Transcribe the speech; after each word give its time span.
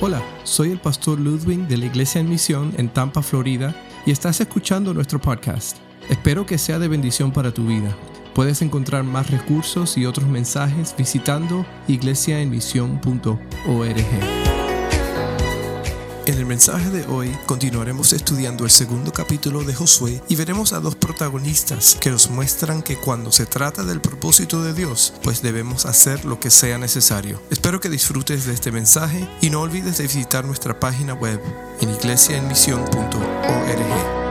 Hola, 0.00 0.22
soy 0.44 0.70
el 0.70 0.78
pastor 0.78 1.18
Ludwig 1.18 1.66
de 1.66 1.76
la 1.76 1.86
Iglesia 1.86 2.20
en 2.20 2.28
Misión 2.28 2.72
en 2.76 2.88
Tampa, 2.88 3.20
Florida, 3.20 3.74
y 4.06 4.12
estás 4.12 4.40
escuchando 4.40 4.94
nuestro 4.94 5.20
podcast. 5.20 5.76
Espero 6.08 6.46
que 6.46 6.56
sea 6.56 6.78
de 6.78 6.86
bendición 6.86 7.32
para 7.32 7.52
tu 7.52 7.66
vida. 7.66 7.96
Puedes 8.32 8.62
encontrar 8.62 9.02
más 9.02 9.28
recursos 9.28 9.98
y 9.98 10.06
otros 10.06 10.28
mensajes 10.28 10.94
visitando 10.96 11.66
iglesiaenmisión.org. 11.88 14.57
Mensaje 16.48 16.88
de 16.88 17.06
hoy 17.08 17.36
continuaremos 17.44 18.14
estudiando 18.14 18.64
el 18.64 18.70
segundo 18.70 19.12
capítulo 19.12 19.64
de 19.64 19.74
Josué 19.74 20.22
y 20.30 20.34
veremos 20.34 20.72
a 20.72 20.80
dos 20.80 20.96
protagonistas 20.96 21.98
que 22.00 22.10
nos 22.10 22.30
muestran 22.30 22.82
que 22.82 22.96
cuando 22.96 23.30
se 23.30 23.44
trata 23.44 23.82
del 23.82 24.00
propósito 24.00 24.62
de 24.62 24.72
Dios, 24.72 25.12
pues 25.22 25.42
debemos 25.42 25.84
hacer 25.84 26.24
lo 26.24 26.40
que 26.40 26.48
sea 26.48 26.78
necesario. 26.78 27.38
Espero 27.50 27.80
que 27.80 27.90
disfrutes 27.90 28.46
de 28.46 28.54
este 28.54 28.72
mensaje 28.72 29.28
y 29.42 29.50
no 29.50 29.60
olvides 29.60 29.98
de 29.98 30.04
visitar 30.04 30.46
nuestra 30.46 30.80
página 30.80 31.12
web 31.12 31.38
en 31.82 31.90
iglesiaenmisión.org. 31.90 34.27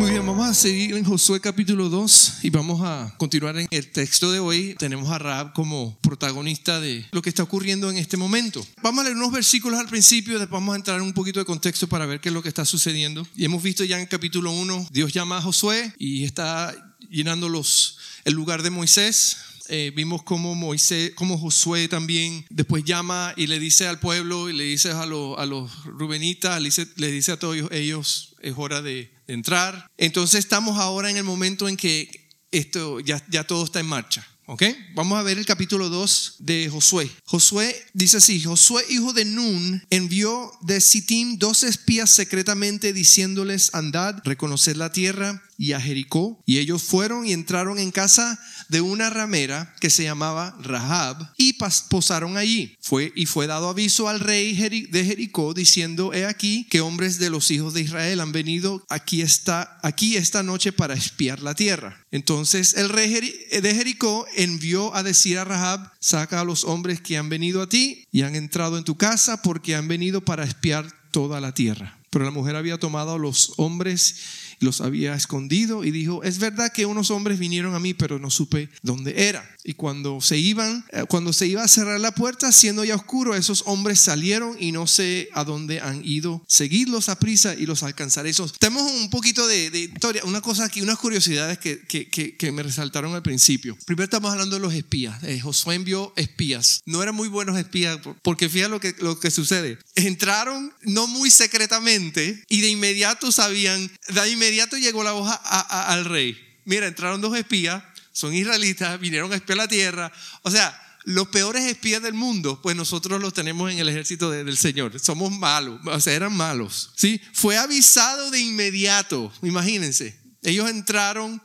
Muy 0.00 0.12
bien, 0.12 0.24
vamos 0.24 0.48
a 0.48 0.54
seguir 0.54 0.96
en 0.96 1.04
Josué 1.04 1.42
capítulo 1.42 1.90
2 1.90 2.38
y 2.44 2.48
vamos 2.48 2.80
a 2.82 3.12
continuar 3.18 3.58
en 3.58 3.68
el 3.70 3.90
texto 3.92 4.32
de 4.32 4.38
hoy. 4.38 4.74
Tenemos 4.78 5.10
a 5.10 5.18
Raab 5.18 5.52
como 5.52 5.98
protagonista 6.00 6.80
de 6.80 7.04
lo 7.12 7.20
que 7.20 7.28
está 7.28 7.42
ocurriendo 7.42 7.90
en 7.90 7.98
este 7.98 8.16
momento. 8.16 8.66
Vamos 8.82 9.02
a 9.02 9.04
leer 9.04 9.16
unos 9.18 9.30
versículos 9.30 9.78
al 9.78 9.88
principio, 9.88 10.38
después 10.38 10.58
vamos 10.58 10.72
a 10.72 10.76
entrar 10.76 10.96
en 10.96 11.02
un 11.02 11.12
poquito 11.12 11.38
de 11.38 11.44
contexto 11.44 11.86
para 11.86 12.06
ver 12.06 12.18
qué 12.18 12.30
es 12.30 12.32
lo 12.32 12.42
que 12.42 12.48
está 12.48 12.64
sucediendo. 12.64 13.28
Y 13.36 13.44
hemos 13.44 13.62
visto 13.62 13.84
ya 13.84 14.00
en 14.00 14.06
capítulo 14.06 14.52
1, 14.52 14.88
Dios 14.90 15.12
llama 15.12 15.36
a 15.36 15.42
Josué 15.42 15.92
y 15.98 16.24
está 16.24 16.74
llenando 17.10 17.50
los, 17.50 17.98
el 18.24 18.32
lugar 18.32 18.62
de 18.62 18.70
Moisés. 18.70 19.36
Eh, 19.72 19.92
vimos 19.94 20.22
cómo 20.24 20.54
Moisés, 20.54 21.12
cómo 21.14 21.38
Josué 21.38 21.88
también 21.88 22.44
después 22.50 22.84
llama 22.84 23.32
y 23.36 23.46
le 23.46 23.58
dice 23.58 23.86
al 23.86 24.00
pueblo 24.00 24.50
y 24.50 24.52
le 24.52 24.64
dice 24.64 24.90
a, 24.90 25.06
los, 25.06 25.38
a 25.38 25.46
los 25.46 25.84
rubenitas, 25.84 26.60
le 26.60 26.66
dice, 26.66 26.88
le 26.96 27.10
dice 27.10 27.32
a 27.32 27.38
todos 27.38 27.56
ellos, 27.70 28.34
es 28.42 28.54
hora 28.56 28.82
de, 28.82 29.10
entrar. 29.30 29.90
Entonces 29.96 30.40
estamos 30.40 30.78
ahora 30.78 31.10
en 31.10 31.16
el 31.16 31.24
momento 31.24 31.68
en 31.68 31.76
que 31.76 32.28
esto 32.50 33.00
ya, 33.00 33.24
ya 33.30 33.44
todo 33.44 33.64
está 33.64 33.80
en 33.80 33.86
marcha. 33.86 34.26
¿Ok? 34.46 34.64
Vamos 34.96 35.16
a 35.16 35.22
ver 35.22 35.38
el 35.38 35.46
capítulo 35.46 35.88
2 35.88 36.36
de 36.40 36.68
Josué. 36.68 37.08
Josué 37.24 37.86
dice 37.92 38.16
así, 38.16 38.42
Josué 38.42 38.82
hijo 38.90 39.12
de 39.12 39.24
Nun 39.24 39.80
envió 39.90 40.50
de 40.62 40.80
Sittim 40.80 41.38
dos 41.38 41.62
espías 41.62 42.10
secretamente 42.10 42.92
diciéndoles, 42.92 43.72
andad, 43.74 44.16
reconocer 44.24 44.76
la 44.76 44.90
tierra 44.90 45.40
y 45.56 45.70
a 45.70 45.80
Jericó. 45.80 46.42
Y 46.46 46.58
ellos 46.58 46.82
fueron 46.82 47.28
y 47.28 47.32
entraron 47.32 47.78
en 47.78 47.92
casa 47.92 48.40
de 48.70 48.80
una 48.80 49.10
ramera 49.10 49.74
que 49.80 49.90
se 49.90 50.04
llamaba 50.04 50.56
Rahab 50.62 51.32
y 51.36 51.58
posaron 51.88 52.36
allí. 52.36 52.76
Fue 52.80 53.12
y 53.16 53.26
fue 53.26 53.46
dado 53.46 53.68
aviso 53.68 54.08
al 54.08 54.20
rey 54.20 54.54
de 54.54 55.04
Jericó 55.04 55.52
diciendo, 55.54 56.14
he 56.14 56.24
aquí 56.24 56.66
que 56.70 56.80
hombres 56.80 57.18
de 57.18 57.30
los 57.30 57.50
hijos 57.50 57.74
de 57.74 57.82
Israel 57.82 58.20
han 58.20 58.32
venido 58.32 58.84
aquí 58.88 59.22
está 59.22 59.78
aquí 59.82 60.16
esta 60.16 60.42
noche 60.42 60.72
para 60.72 60.94
espiar 60.94 61.42
la 61.42 61.54
tierra. 61.54 62.06
Entonces 62.12 62.74
el 62.74 62.88
rey 62.88 63.10
de 63.50 63.74
Jericó 63.74 64.24
envió 64.36 64.94
a 64.94 65.02
decir 65.02 65.38
a 65.38 65.44
Rahab, 65.44 65.92
saca 65.98 66.40
a 66.40 66.44
los 66.44 66.64
hombres 66.64 67.00
que 67.00 67.18
han 67.18 67.28
venido 67.28 67.62
a 67.62 67.68
ti 67.68 68.06
y 68.12 68.22
han 68.22 68.36
entrado 68.36 68.78
en 68.78 68.84
tu 68.84 68.96
casa 68.96 69.42
porque 69.42 69.74
han 69.74 69.88
venido 69.88 70.24
para 70.24 70.44
espiar 70.44 70.86
toda 71.10 71.40
la 71.40 71.52
tierra. 71.54 71.98
Pero 72.10 72.24
la 72.24 72.32
mujer 72.32 72.56
había 72.56 72.78
tomado 72.78 73.14
a 73.14 73.18
los 73.18 73.54
hombres 73.56 74.16
los 74.60 74.80
había 74.80 75.14
escondido 75.14 75.84
y 75.84 75.90
dijo, 75.90 76.22
es 76.22 76.38
verdad 76.38 76.70
que 76.72 76.86
unos 76.86 77.10
hombres 77.10 77.38
vinieron 77.38 77.74
a 77.74 77.80
mí, 77.80 77.94
pero 77.94 78.18
no 78.18 78.30
supe 78.30 78.68
dónde 78.82 79.28
era. 79.28 79.44
Y 79.64 79.74
cuando 79.74 80.20
se 80.20 80.38
iban, 80.38 80.84
eh, 80.92 81.04
cuando 81.08 81.32
se 81.32 81.46
iba 81.46 81.62
a 81.62 81.68
cerrar 81.68 82.00
la 82.00 82.14
puerta, 82.14 82.52
siendo 82.52 82.84
ya 82.84 82.94
oscuro, 82.94 83.34
esos 83.34 83.62
hombres 83.66 84.00
salieron 84.00 84.56
y 84.58 84.72
no 84.72 84.86
sé 84.86 85.28
a 85.32 85.44
dónde 85.44 85.80
han 85.80 86.02
ido. 86.04 86.42
Seguidlos 86.48 87.08
a 87.08 87.18
prisa 87.18 87.54
y 87.54 87.66
los 87.66 87.82
alcanzaré. 87.82 88.32
tenemos 88.58 88.90
un 88.90 89.10
poquito 89.10 89.46
de, 89.46 89.66
historia, 89.78 90.22
una 90.24 90.40
cosa 90.40 90.64
aquí, 90.64 90.80
unas 90.80 90.98
curiosidades 90.98 91.58
que, 91.58 91.80
que, 91.80 92.08
que, 92.08 92.52
me 92.52 92.62
resaltaron 92.62 93.14
al 93.14 93.22
principio. 93.22 93.76
Primero 93.86 94.04
estamos 94.04 94.32
hablando 94.32 94.56
de 94.56 94.60
los 94.60 94.74
espías. 94.74 95.22
Eh, 95.22 95.40
Josué 95.40 95.76
envió 95.76 96.12
espías. 96.16 96.80
No 96.84 97.02
eran 97.02 97.14
muy 97.14 97.28
buenos 97.28 97.58
espías, 97.58 97.98
porque 98.22 98.48
fíjate 98.48 98.70
lo 98.70 98.80
que, 98.80 98.94
lo 98.98 99.18
que 99.20 99.30
sucede. 99.30 99.78
Entraron 99.94 100.72
no 100.82 101.06
muy 101.06 101.30
secretamente 101.30 102.42
y 102.48 102.60
de 102.60 102.68
inmediato 102.68 103.30
sabían, 103.32 103.90
de 104.08 104.30
inmediato 104.30 104.76
llegó 104.76 105.04
la 105.04 105.14
hoja 105.14 105.34
al 105.34 106.04
rey. 106.04 106.36
Mira, 106.64 106.86
entraron 106.86 107.20
dos 107.20 107.36
espías 107.36 107.82
son 108.20 108.34
israelitas, 108.34 109.00
vinieron 109.00 109.32
a 109.32 109.36
espiar 109.36 109.56
la 109.56 109.68
tierra. 109.68 110.12
O 110.42 110.50
sea, 110.50 110.78
los 111.04 111.28
peores 111.28 111.64
espías 111.64 112.02
del 112.02 112.14
mundo, 112.14 112.60
pues 112.62 112.76
nosotros 112.76 113.20
los 113.20 113.32
tenemos 113.32 113.72
en 113.72 113.78
el 113.78 113.88
ejército 113.88 114.30
del 114.30 114.56
Señor. 114.56 114.98
Somos 115.00 115.32
malos, 115.32 115.80
o 115.84 116.00
sea, 116.00 116.12
eran 116.12 116.36
malos. 116.36 116.92
¿sí? 116.96 117.20
Fue 117.32 117.56
avisado 117.56 118.30
de 118.30 118.40
inmediato, 118.40 119.32
imagínense. 119.42 120.18
Ellos 120.42 120.70
entraron 120.70 121.42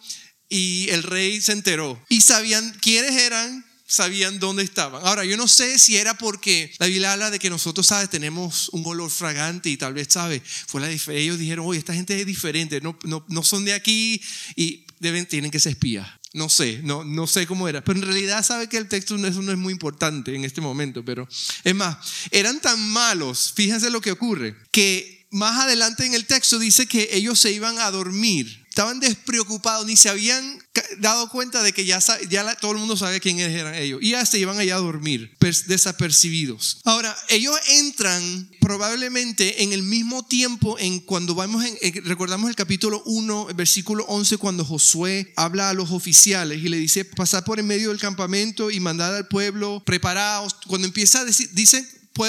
y 0.49 0.87
el 0.89 1.03
rey 1.03 1.41
se 1.41 1.53
enteró. 1.53 2.01
Y 2.09 2.21
sabían 2.21 2.77
quiénes 2.81 3.13
eran, 3.13 3.65
sabían 3.87 4.39
dónde 4.39 4.63
estaban. 4.63 5.05
Ahora, 5.05 5.23
yo 5.25 5.37
no 5.37 5.47
sé 5.47 5.79
si 5.79 5.95
era 5.95 6.17
porque 6.17 6.73
la 6.79 6.87
Biblia 6.87 7.13
habla 7.13 7.31
de 7.31 7.39
que 7.39 7.49
nosotros, 7.49 7.87
¿sabes? 7.87 8.09
Tenemos 8.09 8.69
un 8.69 8.85
olor 8.85 9.09
fragante 9.09 9.69
y 9.69 9.77
tal 9.77 9.93
vez, 9.93 10.07
¿sabes? 10.09 10.41
Fue 10.67 10.81
la 10.81 10.89
ellos 10.89 11.39
dijeron, 11.39 11.65
oye, 11.65 11.79
esta 11.79 11.93
gente 11.93 12.19
es 12.19 12.25
diferente, 12.25 12.81
no, 12.81 12.97
no, 13.03 13.25
no 13.29 13.43
son 13.43 13.63
de 13.63 13.73
aquí 13.73 14.21
y 14.55 14.85
deben, 14.99 15.25
tienen 15.25 15.51
que 15.51 15.59
ser 15.59 15.71
espías. 15.73 16.07
No 16.35 16.50
sé, 16.50 16.81
no, 16.84 17.06
no 17.06 17.28
sé 17.28 17.47
cómo 17.47 17.69
era. 17.69 17.81
Pero 17.81 18.00
en 18.00 18.06
realidad 18.06 18.46
sabe 18.46 18.68
que 18.68 18.75
el 18.75 18.90
texto 18.90 19.16
eso 19.16 19.41
no 19.41 19.51
es 19.53 19.57
muy 19.57 19.72
importante 19.72 20.35
en 20.35 20.44
este 20.44 20.59
momento. 20.59 21.03
Pero 21.06 21.28
es 21.63 21.73
más, 21.73 21.97
eran 22.29 22.59
tan 22.59 22.78
malos, 22.90 23.53
fíjense 23.56 23.90
lo 23.90 24.01
que 24.01 24.12
ocurre, 24.12 24.53
que 24.69 25.28
más 25.31 25.63
adelante 25.63 26.06
en 26.06 26.13
el 26.13 26.25
texto 26.25 26.59
dice 26.59 26.88
que 26.88 27.07
ellos 27.13 27.40
se 27.40 27.53
iban 27.53 27.79
a 27.79 27.90
dormir 27.90 28.64
estaban 28.75 28.99
despreocupados, 28.99 29.85
ni 29.85 29.95
se 29.95 30.09
habían 30.09 30.61
dado 30.97 31.29
cuenta 31.29 31.63
de 31.63 31.71
que 31.71 31.85
ya, 31.85 31.99
ya 32.29 32.55
todo 32.55 32.73
el 32.73 32.77
mundo 32.79 32.97
sabe 32.97 33.21
quién 33.21 33.39
eran 33.39 33.73
ellos. 33.73 34.01
Y 34.03 34.09
ya 34.09 34.25
se 34.25 34.37
iban 34.37 34.59
allá 34.59 34.75
a 34.75 34.79
dormir, 34.79 35.33
desapercibidos. 35.67 36.81
Ahora, 36.83 37.15
ellos 37.29 37.57
entran 37.69 38.51
probablemente 38.59 39.63
en 39.63 39.71
el 39.71 39.81
mismo 39.81 40.25
tiempo 40.25 40.77
en 40.77 40.99
cuando 40.99 41.35
vamos, 41.35 41.63
en, 41.63 42.03
recordamos 42.03 42.49
el 42.49 42.57
capítulo 42.57 43.01
1, 43.05 43.47
versículo 43.55 44.03
11, 44.09 44.35
cuando 44.39 44.65
Josué 44.65 45.31
habla 45.37 45.69
a 45.69 45.73
los 45.73 45.91
oficiales 45.91 46.61
y 46.61 46.67
le 46.67 46.75
dice, 46.75 47.05
pasar 47.05 47.45
por 47.45 47.61
en 47.61 47.67
medio 47.67 47.91
del 47.91 47.99
campamento 48.01 48.71
y 48.71 48.81
mandar 48.81 49.13
al 49.13 49.29
pueblo, 49.29 49.83
preparados. 49.85 50.53
Cuando 50.67 50.85
empieza 50.85 51.21
a 51.21 51.23
decir, 51.23 51.49
dice, 51.53 51.87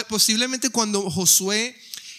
posiblemente 0.08 0.70
cuando 0.70 1.10
Josué 1.10 1.76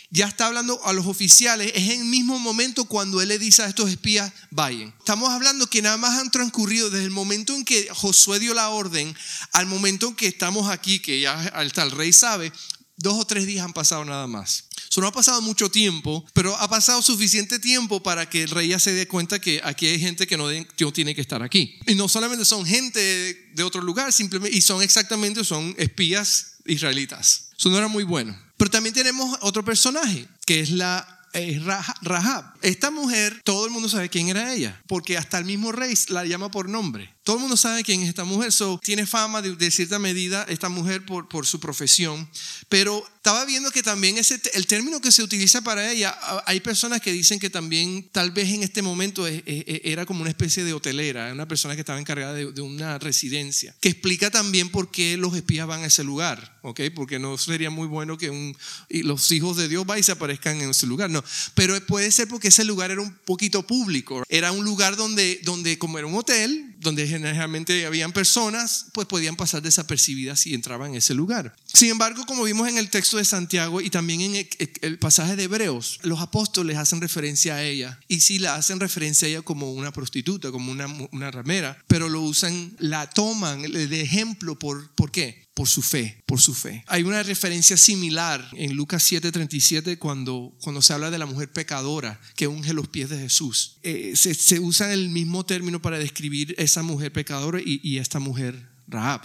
ya 0.10 0.28
está 0.28 0.48
hablando 0.48 0.80
a 0.86 0.94
los 0.94 1.06
oficiales, 1.06 1.72
es 1.76 1.90
en 1.90 2.02
el 2.02 2.06
mismo 2.06 2.40
momento 2.40 2.86
cuando 2.86 3.22
él 3.22 3.28
le 3.28 3.40
dice 3.40 3.64
a 3.64 3.68
estos 3.68 3.90
espías, 3.90 4.32
vayan. 4.52 4.94
Estamos 5.00 5.30
hablando 5.30 5.68
que 5.68 5.82
nada 5.82 5.98
más 5.98 6.18
han 6.18 6.32
transcurrido 6.32 6.90
desde 6.90 7.06
el 7.06 7.12
momento 7.12 7.56
en 7.56 7.66
que 7.66 7.90
Josué 7.92 8.40
dio 8.40 8.54
la 8.54 8.70
orden 8.70 9.16
al 9.52 9.66
momento 9.66 10.10
en 10.10 10.16
que 10.16 10.28
estamos 10.28 10.70
aquí, 10.70 11.00
que 11.00 11.20
ya 11.20 11.34
hasta 11.34 11.84
el 11.84 11.92
rey 11.92 12.14
sabe, 12.14 12.52
dos 12.96 13.14
o 13.16 13.26
tres 13.26 13.46
días 13.46 13.66
han 13.66 13.74
pasado 13.74 14.04
nada 14.06 14.28
más. 14.28 14.66
Eso 14.90 15.02
no 15.02 15.08
ha 15.08 15.12
pasado 15.12 15.42
mucho 15.42 15.70
tiempo, 15.70 16.26
pero 16.34 16.56
ha 16.56 16.70
pasado 16.70 17.02
suficiente 17.02 17.60
tiempo 17.60 18.02
para 18.02 18.30
que 18.30 18.44
el 18.44 18.50
rey 18.50 18.70
ya 18.70 18.80
se 18.80 18.94
dé 18.94 19.08
cuenta 19.08 19.40
que 19.40 19.60
aquí 19.64 19.86
hay 19.86 20.00
gente 20.00 20.26
que 20.26 20.38
no, 20.38 20.48
tiene 20.92 21.14
que 21.14 21.22
estar 21.22 21.44
aquí. 21.44 21.78
Y 21.86 21.96
no 21.96 22.08
solamente 22.08 22.46
son 22.46 22.66
gente 22.66 23.50
de 23.54 23.64
otro 23.64 23.82
lugar, 23.82 24.14
simplemente, 24.14 24.58
y 24.58 24.62
son 24.62 24.82
exactamente, 24.82 25.44
son 25.44 25.76
espías 25.78 26.54
israelitas. 26.66 27.50
Eso 27.58 27.70
no 27.70 27.78
era 27.78 27.88
muy 27.88 28.04
bueno. 28.04 28.47
Pero 28.58 28.72
también 28.72 28.96
tenemos 28.96 29.38
otro 29.42 29.64
personaje, 29.64 30.28
que 30.46 30.60
es 30.60 30.72
la 30.72 31.18
eh, 31.34 31.62
Rahab. 32.02 32.46
Esta 32.62 32.90
mujer, 32.90 33.42
todo 33.44 33.66
el 33.66 33.72
mundo 33.72 33.90
sabe 33.90 34.10
quién 34.10 34.30
era 34.30 34.54
ella, 34.54 34.82
porque 34.88 35.18
hasta 35.18 35.38
el 35.38 35.46
mismo 35.46 35.72
rey 35.72 35.94
la 36.10 36.26
llama 36.26 36.50
por 36.50 36.68
nombre. 36.68 37.14
Todo 37.28 37.36
el 37.36 37.42
mundo 37.42 37.58
sabe 37.58 37.84
quién 37.84 38.02
es 38.04 38.08
esta 38.08 38.24
mujer, 38.24 38.54
so, 38.54 38.80
tiene 38.82 39.06
fama 39.06 39.42
de, 39.42 39.70
cierta 39.70 40.00
medida 40.00 40.46
esta 40.48 40.70
mujer 40.70 41.06
por, 41.06 41.28
por 41.28 41.46
su 41.46 41.60
profesión, 41.60 42.26
pero 42.70 43.06
estaba 43.18 43.44
viendo 43.44 43.70
que 43.70 43.84
también 43.84 44.18
ese, 44.18 44.40
el 44.54 44.66
término 44.66 45.02
que 45.02 45.12
se 45.12 45.22
utiliza 45.22 45.60
para 45.60 45.92
ella, 45.92 46.18
hay 46.46 46.62
personas 46.62 47.02
que 47.02 47.12
dicen 47.12 47.38
que 47.38 47.50
también 47.50 48.08
tal 48.14 48.32
vez 48.32 48.48
en 48.48 48.64
este 48.64 48.82
momento 48.82 49.28
era 49.28 50.06
como 50.06 50.22
una 50.22 50.30
especie 50.30 50.64
de 50.64 50.72
hotelera, 50.72 51.34
una 51.34 51.46
persona 51.46 51.76
que 51.76 51.82
estaba 51.82 52.00
encargada 52.00 52.34
de, 52.34 52.62
una 52.62 52.98
residencia, 52.98 53.76
que 53.82 53.90
explica 53.90 54.32
también 54.32 54.70
por 54.70 54.90
qué 54.90 55.18
los 55.18 55.36
espías 55.36 55.68
van 55.68 55.84
a 55.84 55.88
ese 55.88 56.06
lugar, 56.06 56.58
¿ok? 56.62 56.80
Porque 56.96 57.20
no 57.20 57.38
sería 57.38 57.70
muy 57.70 57.88
bueno 57.88 58.18
que 58.18 58.30
un, 58.30 58.56
los 58.88 59.30
hijos 59.34 59.58
de 59.58 59.68
Dios 59.68 59.86
vayan 59.86 60.00
y 60.00 60.04
se 60.04 60.14
aparezcan 60.14 60.62
en 60.62 60.70
ese 60.70 60.88
lugar, 60.88 61.10
no, 61.10 61.22
pero 61.56 61.78
puede 61.86 62.10
ser 62.14 62.30
porque 62.30 62.48
ese 62.48 62.64
lugar 62.64 62.92
era 62.92 63.02
un 63.02 63.14
poquito 63.26 63.68
público, 63.68 64.24
era 64.30 64.54
un 64.54 64.64
lugar 64.64 64.96
donde, 64.96 65.42
donde 65.44 65.78
como 65.78 65.98
era 65.98 66.08
un 66.08 66.16
hotel, 66.16 66.77
donde 66.80 67.08
generalmente 67.08 67.86
habían 67.86 68.12
personas, 68.12 68.88
pues 68.94 69.08
podían 69.08 69.36
pasar 69.36 69.62
desapercibidas 69.62 70.40
si 70.40 70.54
entraban 70.54 70.92
en 70.92 70.98
ese 70.98 71.14
lugar. 71.14 71.56
Sin 71.74 71.90
embargo, 71.90 72.26
como 72.26 72.44
vimos 72.44 72.68
en 72.68 72.78
el 72.78 72.90
texto 72.90 73.18
de 73.18 73.26
Santiago 73.26 73.82
y 73.82 73.90
también 73.90 74.22
en 74.22 74.48
el 74.82 75.00
pasaje 75.00 75.36
de 75.36 75.44
Hebreos, 75.44 76.00
los 76.04 76.20
apóstoles 76.20 76.78
hacen 76.78 77.02
referencia 77.02 77.56
a 77.56 77.64
ella 77.64 78.00
y 78.08 78.22
sí 78.22 78.40
la 78.40 78.56
hacen 78.56 78.80
referencia 78.80 79.28
a 79.28 79.32
ella 79.32 79.42
como 79.42 79.72
una 79.74 79.92
prostituta, 79.92 80.52
como 80.52 80.72
una, 80.72 80.88
una 81.12 81.32
ramera, 81.32 81.84
pero 81.88 82.10
lo 82.10 82.22
usan, 82.22 82.76
la 82.80 83.10
toman 83.10 83.62
de 83.62 84.02
ejemplo 84.02 84.58
por, 84.58 84.92
¿por 84.96 85.12
qué? 85.12 85.47
Por 85.58 85.68
su 85.68 85.82
fe, 85.82 86.22
por 86.28 86.40
su 86.40 86.54
fe. 86.54 86.84
Hay 86.86 87.02
una 87.02 87.24
referencia 87.24 87.78
similar 87.78 88.48
en 88.54 88.76
Lucas 88.76 89.12
7:37 89.12 89.98
cuando, 89.98 90.56
cuando 90.62 90.84
se 90.84 90.94
habla 90.94 91.10
de 91.10 91.18
la 91.18 91.26
mujer 91.26 91.52
pecadora 91.52 92.22
que 92.36 92.46
unge 92.46 92.74
los 92.74 92.88
pies 92.90 93.10
de 93.10 93.18
Jesús. 93.18 93.80
Eh, 93.82 94.14
se, 94.16 94.60
usa 94.60 94.94
el 94.94 95.10
mismo 95.10 95.48
término 95.48 95.82
para 95.82 95.98
describir 95.98 96.54
esa 96.60 96.84
mujer 96.84 97.12
pecadora 97.12 97.60
y, 97.60 97.80
y 97.82 97.98
esta 97.98 98.20
mujer 98.20 98.77
Rahab. 98.88 99.22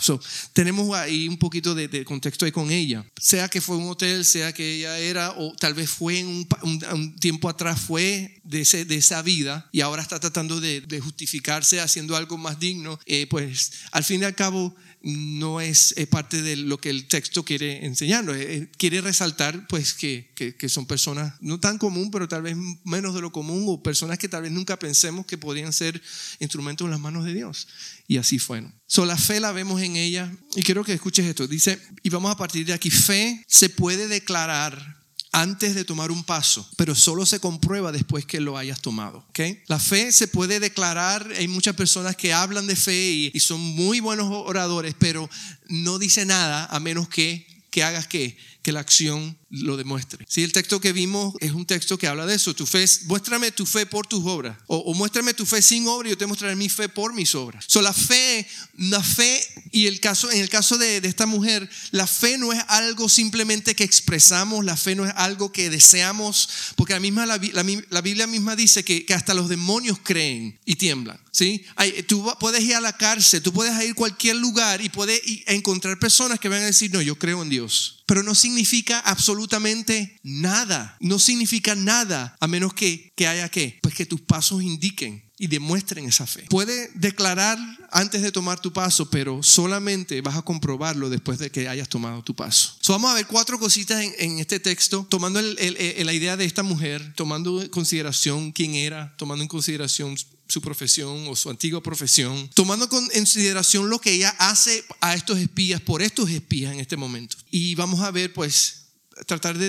tenemos 0.53 0.94
ahí 0.97 1.29
un 1.29 1.38
poquito 1.38 1.75
de, 1.75 2.05
contexto 2.05 2.44
ahí 2.44 2.53
con 2.53 2.70
ella. 2.70 3.05
Sea 3.20 3.49
que 3.49 3.61
fue 3.61 3.76
un 3.76 3.88
hotel, 3.88 4.25
sea 4.25 4.53
que 4.53 4.76
ella 4.76 4.99
era, 4.99 5.32
o 5.32 5.55
tal 5.55 5.75
vez 5.75 5.88
fue 5.88 6.19
en 6.19 6.47
un, 6.62 7.17
tiempo 7.17 7.49
atrás, 7.49 7.81
fue 7.81 8.41
de, 8.44 8.62
ese, 8.62 8.85
de, 8.85 8.97
esa 8.97 9.23
vida 9.23 9.69
y 9.73 9.81
ahora 9.81 10.03
está 10.03 10.19
tratando 10.19 10.61
de, 10.61 11.00
justificarse 11.03 11.81
haciendo 11.81 12.17
algo 12.17 12.37
más 12.38 12.59
digno. 12.59 12.99
Eh, 13.06 13.26
pues 13.29 13.73
al 13.93 14.05
fin 14.05 14.23
y 14.23 14.25
al 14.25 14.35
cabo, 14.35 14.75
no 15.03 15.61
es, 15.61 15.94
parte 16.11 16.43
de 16.43 16.56
lo 16.56 16.79
que 16.79 16.91
el 16.91 17.06
texto 17.08 17.44
quiere 17.44 17.85
enseñarnos. 17.85 18.37
Eh, 18.37 18.56
eh, 18.56 18.69
quiere 18.76 19.00
resaltar 19.00 19.67
pues 19.67 19.94
que, 19.94 20.31
que, 20.35 20.69
son 20.69 20.87
personas 20.87 21.35
no 21.41 21.58
tan 21.61 21.79
común, 21.79 22.11
pero 22.11 22.29
tal 22.29 22.43
vez 22.43 22.56
menos 22.85 23.15
de 23.15 23.20
lo 23.20 23.32
común, 23.32 23.65
o 23.67 23.82
personas 23.82 24.19
que 24.19 24.29
tal 24.29 24.43
vez 24.43 24.53
nunca 24.53 24.79
pensemos 24.79 25.26
que 25.26 25.38
podrían 25.38 25.73
ser 25.73 26.00
instrumentos 26.38 26.85
en 26.85 26.93
las 26.93 27.00
manos 27.00 27.25
de 27.25 27.35
Dios. 27.35 27.69
Y 28.12 28.19
así 28.19 28.38
fueron. 28.38 28.79
So, 28.87 29.06
la 29.06 29.17
fe 29.17 29.41
la 29.41 29.53
vemos 29.53 29.81
en 29.81 29.97
ella. 29.97 30.31
Y 30.55 30.62
quiero 30.62 30.85
que 30.85 30.93
escuches 30.93 31.25
esto. 31.25 31.47
Dice, 31.47 31.81
y 32.03 32.11
vamos 32.11 32.31
a 32.31 32.37
partir 32.37 32.67
de 32.67 32.75
aquí, 32.75 32.91
fe 32.91 33.43
se 33.49 33.70
puede 33.70 34.06
declarar 34.06 34.99
antes 35.32 35.75
de 35.75 35.87
tomar 35.87 36.11
un 36.11 36.23
paso, 36.23 36.69
pero 36.76 36.94
solo 36.94 37.25
se 37.25 37.41
comprueba 37.41 37.91
después 37.91 38.26
que 38.26 38.38
lo 38.38 38.59
hayas 38.59 38.82
tomado. 38.82 39.25
¿okay? 39.31 39.62
La 39.67 39.79
fe 39.79 40.12
se 40.12 40.29
puede 40.29 40.61
declarar, 40.61 41.26
hay 41.38 41.49
muchas 41.49 41.75
personas 41.75 42.17
que 42.17 42.35
hablan 42.35 42.67
de 42.67 42.76
fe 42.76 43.12
y, 43.12 43.31
y 43.32 43.41
son 43.41 43.59
muy 43.59 44.00
buenos 44.00 44.26
oradores, 44.31 44.94
pero 44.99 45.31
no 45.69 45.99
dice 45.99 46.26
nada 46.26 46.67
a 46.67 46.79
menos 46.81 47.08
que, 47.08 47.47
que 47.70 47.82
hagas 47.82 48.06
que, 48.06 48.37
que 48.62 48.73
la 48.73 48.81
acción 48.81 49.37
lo 49.50 49.76
demuestre. 49.76 50.25
Si 50.29 50.43
el 50.43 50.53
texto 50.53 50.81
que 50.81 50.93
vimos 50.93 51.35
es 51.41 51.53
un 51.53 51.67
texto 51.67 51.99
que 51.99 52.06
habla 52.06 52.25
de 52.25 52.35
eso, 52.35 52.55
tu 52.55 52.64
fe, 52.64 52.85
muéstrame 53.05 53.53
tu 53.53 53.67
fe 53.67 53.85
por 53.85 54.06
tus 54.06 54.25
obras, 54.25 54.56
o, 54.67 54.94
muéstrame 54.94 55.35
tu 55.35 55.44
fe 55.44 55.61
sin 55.61 55.87
obra 55.87 56.09
y 56.09 56.12
yo 56.12 56.19
te 56.19 56.26
mostraré 56.26 56.56
mi 56.56 56.69
fe 56.69 56.88
por 56.88 57.12
mis 57.12 57.35
obras. 57.35 57.64
So, 57.69 57.82
la 57.82 57.93
fe, 57.93 58.47
la 58.79 59.03
fe, 59.03 59.44
y 59.70 59.87
el 59.87 60.00
caso, 60.00 60.31
en 60.31 60.41
el 60.41 60.49
caso 60.49 60.79
de, 60.79 60.97
esta 60.99 61.26
mujer, 61.26 61.69
la 61.91 62.06
fe 62.06 62.38
no 62.38 62.53
es 62.53 62.64
algo 62.69 63.09
simplemente 63.09 63.75
que 63.75 63.85
expresamos, 63.85 64.65
la 64.65 64.76
fe 64.76 64.94
no 64.94 65.06
es 65.06 65.12
algo 65.17 65.53
que 65.53 65.69
deseamos, 65.69 66.49
porque 66.76 66.94
la, 66.94 67.00
misma, 67.00 67.26
la, 67.26 67.38
Biblia 67.38 68.26
misma 68.26 68.56
dice 68.56 68.85
que, 68.85 69.05
que, 69.05 69.12
hasta 69.12 69.35
los 69.35 69.49
demonios 69.49 69.99
creen 70.03 70.58
y 70.65 70.76
tiemblan. 70.76 71.20
¿sí? 71.31 71.65
tú 72.06 72.32
puedes 72.38 72.62
ir 72.62 72.76
a 72.76 72.81
la 72.81 72.97
cárcel, 72.97 73.43
tú 73.43 73.53
puedes 73.53 73.75
ir 73.85 73.91
a 73.91 73.94
cualquier 73.94 74.37
lugar 74.37 74.81
y 74.81 74.88
puedes 74.88 75.20
encontrar 75.47 75.99
personas 75.99 76.38
que 76.38 76.49
van 76.49 76.62
a 76.62 76.67
decir, 76.67 76.93
no, 76.93 77.03
yo 77.03 77.19
creo 77.19 77.43
en 77.43 77.49
Dios. 77.49 78.01
Pero 78.06 78.22
no 78.22 78.34
significa 78.34 78.99
absolutamente 79.00 80.19
nada. 80.22 80.96
No 81.00 81.19
significa 81.19 81.75
nada 81.75 82.37
a 82.40 82.46
menos 82.46 82.75
que, 82.75 83.12
que 83.16 83.26
haya 83.26 83.49
que, 83.49 83.78
pues 83.82 83.94
que 83.94 84.06
tus 84.06 84.20
pasos 84.20 84.62
indiquen 84.62 85.31
y 85.43 85.49
demuestren 85.49 86.05
esa 86.05 86.25
fe. 86.25 86.44
Puede 86.49 86.89
declarar 86.94 87.59
antes 87.91 88.23
de 88.23 88.31
tomar 88.31 88.61
tu 88.61 88.73
paso, 88.73 89.11
pero 89.11 89.43
solamente 89.43 90.21
vas 90.21 90.37
a 90.37 90.43
comprobarlo 90.43 91.11
después 91.11 91.41
de 91.41 91.50
que 91.50 91.67
hayas 91.67 91.89
tomado 91.89 92.23
tu 92.23 92.33
paso. 92.33 92.77
vamos 92.87 93.11
a 93.11 93.15
ver 93.15 93.27
cuatro 93.27 93.59
cositas 93.59 94.00
en, 94.19 94.39
este 94.39 94.61
texto, 94.61 95.05
tomando 95.11 95.43
la 95.43 96.12
idea 96.12 96.37
de 96.37 96.44
esta 96.44 96.62
mujer, 96.62 97.12
tomando 97.17 97.61
en 97.61 97.69
consideración 97.71 98.53
quién 98.53 98.77
era, 98.77 99.17
tomando 99.17 99.43
en 99.43 99.49
consideración 99.49 100.17
su 100.47 100.62
profesión 100.62 101.27
o 101.27 101.35
su 101.35 101.50
antigua 101.50 101.83
profesión, 101.83 102.49
tomando 102.55 102.85
en 102.85 103.09
consideración 103.11 103.91
lo 103.91 104.00
que 104.00 104.12
ella 104.12 104.37
hace 104.39 104.85
a 105.00 105.15
estos 105.15 105.41
espías, 105.41 105.81
por 105.81 106.03
estos 106.03 106.31
espías 106.31 106.73
en 106.73 106.79
este 106.79 106.97
momento. 106.97 107.37
Y 107.50 107.75
vamos 107.75 107.99
a 107.99 108.12
ver 108.12 108.33
pues 108.33 108.93
tratar 109.27 109.59
de, 109.59 109.69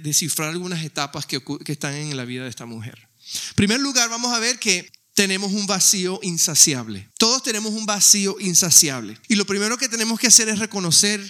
descifrar 0.00 0.48
algunas 0.48 0.82
etapas 0.82 1.26
que, 1.26 1.42
que 1.66 1.72
están 1.72 1.92
en 1.96 2.16
la 2.16 2.24
vida 2.24 2.44
de 2.44 2.48
esta 2.48 2.64
mujer. 2.64 3.10
En 3.50 3.54
primer 3.56 3.80
lugar, 3.80 4.08
vamos 4.08 4.32
a 4.32 4.38
ver 4.38 4.58
que 4.58 4.90
tenemos 5.14 5.52
un 5.52 5.66
vacío 5.66 6.18
insaciable. 6.22 7.08
Todos 7.18 7.42
tenemos 7.42 7.72
un 7.72 7.86
vacío 7.86 8.36
insaciable. 8.40 9.18
Y 9.28 9.34
lo 9.34 9.46
primero 9.46 9.76
que 9.76 9.88
tenemos 9.88 10.18
que 10.18 10.28
hacer 10.28 10.48
es 10.48 10.58
reconocer 10.58 11.20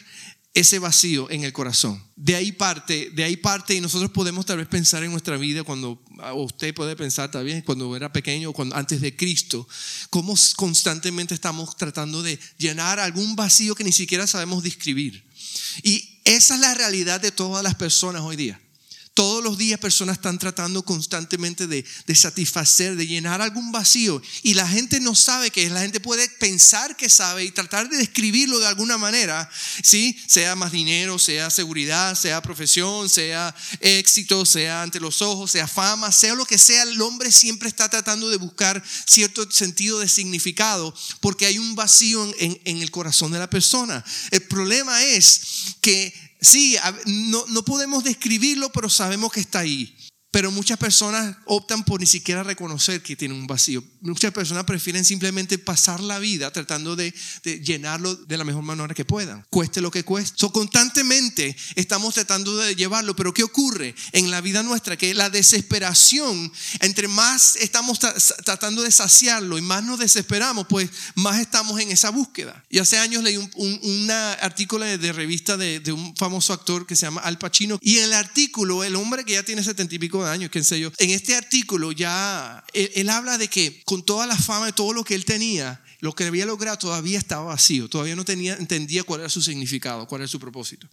ese 0.54 0.78
vacío 0.78 1.30
en 1.30 1.44
el 1.44 1.52
corazón. 1.52 2.02
De 2.14 2.36
ahí 2.36 2.52
parte, 2.52 3.10
de 3.14 3.24
ahí 3.24 3.36
parte 3.36 3.74
y 3.74 3.80
nosotros 3.80 4.10
podemos 4.10 4.44
tal 4.44 4.58
vez 4.58 4.68
pensar 4.68 5.02
en 5.02 5.10
nuestra 5.10 5.38
vida 5.38 5.64
cuando 5.64 6.02
o 6.18 6.44
usted 6.44 6.74
puede 6.74 6.94
pensar 6.94 7.30
también 7.30 7.62
cuando 7.62 7.96
era 7.96 8.12
pequeño 8.12 8.52
cuando 8.52 8.76
antes 8.76 9.00
de 9.00 9.16
Cristo, 9.16 9.66
cómo 10.10 10.36
constantemente 10.56 11.34
estamos 11.34 11.74
tratando 11.76 12.22
de 12.22 12.38
llenar 12.58 13.00
algún 13.00 13.34
vacío 13.34 13.74
que 13.74 13.84
ni 13.84 13.92
siquiera 13.92 14.26
sabemos 14.26 14.62
describir. 14.62 15.24
Y 15.82 16.20
esa 16.24 16.54
es 16.54 16.60
la 16.60 16.74
realidad 16.74 17.20
de 17.20 17.32
todas 17.32 17.64
las 17.64 17.74
personas 17.74 18.22
hoy 18.22 18.36
día. 18.36 18.60
Todos 19.14 19.44
los 19.44 19.58
días 19.58 19.78
personas 19.78 20.16
están 20.16 20.38
tratando 20.38 20.82
constantemente 20.84 21.66
de, 21.66 21.84
satisfacer, 22.14 22.96
de 22.96 23.06
llenar 23.06 23.42
algún 23.42 23.70
vacío. 23.70 24.22
Y 24.42 24.54
la 24.54 24.66
gente 24.66 25.00
no 25.00 25.14
sabe 25.14 25.50
qué 25.50 25.64
es. 25.64 25.72
La 25.72 25.82
gente 25.82 26.00
puede 26.00 26.30
pensar 26.30 26.96
que 26.96 27.10
sabe 27.10 27.44
y 27.44 27.50
tratar 27.50 27.90
de 27.90 27.98
describirlo 27.98 28.58
de 28.58 28.68
alguna 28.68 28.96
manera. 28.96 29.50
¿sí? 29.82 30.18
Sea 30.26 30.56
más 30.56 30.72
dinero, 30.72 31.18
sea 31.18 31.50
seguridad, 31.50 32.14
sea 32.14 32.40
profesión, 32.40 33.10
sea 33.10 33.54
éxito, 33.80 34.46
sea 34.46 34.82
ante 34.82 34.98
los 34.98 35.20
ojos, 35.20 35.50
sea 35.50 35.68
fama, 35.68 36.10
sea 36.10 36.34
lo 36.34 36.46
que 36.46 36.56
sea. 36.56 36.84
El 36.84 37.00
hombre 37.02 37.30
siempre 37.30 37.68
está 37.68 37.90
tratando 37.90 38.30
de 38.30 38.38
buscar 38.38 38.82
cierto 39.04 39.50
sentido 39.50 39.98
de 39.98 40.08
significado 40.08 40.94
porque 41.20 41.44
hay 41.44 41.58
un 41.58 41.74
vacío 41.74 42.32
en 42.38 42.78
el 42.78 42.90
corazón 42.90 43.30
de 43.32 43.38
la 43.38 43.50
persona. 43.50 44.02
El 44.30 44.42
problema 44.42 45.02
es 45.04 45.76
que 45.82 46.14
Sí, 46.42 46.76
no, 47.06 47.44
no 47.46 47.64
podemos 47.64 48.02
describirlo, 48.02 48.70
pero 48.70 48.88
sabemos 48.88 49.32
que 49.32 49.38
está 49.38 49.60
ahí. 49.60 49.94
Pero 50.32 50.50
muchas 50.50 50.78
personas 50.78 51.36
optan 51.44 51.84
por 51.84 52.00
ni 52.00 52.06
siquiera 52.06 52.42
reconocer 52.42 53.02
que 53.02 53.16
tienen 53.16 53.36
un 53.36 53.46
vacío. 53.46 53.84
Muchas 54.00 54.32
personas 54.32 54.64
prefieren 54.64 55.04
simplemente 55.04 55.58
pasar 55.58 56.00
la 56.00 56.18
vida 56.18 56.50
tratando 56.50 56.96
de, 56.96 57.12
llenarlo 57.62 58.16
de 58.16 58.38
la 58.38 58.44
mejor 58.44 58.62
manera 58.62 58.94
que 58.94 59.04
puedan, 59.04 59.44
cueste 59.50 59.82
lo 59.82 59.90
que 59.90 60.04
cueste. 60.04 60.38
So, 60.38 60.50
constantemente 60.50 61.54
estamos 61.74 62.14
tratando 62.14 62.56
de 62.56 62.74
llevarlo, 62.74 63.14
pero 63.14 63.34
¿qué 63.34 63.42
ocurre 63.42 63.94
en 64.12 64.30
la 64.30 64.40
vida 64.40 64.62
nuestra? 64.62 64.96
Que 64.96 65.12
la 65.12 65.28
desesperación, 65.28 66.50
entre 66.80 67.08
más 67.08 67.56
estamos 67.56 67.98
tratando 67.98 68.80
de 68.80 68.90
saciarlo 68.90 69.58
y 69.58 69.60
más 69.60 69.84
nos 69.84 69.98
desesperamos, 69.98 70.66
pues 70.66 70.88
más 71.14 71.40
estamos 71.40 71.78
en 71.78 71.90
esa 71.90 72.08
búsqueda. 72.08 72.64
Y 72.70 72.78
hace 72.78 72.96
años 72.96 73.22
leí 73.22 73.36
un, 73.36 74.10
artículo 74.40 74.86
de, 74.86 75.12
revista 75.12 75.58
de, 75.58 75.80
de, 75.80 75.92
un 75.92 76.16
famoso 76.16 76.54
actor 76.54 76.86
que 76.86 76.96
se 76.96 77.04
llama 77.04 77.20
Al 77.20 77.36
Pacino, 77.36 77.78
y 77.82 77.98
en 77.98 78.04
el 78.04 78.14
artículo, 78.14 78.82
el 78.82 78.96
hombre 78.96 79.26
que 79.26 79.34
ya 79.34 79.42
tiene 79.42 79.62
setenta 79.62 79.94
y 79.94 79.98
pico 79.98 80.21
años, 80.26 80.50
qué 80.50 80.62
sé 80.62 80.80
yo. 80.80 80.90
En 80.98 81.10
este 81.10 81.34
artículo 81.34 81.92
ya 81.92 82.64
él, 82.72 83.08
habla 83.08 83.38
de 83.38 83.48
que 83.48 83.82
con 83.84 84.02
toda 84.04 84.26
la 84.26 84.36
fama 84.36 84.68
y 84.68 84.72
todo 84.72 84.92
lo 84.92 85.04
que 85.04 85.14
él 85.14 85.24
tenía, 85.24 85.81
lo 86.02 86.16
que 86.16 86.24
había 86.24 86.44
logrado 86.46 86.76
todavía 86.78 87.16
estaba 87.16 87.44
vacío, 87.44 87.88
todavía 87.88 88.16
no 88.16 88.24
tenía, 88.24 88.54
entendía 88.54 89.04
cuál 89.04 89.20
era 89.20 89.30
su 89.30 89.40
significado, 89.40 90.08
cuál 90.08 90.22
era 90.22 90.28
su 90.28 90.40
propósito. 90.40 90.88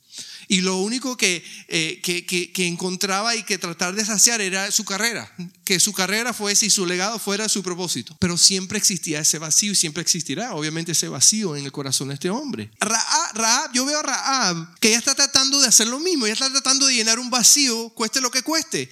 Y 0.47 0.61
lo 0.61 0.77
único 0.77 1.17
que, 1.17 1.43
eh, 1.67 1.99
que, 2.03 2.27
que, 2.27 2.67
encontraba 2.67 3.35
y 3.35 3.41
que 3.41 3.57
tratar 3.57 3.95
de 3.95 4.05
saciar 4.05 4.39
era 4.39 4.69
su 4.69 4.85
carrera, 4.85 5.33
que 5.63 5.79
su 5.79 5.93
carrera 5.93 6.31
fuese 6.31 6.67
y 6.67 6.69
su 6.69 6.85
legado 6.85 7.17
fuera 7.17 7.49
su 7.49 7.63
propósito. 7.63 8.15
Pero 8.19 8.37
siempre 8.37 8.77
existía 8.77 9.19
ese 9.21 9.39
vacío 9.39 9.71
y 9.71 9.75
siempre 9.75 10.03
existirá, 10.03 10.53
obviamente, 10.53 10.91
ese 10.91 11.07
vacío 11.07 11.55
en 11.55 11.65
el 11.65 11.71
corazón 11.71 12.09
de 12.09 12.13
este 12.13 12.29
hombre. 12.29 12.69
Raab, 12.79 13.73
yo 13.73 13.85
veo 13.85 13.97
a 13.97 14.03
Raab 14.03 14.79
que 14.79 14.89
ella 14.89 14.99
está 14.99 15.15
tratando 15.15 15.59
de 15.59 15.67
hacer 15.69 15.87
lo 15.87 15.99
mismo, 15.99 16.27
ella 16.27 16.33
está 16.33 16.51
tratando 16.51 16.85
de 16.85 16.93
llenar 16.93 17.17
un 17.17 17.31
vacío, 17.31 17.89
cueste 17.95 18.21
lo 18.21 18.29
que 18.29 18.43
cueste. 18.43 18.87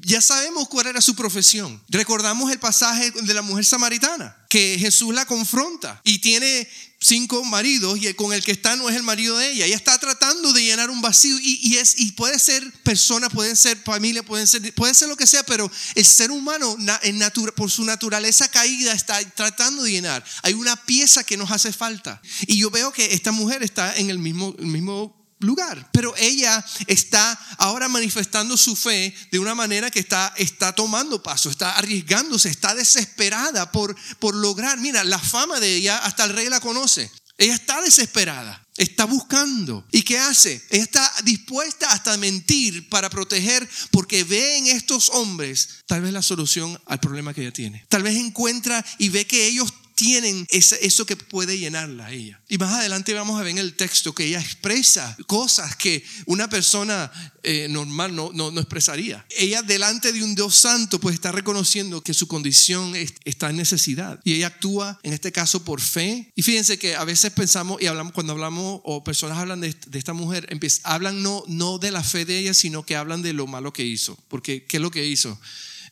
Ya 0.00 0.20
sabemos 0.20 0.68
cuál 0.68 0.88
era 0.88 1.00
su 1.00 1.14
profesión. 1.14 1.80
Recordamos 1.88 2.50
el 2.50 2.58
pasaje 2.58 3.12
de 3.12 3.34
la 3.34 3.42
mujer 3.42 3.64
samaritana 3.64 4.39
que 4.50 4.76
Jesús 4.78 5.14
la 5.14 5.24
confronta 5.26 6.00
y 6.04 6.18
tiene 6.18 6.68
cinco 7.00 7.42
maridos 7.44 7.98
y 8.02 8.12
con 8.14 8.32
el 8.32 8.42
que 8.44 8.50
está 8.50 8.74
no 8.74 8.90
es 8.90 8.96
el 8.96 9.04
marido 9.04 9.38
de 9.38 9.52
ella. 9.52 9.64
Ella 9.64 9.76
está 9.76 9.96
tratando 9.98 10.52
de 10.52 10.64
llenar 10.64 10.90
un 10.90 11.00
vacío 11.00 11.38
y, 11.40 11.76
es, 11.76 11.94
y 11.98 12.12
puede 12.12 12.38
ser 12.38 12.70
persona, 12.82 13.30
pueden 13.30 13.54
ser 13.54 13.78
familia, 13.78 14.24
pueden 14.24 14.48
ser, 14.48 14.74
puede 14.74 14.92
ser 14.92 15.08
lo 15.08 15.16
que 15.16 15.26
sea, 15.26 15.44
pero 15.44 15.70
el 15.94 16.04
ser 16.04 16.32
humano 16.32 16.76
en 17.02 17.20
por 17.54 17.70
su 17.70 17.84
naturaleza 17.84 18.48
caída 18.48 18.92
está 18.92 19.24
tratando 19.30 19.84
de 19.84 19.92
llenar. 19.92 20.24
Hay 20.42 20.54
una 20.54 20.74
pieza 20.84 21.22
que 21.22 21.36
nos 21.36 21.52
hace 21.52 21.72
falta. 21.72 22.20
Y 22.48 22.58
yo 22.58 22.70
veo 22.70 22.92
que 22.92 23.14
esta 23.14 23.30
mujer 23.30 23.62
está 23.62 23.96
en 23.96 24.10
el 24.10 24.18
mismo, 24.18 24.56
el 24.58 24.66
mismo 24.66 25.19
lugar. 25.40 25.88
Pero 25.92 26.14
ella 26.16 26.64
está 26.86 27.38
ahora 27.58 27.88
manifestando 27.88 28.56
su 28.56 28.76
fe 28.76 29.14
de 29.30 29.38
una 29.38 29.54
manera 29.54 29.90
que 29.90 30.00
está, 30.00 30.32
está 30.36 30.72
tomando 30.74 31.22
paso, 31.22 31.50
está 31.50 31.76
arriesgándose, 31.76 32.48
está 32.48 32.74
desesperada 32.74 33.72
por, 33.72 33.96
por 34.18 34.34
lograr. 34.34 34.78
Mira, 34.78 35.02
la 35.04 35.18
fama 35.18 35.60
de 35.60 35.74
ella 35.74 35.98
hasta 35.98 36.24
el 36.24 36.32
rey 36.32 36.48
la 36.48 36.60
conoce. 36.60 37.10
Ella 37.40 37.54
está 37.54 37.80
desesperada, 37.80 38.66
está 38.76 39.06
buscando. 39.06 39.86
¿Y 39.90 40.02
qué 40.02 40.18
hace? 40.18 40.62
Ella 40.68 40.82
está 40.82 41.10
dispuesta 41.24 41.90
hasta 41.90 42.12
a 42.12 42.18
mentir 42.18 42.90
para 42.90 43.08
proteger 43.08 43.66
porque 43.90 44.24
ve 44.24 44.58
en 44.58 44.66
estos 44.66 45.08
hombres 45.08 45.80
tal 45.86 46.02
vez 46.02 46.12
la 46.12 46.20
solución 46.20 46.78
al 46.84 47.00
problema 47.00 47.32
que 47.32 47.40
ella 47.40 47.52
tiene. 47.52 47.86
Tal 47.88 48.02
vez 48.02 48.14
encuentra 48.16 48.84
y 48.98 49.08
ve 49.08 49.26
que 49.26 49.46
ellos 49.46 49.72
tienen 50.00 50.46
eso 50.48 51.04
que 51.04 51.14
puede 51.14 51.58
llenarla 51.58 52.06
a 52.06 52.12
ella. 52.12 52.40
Y 52.48 52.56
más 52.56 52.72
adelante 52.72 53.12
vamos 53.12 53.38
a 53.38 53.42
ver 53.42 53.50
en 53.50 53.58
el 53.58 53.74
texto 53.74 54.14
que 54.14 54.24
ella 54.24 54.40
expresa 54.40 55.14
cosas 55.26 55.76
que 55.76 56.02
una 56.24 56.48
persona 56.48 57.12
eh, 57.42 57.68
normal 57.68 58.16
no, 58.16 58.30
no, 58.32 58.50
no, 58.50 58.60
expresaría. 58.62 59.26
Ella 59.36 59.60
delante 59.60 60.14
de 60.14 60.24
un 60.24 60.34
Dios 60.34 60.54
santo 60.54 60.98
pues 61.00 61.16
está 61.16 61.32
reconociendo 61.32 62.02
que 62.02 62.14
su 62.14 62.28
condición 62.28 62.94
está 63.26 63.50
en 63.50 63.56
necesidad. 63.56 64.18
Y 64.24 64.32
ella 64.32 64.46
actúa 64.46 64.98
en 65.02 65.12
este 65.12 65.32
caso 65.32 65.66
por 65.66 65.82
fe. 65.82 66.32
Y 66.34 66.40
fíjense 66.40 66.78
que 66.78 66.96
a 66.96 67.04
veces 67.04 67.30
pensamos 67.32 67.82
y 67.82 67.86
hablamos 67.86 68.14
cuando 68.14 68.32
hablamos 68.32 68.80
o 68.84 69.04
personas 69.04 69.36
hablan 69.36 69.60
de, 69.60 69.76
de 69.86 69.98
esta 69.98 70.14
mujer, 70.14 70.48
hablan 70.84 71.22
no, 71.22 71.44
no 71.46 71.76
de 71.76 71.90
la 71.90 72.02
fe 72.02 72.24
de 72.24 72.38
ella, 72.38 72.54
sino 72.54 72.86
que 72.86 72.96
hablan 72.96 73.20
de 73.20 73.34
lo 73.34 73.46
malo 73.46 73.74
que 73.74 73.84
hizo. 73.84 74.16
Porque 74.28 74.64
¿qué 74.64 74.78
es 74.78 74.82
lo 74.82 74.90
que 74.90 75.04
hizo? 75.04 75.38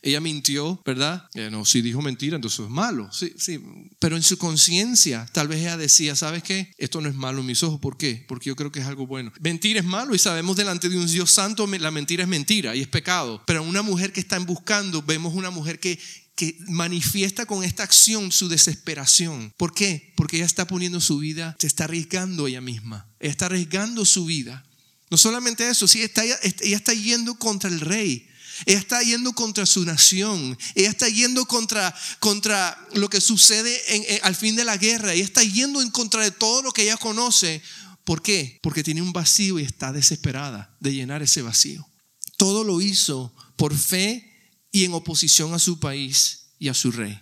Ella 0.01 0.19
mintió, 0.19 0.81
¿verdad? 0.85 1.29
Eh, 1.33 1.49
no, 1.51 1.65
si 1.65 1.81
dijo 1.81 2.01
mentira, 2.01 2.35
entonces 2.35 2.61
es 2.61 2.69
malo. 2.69 3.11
Sí, 3.11 3.33
sí. 3.37 3.59
Pero 3.99 4.15
en 4.15 4.23
su 4.23 4.37
conciencia, 4.37 5.27
tal 5.31 5.47
vez 5.47 5.59
ella 5.59 5.77
decía, 5.77 6.15
¿sabes 6.15 6.43
qué? 6.43 6.71
Esto 6.77 7.01
no 7.01 7.09
es 7.09 7.15
malo 7.15 7.41
en 7.41 7.47
mis 7.47 7.63
ojos. 7.63 7.79
¿Por 7.79 7.97
qué? 7.97 8.25
Porque 8.27 8.49
yo 8.49 8.55
creo 8.55 8.71
que 8.71 8.79
es 8.79 8.85
algo 8.85 9.07
bueno. 9.07 9.31
Mentir 9.39 9.77
es 9.77 9.85
malo 9.85 10.15
y 10.15 10.19
sabemos 10.19 10.55
delante 10.55 10.89
de 10.89 10.97
un 10.97 11.07
Dios 11.07 11.31
santo, 11.31 11.67
la 11.67 11.91
mentira 11.91 12.23
es 12.23 12.29
mentira 12.29 12.75
y 12.75 12.81
es 12.81 12.87
pecado. 12.87 13.43
Pero 13.45 13.63
una 13.63 13.81
mujer 13.81 14.11
que 14.11 14.19
está 14.19 14.39
buscando, 14.39 15.01
vemos 15.01 15.33
una 15.33 15.49
mujer 15.49 15.79
que 15.79 15.99
que 16.39 16.57
manifiesta 16.69 17.45
con 17.45 17.65
esta 17.65 17.83
acción 17.83 18.31
su 18.31 18.47
desesperación. 18.47 19.53
¿Por 19.57 19.73
qué? 19.73 20.13
Porque 20.15 20.37
ella 20.37 20.45
está 20.45 20.65
poniendo 20.65 21.01
su 21.01 21.17
vida, 21.17 21.57
se 21.59 21.67
está 21.67 21.83
arriesgando 21.83 22.47
ella 22.47 22.61
misma. 22.61 23.09
Está 23.19 23.47
arriesgando 23.47 24.05
su 24.05 24.23
vida. 24.23 24.65
No 25.09 25.17
solamente 25.17 25.67
eso, 25.67 25.85
sí, 25.85 26.01
está, 26.01 26.23
ella 26.23 26.77
está 26.77 26.93
yendo 26.93 27.35
contra 27.35 27.69
el 27.69 27.81
rey. 27.81 28.25
Ella 28.65 28.79
está 28.79 29.01
yendo 29.01 29.33
contra 29.33 29.65
su 29.65 29.85
nación. 29.85 30.57
Ella 30.75 30.89
está 30.89 31.07
yendo 31.07 31.45
contra, 31.45 31.95
contra 32.19 32.77
lo 32.93 33.09
que 33.09 33.21
sucede 33.21 34.19
al 34.23 34.35
fin 34.35 34.55
de 34.55 34.65
la 34.65 34.77
guerra. 34.77 35.13
Ella 35.13 35.23
está 35.23 35.43
yendo 35.43 35.81
en 35.81 35.91
contra 35.91 36.23
de 36.23 36.31
todo 36.31 36.61
lo 36.61 36.71
que 36.71 36.83
ella 36.83 36.97
conoce. 36.97 37.61
¿Por 38.03 38.21
qué? 38.21 38.59
Porque 38.61 38.83
tiene 38.83 39.01
un 39.01 39.13
vacío 39.13 39.59
y 39.59 39.63
está 39.63 39.91
desesperada 39.91 40.75
de 40.79 40.93
llenar 40.93 41.21
ese 41.21 41.41
vacío. 41.41 41.87
Todo 42.37 42.63
lo 42.63 42.81
hizo 42.81 43.33
por 43.55 43.75
fe 43.77 44.25
y 44.71 44.85
en 44.85 44.93
oposición 44.93 45.53
a 45.53 45.59
su 45.59 45.79
país 45.79 46.53
y 46.57 46.69
a 46.69 46.73
su 46.73 46.91
rey 46.91 47.19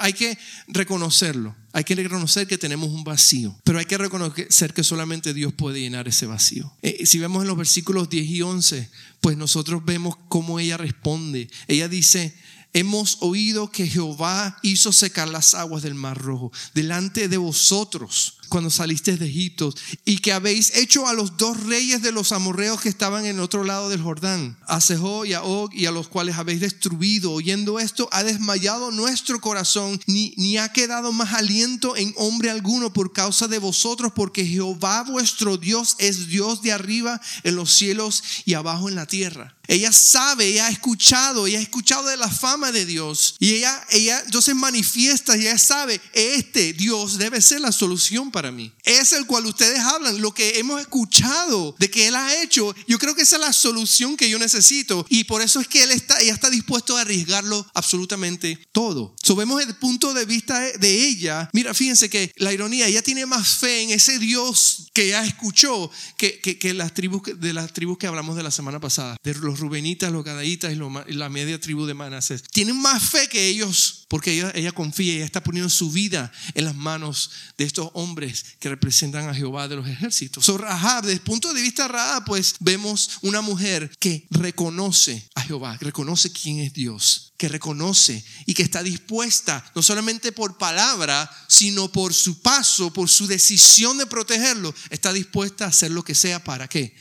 hay 0.00 0.12
que 0.12 0.38
reconocerlo. 0.68 1.56
Hay 1.72 1.84
que 1.84 1.94
reconocer 1.94 2.46
que 2.46 2.58
tenemos 2.58 2.90
un 2.90 3.02
vacío, 3.02 3.58
pero 3.64 3.78
hay 3.78 3.86
que 3.86 3.96
reconocer 3.96 4.74
que 4.74 4.84
solamente 4.84 5.32
Dios 5.32 5.54
puede 5.54 5.80
llenar 5.80 6.06
ese 6.06 6.26
vacío. 6.26 6.70
Eh, 6.82 7.06
si 7.06 7.18
vemos 7.18 7.42
en 7.42 7.48
los 7.48 7.56
versículos 7.56 8.10
10 8.10 8.26
y 8.26 8.42
11, 8.42 8.90
pues 9.22 9.38
nosotros 9.38 9.82
vemos 9.84 10.16
cómo 10.28 10.60
ella 10.60 10.76
responde. 10.76 11.50
Ella 11.68 11.88
dice, 11.88 12.36
hemos 12.74 13.18
oído 13.20 13.70
que 13.70 13.88
Jehová 13.88 14.58
hizo 14.62 14.92
secar 14.92 15.28
las 15.28 15.54
aguas 15.54 15.82
del 15.82 15.94
mar 15.94 16.18
rojo 16.18 16.52
delante 16.74 17.28
de 17.28 17.38
vosotros 17.38 18.38
cuando 18.52 18.68
saliste 18.68 19.16
de 19.16 19.24
Egipto 19.24 19.72
y 20.04 20.18
que 20.18 20.30
habéis 20.30 20.76
hecho 20.76 21.08
a 21.08 21.14
los 21.14 21.38
dos 21.38 21.58
reyes 21.64 22.02
de 22.02 22.12
los 22.12 22.32
amorreos 22.32 22.82
que 22.82 22.90
estaban 22.90 23.24
en 23.24 23.40
otro 23.40 23.64
lado 23.64 23.88
del 23.88 24.02
Jordán, 24.02 24.58
a 24.66 24.82
Sehó 24.82 25.24
y 25.24 25.32
a 25.32 25.42
Og, 25.42 25.72
y 25.72 25.86
a 25.86 25.90
los 25.90 26.08
cuales 26.08 26.36
habéis 26.36 26.60
destruido. 26.60 27.32
Oyendo 27.32 27.80
esto, 27.80 28.10
ha 28.12 28.22
desmayado 28.24 28.90
nuestro 28.90 29.40
corazón, 29.40 29.98
ni, 30.06 30.34
ni 30.36 30.58
ha 30.58 30.70
quedado 30.70 31.12
más 31.12 31.32
aliento 31.32 31.96
en 31.96 32.12
hombre 32.18 32.50
alguno 32.50 32.92
por 32.92 33.14
causa 33.14 33.48
de 33.48 33.58
vosotros, 33.58 34.12
porque 34.14 34.44
Jehová 34.44 35.02
vuestro 35.04 35.56
Dios 35.56 35.96
es 35.98 36.28
Dios 36.28 36.60
de 36.60 36.72
arriba 36.72 37.22
en 37.44 37.56
los 37.56 37.72
cielos 37.72 38.22
y 38.44 38.52
abajo 38.52 38.90
en 38.90 38.96
la 38.96 39.06
tierra. 39.06 39.56
Ella 39.68 39.92
sabe, 39.92 40.48
ella 40.48 40.66
ha 40.66 40.70
escuchado, 40.70 41.46
ella 41.46 41.58
ha 41.58 41.62
escuchado 41.62 42.08
de 42.08 42.16
la 42.16 42.28
fama 42.28 42.72
de 42.72 42.84
Dios. 42.84 43.36
Y 43.38 43.54
ella, 43.54 43.86
ella 43.90 44.20
entonces 44.24 44.54
manifiesta 44.54 45.36
y 45.36 45.42
ella 45.42 45.56
sabe, 45.56 46.00
este 46.12 46.72
Dios 46.72 47.16
debe 47.16 47.40
ser 47.40 47.60
la 47.60 47.70
solución 47.70 48.30
para 48.32 48.41
mí. 48.50 48.72
Es 48.82 49.12
el 49.12 49.26
cual 49.26 49.46
ustedes 49.46 49.78
hablan, 49.78 50.20
lo 50.20 50.32
que 50.32 50.58
hemos 50.58 50.80
escuchado 50.80 51.76
de 51.78 51.90
que 51.90 52.08
Él 52.08 52.14
ha 52.14 52.42
hecho. 52.42 52.74
Yo 52.88 52.98
creo 52.98 53.14
que 53.14 53.22
esa 53.22 53.36
es 53.36 53.42
la 53.42 53.52
solución 53.52 54.16
que 54.16 54.28
yo 54.28 54.38
necesito. 54.38 55.06
Y 55.08 55.24
por 55.24 55.42
eso 55.42 55.60
es 55.60 55.68
que 55.68 55.82
Él 55.82 55.90
está, 55.90 56.20
ella 56.20 56.32
está 56.32 56.50
dispuesto 56.50 56.96
a 56.96 57.02
arriesgarlo 57.02 57.64
absolutamente 57.74 58.58
todo. 58.72 59.14
So, 59.22 59.36
vemos 59.36 59.62
el 59.62 59.74
punto 59.76 60.14
de 60.14 60.24
vista 60.24 60.58
de 60.60 61.06
ella. 61.06 61.50
Mira, 61.52 61.74
fíjense 61.74 62.10
que 62.10 62.32
la 62.36 62.52
ironía, 62.52 62.86
ella 62.86 63.02
tiene 63.02 63.26
más 63.26 63.56
fe 63.58 63.82
en 63.82 63.90
ese 63.90 64.18
Dios 64.18 64.90
que 64.92 65.08
ya 65.08 65.24
escuchó 65.24 65.90
que, 66.16 66.74
las 66.74 66.94
tribus, 66.94 67.22
de 67.36 67.52
las 67.52 67.72
tribus 67.72 67.98
que 67.98 68.06
hablamos 68.06 68.36
de 68.36 68.42
la 68.42 68.50
semana 68.50 68.80
pasada. 68.80 69.16
De 69.22 69.34
los 69.34 69.60
rubenitas, 69.60 70.12
los 70.12 70.24
gadaitas 70.24 70.72
y, 70.72 71.14
la 71.14 71.28
media 71.28 71.60
tribu 71.60 71.86
de 71.86 71.94
Manasés. 71.94 72.42
Tienen 72.50 72.80
más 72.80 73.02
fe 73.02 73.28
que 73.28 73.48
ellos 73.48 74.01
porque 74.12 74.52
ella, 74.54 74.72
confía, 74.72 75.14
ella 75.14 75.24
está 75.24 75.42
poniendo 75.42 75.70
su 75.70 75.90
vida 75.90 76.30
en 76.52 76.66
las 76.66 76.74
manos 76.74 77.30
de 77.56 77.64
estos 77.64 77.88
hombres 77.94 78.44
que 78.60 78.68
representan 78.68 79.26
a 79.26 79.34
Jehová 79.34 79.68
de 79.68 79.76
los 79.76 79.88
ejércitos. 79.88 80.44
So, 80.44 80.58
Rahab, 80.58 81.04
desde 81.04 81.14
el 81.14 81.22
punto 81.22 81.54
de 81.54 81.62
vista 81.62 81.88
Rahab, 81.88 82.26
pues 82.26 82.56
vemos 82.60 83.12
una 83.22 83.40
mujer 83.40 83.90
que 83.98 84.26
reconoce 84.28 85.26
a 85.34 85.40
Jehová, 85.40 85.78
reconoce 85.80 86.30
quién 86.30 86.58
es 86.58 86.74
Dios, 86.74 87.32
que 87.38 87.48
reconoce 87.48 88.22
y 88.44 88.52
que 88.52 88.62
está 88.62 88.82
dispuesta, 88.82 89.64
no 89.74 89.80
solamente 89.80 90.30
por 90.30 90.58
palabra, 90.58 91.30
sino 91.48 91.90
por 91.90 92.12
su 92.12 92.42
paso, 92.42 92.92
por 92.92 93.08
su 93.08 93.26
decisión 93.26 93.96
de 93.96 94.04
protegerlo, 94.04 94.74
está 94.90 95.14
dispuesta 95.14 95.64
a 95.64 95.68
hacer 95.68 95.90
lo 95.90 96.04
que 96.04 96.14
sea 96.14 96.44
para 96.44 96.68
qué 96.68 96.94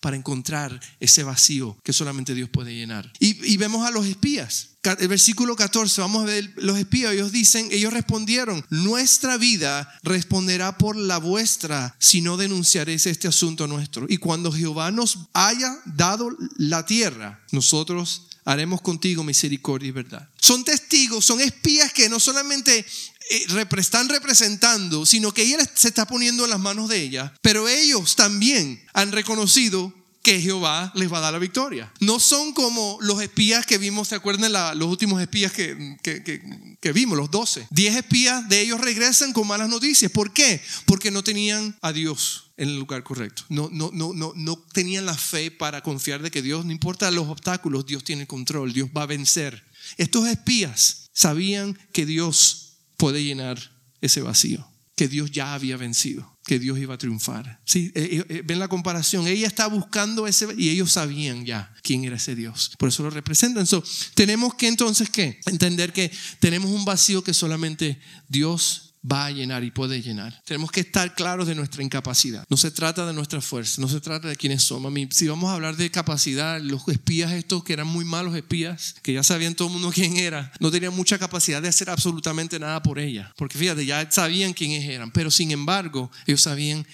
para 0.00 0.16
encontrar 0.16 0.80
ese 1.00 1.22
vacío 1.22 1.76
que 1.82 1.92
solamente 1.92 2.34
Dios 2.34 2.48
puede 2.48 2.74
llenar. 2.74 3.12
Y, 3.18 3.56
vemos 3.56 3.86
a 3.86 3.90
los 3.90 4.06
espías. 4.06 4.70
El 4.98 5.08
versículo 5.08 5.56
14, 5.56 6.00
vamos 6.00 6.22
a 6.22 6.26
ver 6.26 6.52
los 6.56 6.78
espías, 6.78 7.12
ellos 7.12 7.32
dicen, 7.32 7.68
ellos 7.72 7.92
respondieron, 7.92 8.64
nuestra 8.70 9.36
vida 9.36 9.92
responderá 10.02 10.78
por 10.78 10.96
la 10.96 11.18
vuestra 11.18 11.96
si 11.98 12.22
no 12.22 12.36
denunciaréis 12.36 13.06
este 13.06 13.28
asunto 13.28 13.66
nuestro. 13.66 14.06
Y 14.08 14.18
cuando 14.18 14.52
Jehová 14.52 14.90
nos 14.90 15.18
haya 15.34 15.76
dado 15.84 16.30
la 16.56 16.86
tierra, 16.86 17.44
nosotros 17.50 18.27
haremos 18.44 18.80
contigo 18.80 19.24
misericordia 19.24 19.88
y 19.88 19.92
verdad. 19.92 20.28
Son 20.40 20.64
testigos, 20.64 21.24
son 21.24 21.40
espías 21.40 21.92
que 21.92 22.08
no 22.08 22.18
solamente 22.20 22.84
eh, 23.30 23.66
están 23.76 24.08
representando, 24.08 25.04
sino 25.04 25.32
que 25.32 25.42
ella 25.42 25.58
se 25.74 25.88
está 25.88 26.06
poniendo 26.06 26.44
en 26.44 26.50
las 26.50 26.60
manos 26.60 26.88
de 26.88 27.00
ella, 27.02 27.34
pero 27.42 27.68
ellos 27.68 28.16
también 28.16 28.82
han 28.94 29.12
reconocido 29.12 29.92
que 30.28 30.42
Jehová 30.42 30.92
les 30.94 31.10
va 31.10 31.16
a 31.16 31.20
dar 31.22 31.32
la 31.32 31.38
victoria. 31.38 31.90
No 32.00 32.20
son 32.20 32.52
como 32.52 32.98
los 33.00 33.22
espías 33.22 33.64
que 33.64 33.78
vimos, 33.78 34.08
¿se 34.08 34.14
acuerdan 34.14 34.52
los 34.78 34.90
últimos 34.90 35.22
espías 35.22 35.52
que, 35.52 35.96
que, 36.02 36.92
vimos, 36.92 37.16
los 37.16 37.30
doce? 37.30 37.66
Diez 37.70 37.96
espías 37.96 38.46
de 38.46 38.60
ellos 38.60 38.78
regresan 38.78 39.32
con 39.32 39.46
malas 39.46 39.70
noticias. 39.70 40.12
¿Por 40.12 40.34
qué? 40.34 40.60
Porque 40.84 41.10
no 41.10 41.24
tenían 41.24 41.78
a 41.80 41.94
Dios 41.94 42.50
en 42.58 42.68
el 42.68 42.78
lugar 42.78 43.04
correcto. 43.04 43.44
No, 43.48 43.70
no, 43.72 43.88
no, 43.94 44.12
no, 44.12 44.34
no 44.36 44.58
tenían 44.74 45.06
la 45.06 45.16
fe 45.16 45.50
para 45.50 45.82
confiar 45.82 46.20
de 46.20 46.30
que 46.30 46.42
Dios, 46.42 46.66
no 46.66 46.72
importa 46.72 47.10
los 47.10 47.28
obstáculos, 47.28 47.86
Dios 47.86 48.04
tiene 48.04 48.22
el 48.22 48.28
control, 48.28 48.74
Dios 48.74 48.90
va 48.94 49.04
a 49.04 49.06
vencer. 49.06 49.64
Estos 49.96 50.28
espías 50.28 51.08
sabían 51.14 51.78
que 51.94 52.04
Dios 52.04 52.80
puede 52.98 53.24
llenar 53.24 53.72
ese 54.02 54.20
vacío, 54.20 54.68
que 54.94 55.08
Dios 55.08 55.30
ya 55.30 55.54
había 55.54 55.78
vencido, 55.78 56.37
que 56.48 56.58
Dios 56.58 56.78
iba 56.78 56.94
a 56.94 56.98
triunfar. 56.98 57.60
Sí, 57.66 57.92
eh, 57.94 58.24
eh, 58.26 58.42
ven 58.42 58.58
la 58.58 58.68
comparación, 58.68 59.26
ella 59.26 59.46
está 59.46 59.66
buscando 59.66 60.26
ese 60.26 60.48
y 60.56 60.70
ellos 60.70 60.90
sabían 60.90 61.44
ya 61.44 61.72
quién 61.82 62.04
era 62.04 62.16
ese 62.16 62.34
Dios. 62.34 62.72
Por 62.78 62.88
eso 62.88 63.02
lo 63.02 63.10
representan. 63.10 63.66
So, 63.66 63.84
tenemos 64.14 64.54
que 64.54 64.66
entonces 64.66 65.10
¿qué? 65.10 65.38
entender 65.44 65.92
que 65.92 66.10
tenemos 66.40 66.70
un 66.70 66.86
vacío 66.86 67.22
que 67.22 67.34
solamente 67.34 68.00
Dios 68.28 68.87
va 69.10 69.26
a 69.26 69.30
llenar 69.30 69.64
y 69.64 69.70
puede 69.70 70.02
llenar. 70.02 70.42
Tenemos 70.44 70.70
que 70.70 70.80
estar 70.80 71.14
claros 71.14 71.46
de 71.46 71.54
nuestra 71.54 71.82
incapacidad. 71.82 72.44
No 72.48 72.56
se 72.56 72.70
trata 72.70 73.06
de 73.06 73.12
nuestra 73.12 73.40
fuerza, 73.40 73.80
no 73.80 73.88
se 73.88 74.00
trata 74.00 74.28
de 74.28 74.36
quiénes 74.36 74.62
somos. 74.62 74.92
Si 75.10 75.28
vamos 75.28 75.50
a 75.50 75.54
hablar 75.54 75.76
de 75.76 75.90
capacidad, 75.90 76.60
los 76.60 76.86
espías 76.88 77.32
estos 77.32 77.64
que 77.64 77.72
eran 77.72 77.86
muy 77.86 78.04
malos 78.04 78.34
espías, 78.36 78.94
que 79.02 79.12
ya 79.12 79.22
sabían 79.22 79.54
todo 79.54 79.68
el 79.68 79.74
mundo 79.74 79.90
quién 79.94 80.16
era, 80.16 80.52
no 80.60 80.70
tenían 80.70 80.94
mucha 80.94 81.18
capacidad 81.18 81.62
de 81.62 81.68
hacer 81.68 81.90
absolutamente 81.90 82.58
nada 82.58 82.82
por 82.82 82.98
ella. 82.98 83.32
Porque 83.36 83.58
fíjate, 83.58 83.84
ya 83.86 84.10
sabían 84.10 84.52
quiénes 84.52 84.88
eran, 84.88 85.10
pero 85.10 85.30
sin 85.30 85.50
embargo, 85.50 86.10
ellos 86.26 86.42
sabían 86.42 86.86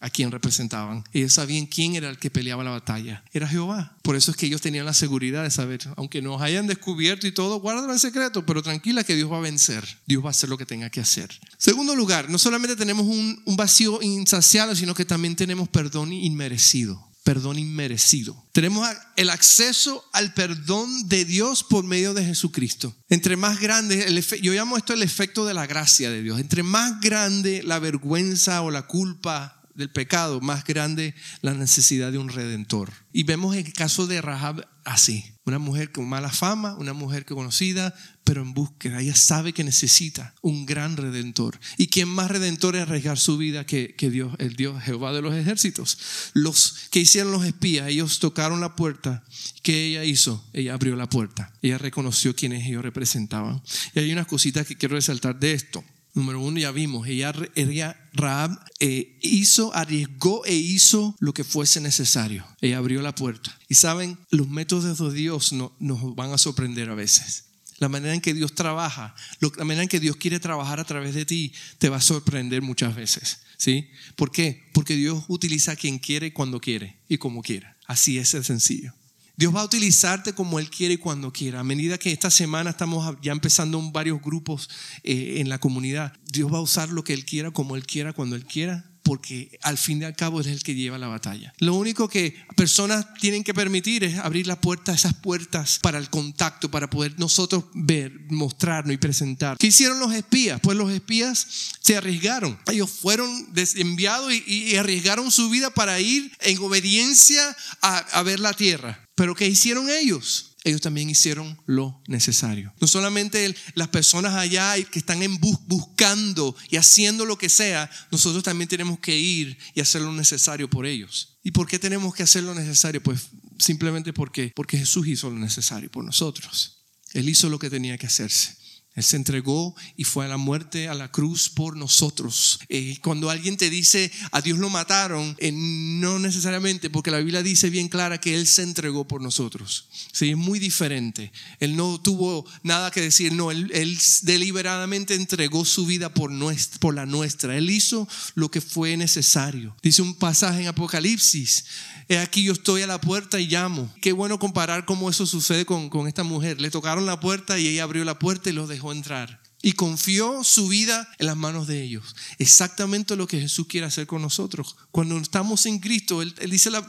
a 0.00 0.10
quién 0.10 0.30
representaban. 0.30 1.04
Ellos 1.12 1.34
sabían 1.34 1.66
quién 1.66 1.94
era 1.94 2.08
el 2.08 2.18
que 2.18 2.30
peleaba 2.30 2.64
la 2.64 2.70
batalla. 2.70 3.22
Era 3.32 3.46
Jehová. 3.46 3.96
Por 4.02 4.16
eso 4.16 4.30
es 4.30 4.36
que 4.36 4.46
ellos 4.46 4.62
tenían 4.62 4.86
la 4.86 4.94
seguridad 4.94 5.42
de 5.42 5.50
saber, 5.50 5.86
aunque 5.96 6.22
nos 6.22 6.40
hayan 6.40 6.66
descubierto 6.66 7.26
y 7.26 7.32
todo, 7.32 7.60
guárdalo 7.60 7.92
en 7.92 7.98
secreto, 7.98 8.44
pero 8.46 8.62
tranquila 8.62 9.04
que 9.04 9.14
Dios 9.14 9.30
va 9.30 9.38
a 9.38 9.42
vencer. 9.42 9.86
Dios 10.06 10.24
va 10.24 10.28
a 10.28 10.30
hacer 10.30 10.48
lo 10.48 10.58
que 10.58 10.66
tenga 10.66 10.90
que 10.90 11.00
hacer. 11.00 11.30
Segundo 11.58 11.94
lugar, 11.94 12.30
no 12.30 12.38
solamente 12.38 12.76
tenemos 12.76 13.06
un, 13.06 13.42
un 13.44 13.56
vacío 13.56 14.00
insaciable, 14.02 14.74
sino 14.74 14.94
que 14.94 15.04
también 15.04 15.36
tenemos 15.36 15.68
perdón 15.68 16.12
inmerecido 16.12 17.10
perdón 17.22 17.58
inmerecido. 17.58 18.44
Tenemos 18.50 18.88
el 19.14 19.30
acceso 19.30 20.04
al 20.12 20.34
perdón 20.34 21.08
de 21.08 21.24
Dios 21.24 21.62
por 21.62 21.84
medio 21.84 22.12
de 22.12 22.24
Jesucristo. 22.24 22.96
Entre 23.08 23.36
más 23.36 23.60
grande, 23.60 24.04
el 24.04 24.20
yo 24.40 24.52
llamo 24.52 24.76
esto 24.76 24.94
el 24.94 25.02
efecto 25.02 25.44
de 25.44 25.54
la 25.54 25.66
gracia 25.66 26.10
de 26.10 26.22
Dios. 26.22 26.40
Entre 26.40 26.62
más 26.64 27.00
grande 27.00 27.62
la 27.62 27.78
vergüenza 27.78 28.62
o 28.62 28.70
la 28.70 28.86
culpa 28.86 29.59
del 29.74 29.90
pecado, 29.90 30.40
más 30.40 30.64
grande 30.64 31.14
la 31.42 31.54
necesidad 31.54 32.12
de 32.12 32.18
un 32.18 32.28
redentor. 32.28 32.92
Y 33.12 33.24
vemos 33.24 33.56
el 33.56 33.72
caso 33.72 34.06
de 34.06 34.20
Rahab 34.20 34.66
así, 34.84 35.24
una 35.44 35.58
mujer 35.58 35.92
con 35.92 36.08
mala 36.08 36.30
fama, 36.30 36.76
una 36.76 36.92
mujer 36.92 37.24
que 37.24 37.34
conocida, 37.34 37.94
pero 38.24 38.42
en 38.42 38.54
búsqueda. 38.54 39.00
Ella 39.00 39.14
sabe 39.14 39.52
que 39.52 39.64
necesita 39.64 40.34
un 40.42 40.66
gran 40.66 40.96
redentor. 40.96 41.58
¿Y 41.76 41.88
quién 41.88 42.08
más 42.08 42.30
redentor 42.30 42.76
es 42.76 42.82
arriesgar 42.82 43.18
su 43.18 43.36
vida 43.36 43.66
que, 43.66 43.94
que 43.94 44.10
Dios, 44.10 44.34
el 44.38 44.54
Dios 44.56 44.82
Jehová 44.82 45.12
de 45.12 45.22
los 45.22 45.34
ejércitos? 45.34 45.98
Los 46.34 46.88
que 46.90 47.00
hicieron 47.00 47.32
los 47.32 47.44
espías, 47.44 47.88
ellos 47.88 48.18
tocaron 48.18 48.60
la 48.60 48.76
puerta. 48.76 49.24
¿Qué 49.62 49.86
ella 49.86 50.04
hizo? 50.04 50.44
Ella 50.52 50.74
abrió 50.74 50.96
la 50.96 51.08
puerta. 51.08 51.52
Ella 51.62 51.78
reconoció 51.78 52.34
quiénes 52.34 52.66
ellos 52.66 52.82
representaban. 52.82 53.62
Y 53.94 54.00
hay 54.00 54.12
unas 54.12 54.26
cositas 54.26 54.66
que 54.66 54.76
quiero 54.76 54.94
resaltar 54.94 55.38
de 55.38 55.52
esto. 55.52 55.84
Número 56.12 56.40
uno, 56.40 56.58
ya 56.58 56.72
vimos, 56.72 57.06
ella, 57.06 57.32
ella 57.54 57.96
Raab 58.12 58.58
eh, 58.80 59.18
hizo, 59.22 59.74
arriesgó 59.74 60.44
e 60.44 60.54
hizo 60.54 61.14
lo 61.20 61.32
que 61.32 61.44
fuese 61.44 61.80
necesario. 61.80 62.44
Ella 62.60 62.78
abrió 62.78 63.00
la 63.00 63.14
puerta. 63.14 63.56
Y 63.68 63.76
saben, 63.76 64.18
los 64.30 64.48
métodos 64.48 64.98
de 64.98 65.14
Dios 65.14 65.52
no, 65.52 65.72
nos 65.78 66.14
van 66.16 66.32
a 66.32 66.38
sorprender 66.38 66.90
a 66.90 66.94
veces. 66.94 67.44
La 67.78 67.88
manera 67.88 68.12
en 68.12 68.20
que 68.20 68.34
Dios 68.34 68.54
trabaja, 68.54 69.14
la 69.40 69.64
manera 69.64 69.82
en 69.82 69.88
que 69.88 70.00
Dios 70.00 70.16
quiere 70.16 70.40
trabajar 70.40 70.80
a 70.80 70.84
través 70.84 71.14
de 71.14 71.24
ti, 71.24 71.52
te 71.78 71.88
va 71.88 71.96
a 71.96 72.02
sorprender 72.02 72.60
muchas 72.60 72.94
veces. 72.94 73.40
¿Sí? 73.56 73.88
¿Por 74.16 74.32
qué? 74.32 74.68
Porque 74.72 74.96
Dios 74.96 75.24
utiliza 75.28 75.72
a 75.72 75.76
quien 75.76 75.98
quiere, 75.98 76.32
cuando 76.32 76.60
quiere 76.60 76.98
y 77.08 77.18
como 77.18 77.42
quiera. 77.42 77.76
Así 77.86 78.18
es 78.18 78.34
el 78.34 78.44
sencillo. 78.44 78.94
Dios 79.40 79.56
va 79.56 79.62
a 79.62 79.64
utilizarte 79.64 80.34
como 80.34 80.58
Él 80.58 80.68
quiere 80.68 80.92
y 80.92 80.98
cuando 80.98 81.32
quiera. 81.32 81.60
A 81.60 81.64
medida 81.64 81.96
que 81.96 82.12
esta 82.12 82.28
semana 82.28 82.68
estamos 82.68 83.16
ya 83.22 83.32
empezando 83.32 83.80
varios 83.90 84.20
grupos 84.20 84.68
eh, 85.02 85.36
en 85.38 85.48
la 85.48 85.56
comunidad, 85.58 86.12
Dios 86.30 86.52
va 86.52 86.58
a 86.58 86.60
usar 86.60 86.90
lo 86.90 87.04
que 87.04 87.14
Él 87.14 87.24
quiera, 87.24 87.50
como 87.50 87.74
Él 87.74 87.86
quiera, 87.86 88.12
cuando 88.12 88.36
Él 88.36 88.44
quiera, 88.44 88.89
porque 89.02 89.58
al 89.62 89.78
fin 89.78 90.02
y 90.02 90.04
al 90.04 90.16
cabo 90.16 90.40
es 90.40 90.46
el 90.46 90.62
que 90.62 90.74
lleva 90.74 90.98
la 90.98 91.08
batalla. 91.08 91.52
Lo 91.58 91.74
único 91.74 92.08
que 92.08 92.34
personas 92.56 93.06
tienen 93.14 93.44
que 93.44 93.54
permitir 93.54 94.04
es 94.04 94.18
abrir 94.18 94.46
la 94.46 94.60
puerta, 94.60 94.92
esas 94.92 95.14
puertas 95.14 95.78
para 95.82 95.98
el 95.98 96.10
contacto, 96.10 96.70
para 96.70 96.90
poder 96.90 97.18
nosotros 97.18 97.64
ver, 97.74 98.12
mostrarnos 98.28 98.94
y 98.94 98.98
presentar. 98.98 99.56
¿Qué 99.58 99.68
hicieron 99.68 99.98
los 99.98 100.12
espías? 100.12 100.60
Pues 100.62 100.76
los 100.76 100.90
espías 100.92 101.46
se 101.80 101.96
arriesgaron. 101.96 102.58
Ellos 102.70 102.90
fueron 102.90 103.48
enviados 103.76 104.32
y, 104.32 104.76
arriesgaron 104.76 105.30
su 105.30 105.50
vida 105.50 105.70
para 105.70 106.00
ir 106.00 106.32
en 106.40 106.58
obediencia 106.58 107.56
a 107.82 108.22
ver 108.22 108.40
la 108.40 108.52
tierra. 108.52 109.06
Pero 109.20 109.34
¿qué 109.34 109.46
hicieron 109.46 109.90
ellos? 109.90 110.49
Ellos 110.62 110.82
también 110.82 111.08
hicieron 111.08 111.58
lo 111.66 112.02
necesario. 112.06 112.74
No 112.80 112.86
solamente 112.86 113.54
las 113.74 113.88
personas 113.88 114.34
allá 114.34 114.74
que 114.84 114.98
están 114.98 115.22
en 115.22 115.38
buscando 115.40 116.54
y 116.68 116.76
haciendo 116.76 117.24
lo 117.24 117.38
que 117.38 117.48
sea, 117.48 117.90
nosotros 118.10 118.42
también 118.42 118.68
tenemos 118.68 118.98
que 118.98 119.18
ir 119.18 119.56
y 119.74 119.80
hacer 119.80 120.02
lo 120.02 120.12
necesario 120.12 120.68
por 120.68 120.84
ellos. 120.84 121.38
¿Y 121.42 121.52
por 121.52 121.66
qué 121.66 121.78
tenemos 121.78 122.14
que 122.14 122.24
hacer 122.24 122.42
lo 122.42 122.54
necesario? 122.54 123.02
Pues 123.02 123.28
simplemente 123.58 124.12
porque, 124.12 124.52
porque 124.54 124.76
Jesús 124.76 125.06
hizo 125.06 125.30
lo 125.30 125.38
necesario 125.38 125.90
por 125.90 126.04
nosotros. 126.04 126.84
Él 127.14 127.28
hizo 127.28 127.48
lo 127.48 127.58
que 127.58 127.70
tenía 127.70 127.96
que 127.96 128.06
hacerse. 128.06 128.59
Él 128.96 129.04
se 129.04 129.16
entregó 129.16 129.76
y 129.96 130.02
fue 130.02 130.24
a 130.24 130.28
la 130.28 130.36
muerte, 130.36 130.88
a 130.88 130.94
la 130.94 131.12
cruz 131.12 131.48
por 131.48 131.76
nosotros. 131.76 132.58
Eh, 132.68 132.98
cuando 133.02 133.30
alguien 133.30 133.56
te 133.56 133.70
dice 133.70 134.10
a 134.32 134.40
Dios 134.40 134.58
lo 134.58 134.68
mataron, 134.68 135.36
eh, 135.38 135.52
no 135.52 136.18
necesariamente, 136.18 136.90
porque 136.90 137.12
la 137.12 137.18
Biblia 137.18 137.42
dice 137.42 137.70
bien 137.70 137.88
clara 137.88 138.20
que 138.20 138.34
Él 138.34 138.48
se 138.48 138.62
entregó 138.62 139.06
por 139.06 139.22
nosotros. 139.22 139.86
Sí, 140.12 140.30
es 140.30 140.36
muy 140.36 140.58
diferente. 140.58 141.32
Él 141.60 141.76
no 141.76 142.00
tuvo 142.00 142.44
nada 142.64 142.90
que 142.90 143.00
decir, 143.00 143.32
no, 143.32 143.52
Él, 143.52 143.98
deliberadamente 144.22 145.14
entregó 145.14 145.64
su 145.64 145.86
vida 145.86 146.12
por, 146.12 146.32
nuestra, 146.32 146.80
por 146.80 146.94
la 146.94 147.06
nuestra. 147.06 147.56
Él 147.56 147.70
hizo 147.70 148.08
lo 148.34 148.50
que 148.50 148.60
fue 148.60 148.96
necesario. 148.96 149.76
Dice 149.82 150.02
un 150.02 150.14
pasaje 150.14 150.62
en 150.62 150.68
Apocalipsis, 150.68 151.64
He 152.10 152.18
aquí 152.18 152.42
yo 152.42 152.52
estoy 152.54 152.82
a 152.82 152.88
la 152.88 153.00
puerta 153.00 153.38
y 153.38 153.46
llamo. 153.46 153.88
Qué 154.02 154.10
bueno 154.10 154.40
comparar 154.40 154.84
cómo 154.84 155.08
eso 155.08 155.26
sucede 155.26 155.64
con, 155.64 155.88
con 155.88 156.08
esta 156.08 156.24
mujer. 156.24 156.60
Le 156.60 156.68
tocaron 156.68 157.06
la 157.06 157.20
puerta 157.20 157.56
y 157.56 157.68
ella 157.68 157.84
abrió 157.84 158.04
la 158.04 158.18
puerta 158.18 158.50
y 158.50 158.52
los 158.52 158.68
dejó 158.68 158.90
entrar 158.90 159.40
y 159.62 159.72
confió 159.72 160.42
su 160.42 160.68
vida 160.68 161.08
en 161.18 161.26
las 161.26 161.36
manos 161.36 161.66
de 161.66 161.82
ellos. 161.82 162.16
Exactamente 162.38 163.16
lo 163.16 163.26
que 163.26 163.40
Jesús 163.40 163.66
quiere 163.66 163.86
hacer 163.86 164.06
con 164.06 164.22
nosotros. 164.22 164.76
Cuando 164.90 165.16
estamos 165.18 165.66
en 165.66 165.78
Cristo, 165.78 166.22
Él, 166.22 166.34
dice 166.48 166.70
la 166.70 166.84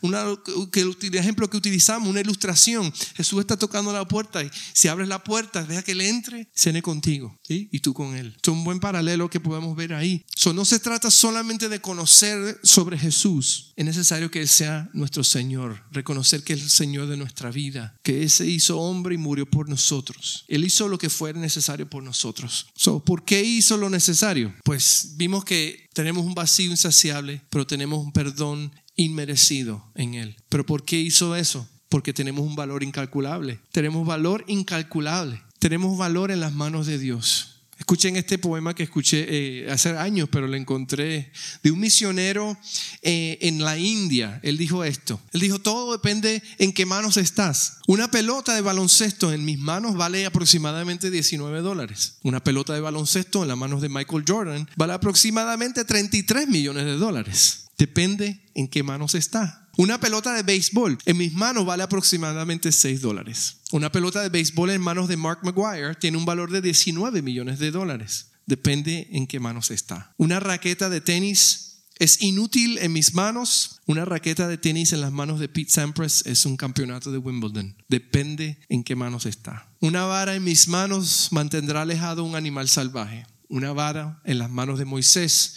una, 0.00 0.24
que 0.72 0.80
el 0.80 1.14
ejemplo 1.14 1.48
que 1.50 1.56
utilizamos, 1.56 2.08
una 2.08 2.20
ilustración. 2.20 2.92
Jesús 3.16 3.40
está 3.40 3.56
tocando 3.56 3.92
la 3.92 4.08
puerta 4.08 4.42
y 4.42 4.50
si 4.72 4.88
abres 4.88 5.08
la 5.08 5.22
puerta, 5.22 5.62
deja 5.64 5.82
que 5.82 5.92
Él 5.92 6.00
entre, 6.00 6.48
cene 6.54 6.82
contigo 6.82 7.38
y 7.48 7.80
tú 7.80 7.94
con 7.94 8.16
Él. 8.16 8.36
Es 8.42 8.48
un 8.48 8.64
buen 8.64 8.80
paralelo 8.80 9.30
que 9.30 9.40
podemos 9.40 9.76
ver 9.76 9.94
ahí. 9.94 10.24
So, 10.34 10.52
no 10.52 10.64
se 10.64 10.78
trata 10.78 11.10
solamente 11.10 11.68
de 11.68 11.80
conocer 11.80 12.58
sobre 12.62 12.98
Jesús, 12.98 13.72
es 13.76 13.84
necesario 13.84 14.30
que 14.30 14.46
sea 14.46 14.88
nuestro 14.92 15.24
Señor, 15.24 15.84
reconocer 15.90 16.42
que 16.42 16.54
es 16.54 16.62
el 16.62 16.70
Señor 16.70 17.08
de 17.08 17.16
nuestra 17.16 17.50
vida, 17.50 17.96
que 18.02 18.22
Él 18.22 18.30
hizo 18.46 18.78
hombre 18.78 19.14
y 19.14 19.18
murió 19.18 19.46
por 19.48 19.68
nosotros. 19.68 20.44
Él 20.48 20.64
hizo 20.64 20.88
lo 20.88 20.98
que 20.98 21.10
fuera 21.10 21.38
necesario 21.38 21.88
por 21.88 22.02
nosotros. 22.02 22.66
¿Por 23.04 23.24
qué 23.24 23.42
hizo 23.42 23.76
lo 23.76 23.90
necesario? 23.90 24.54
Pues 24.64 25.14
vimos 25.16 25.44
que 25.44 25.88
tenemos 25.92 26.24
un 26.24 26.34
vacío 26.34 26.70
insaciable, 26.70 27.42
pero 27.50 27.66
tenemos 27.66 28.04
un 28.04 28.12
perdón 28.12 28.72
inmerecido 28.96 29.90
en 29.94 30.14
Él. 30.14 30.36
¿Pero 30.48 30.64
por 30.66 30.84
qué 30.84 30.98
hizo 30.98 31.36
eso? 31.36 31.68
Porque 31.88 32.12
tenemos 32.12 32.44
un 32.44 32.56
valor 32.56 32.82
incalculable. 32.82 33.60
Tenemos 33.70 34.06
valor 34.06 34.44
incalculable. 34.48 35.42
Tenemos 35.66 35.98
valor 35.98 36.30
en 36.30 36.38
las 36.38 36.52
manos 36.52 36.86
de 36.86 36.96
Dios. 36.96 37.56
Escuchen 37.76 38.14
este 38.14 38.38
poema 38.38 38.72
que 38.72 38.84
escuché 38.84 39.26
eh, 39.28 39.68
hace 39.68 39.98
años, 39.98 40.28
pero 40.30 40.46
lo 40.46 40.54
encontré 40.54 41.32
de 41.60 41.72
un 41.72 41.80
misionero 41.80 42.56
eh, 43.02 43.36
en 43.40 43.64
la 43.64 43.76
India. 43.76 44.38
Él 44.44 44.58
dijo 44.58 44.84
esto. 44.84 45.20
Él 45.32 45.40
dijo, 45.40 45.58
todo 45.58 45.90
depende 45.90 46.40
en 46.58 46.72
qué 46.72 46.86
manos 46.86 47.16
estás. 47.16 47.78
Una 47.88 48.08
pelota 48.12 48.54
de 48.54 48.60
baloncesto 48.60 49.32
en 49.32 49.44
mis 49.44 49.58
manos 49.58 49.96
vale 49.96 50.24
aproximadamente 50.24 51.10
19 51.10 51.62
dólares. 51.62 52.18
Una 52.22 52.44
pelota 52.44 52.72
de 52.72 52.80
baloncesto 52.80 53.42
en 53.42 53.48
las 53.48 53.58
manos 53.58 53.82
de 53.82 53.88
Michael 53.88 54.22
Jordan 54.24 54.70
vale 54.76 54.92
aproximadamente 54.92 55.84
33 55.84 56.46
millones 56.46 56.84
de 56.84 56.96
dólares. 56.96 57.65
Depende 57.78 58.44
en 58.54 58.68
qué 58.68 58.82
manos 58.82 59.14
está. 59.14 59.68
Una 59.76 60.00
pelota 60.00 60.32
de 60.32 60.42
béisbol 60.42 60.98
en 61.04 61.16
mis 61.18 61.34
manos 61.34 61.66
vale 61.66 61.82
aproximadamente 61.82 62.72
6 62.72 63.02
dólares. 63.02 63.58
Una 63.72 63.92
pelota 63.92 64.22
de 64.22 64.30
béisbol 64.30 64.70
en 64.70 64.80
manos 64.80 65.08
de 65.08 65.18
Mark 65.18 65.40
McGuire 65.42 65.94
tiene 65.96 66.16
un 66.16 66.24
valor 66.24 66.50
de 66.50 66.62
19 66.62 67.20
millones 67.20 67.58
de 67.58 67.70
dólares. 67.70 68.30
Depende 68.46 69.08
en 69.12 69.26
qué 69.26 69.38
manos 69.38 69.70
está. 69.70 70.14
Una 70.16 70.40
raqueta 70.40 70.88
de 70.88 71.02
tenis 71.02 71.84
es 71.98 72.22
inútil 72.22 72.78
en 72.78 72.92
mis 72.92 73.12
manos. 73.12 73.80
Una 73.86 74.06
raqueta 74.06 74.48
de 74.48 74.56
tenis 74.56 74.94
en 74.94 75.02
las 75.02 75.12
manos 75.12 75.40
de 75.40 75.48
Pete 75.48 75.70
Sampras 75.70 76.24
es 76.24 76.46
un 76.46 76.56
campeonato 76.56 77.12
de 77.12 77.18
Wimbledon. 77.18 77.76
Depende 77.88 78.58
en 78.70 78.82
qué 78.82 78.96
manos 78.96 79.26
está. 79.26 79.68
Una 79.80 80.04
vara 80.04 80.34
en 80.34 80.44
mis 80.44 80.68
manos 80.68 81.28
mantendrá 81.32 81.82
alejado 81.82 82.24
un 82.24 82.36
animal 82.36 82.68
salvaje. 82.68 83.26
Una 83.48 83.72
vara 83.72 84.22
en 84.24 84.38
las 84.38 84.50
manos 84.50 84.78
de 84.78 84.86
Moisés 84.86 85.56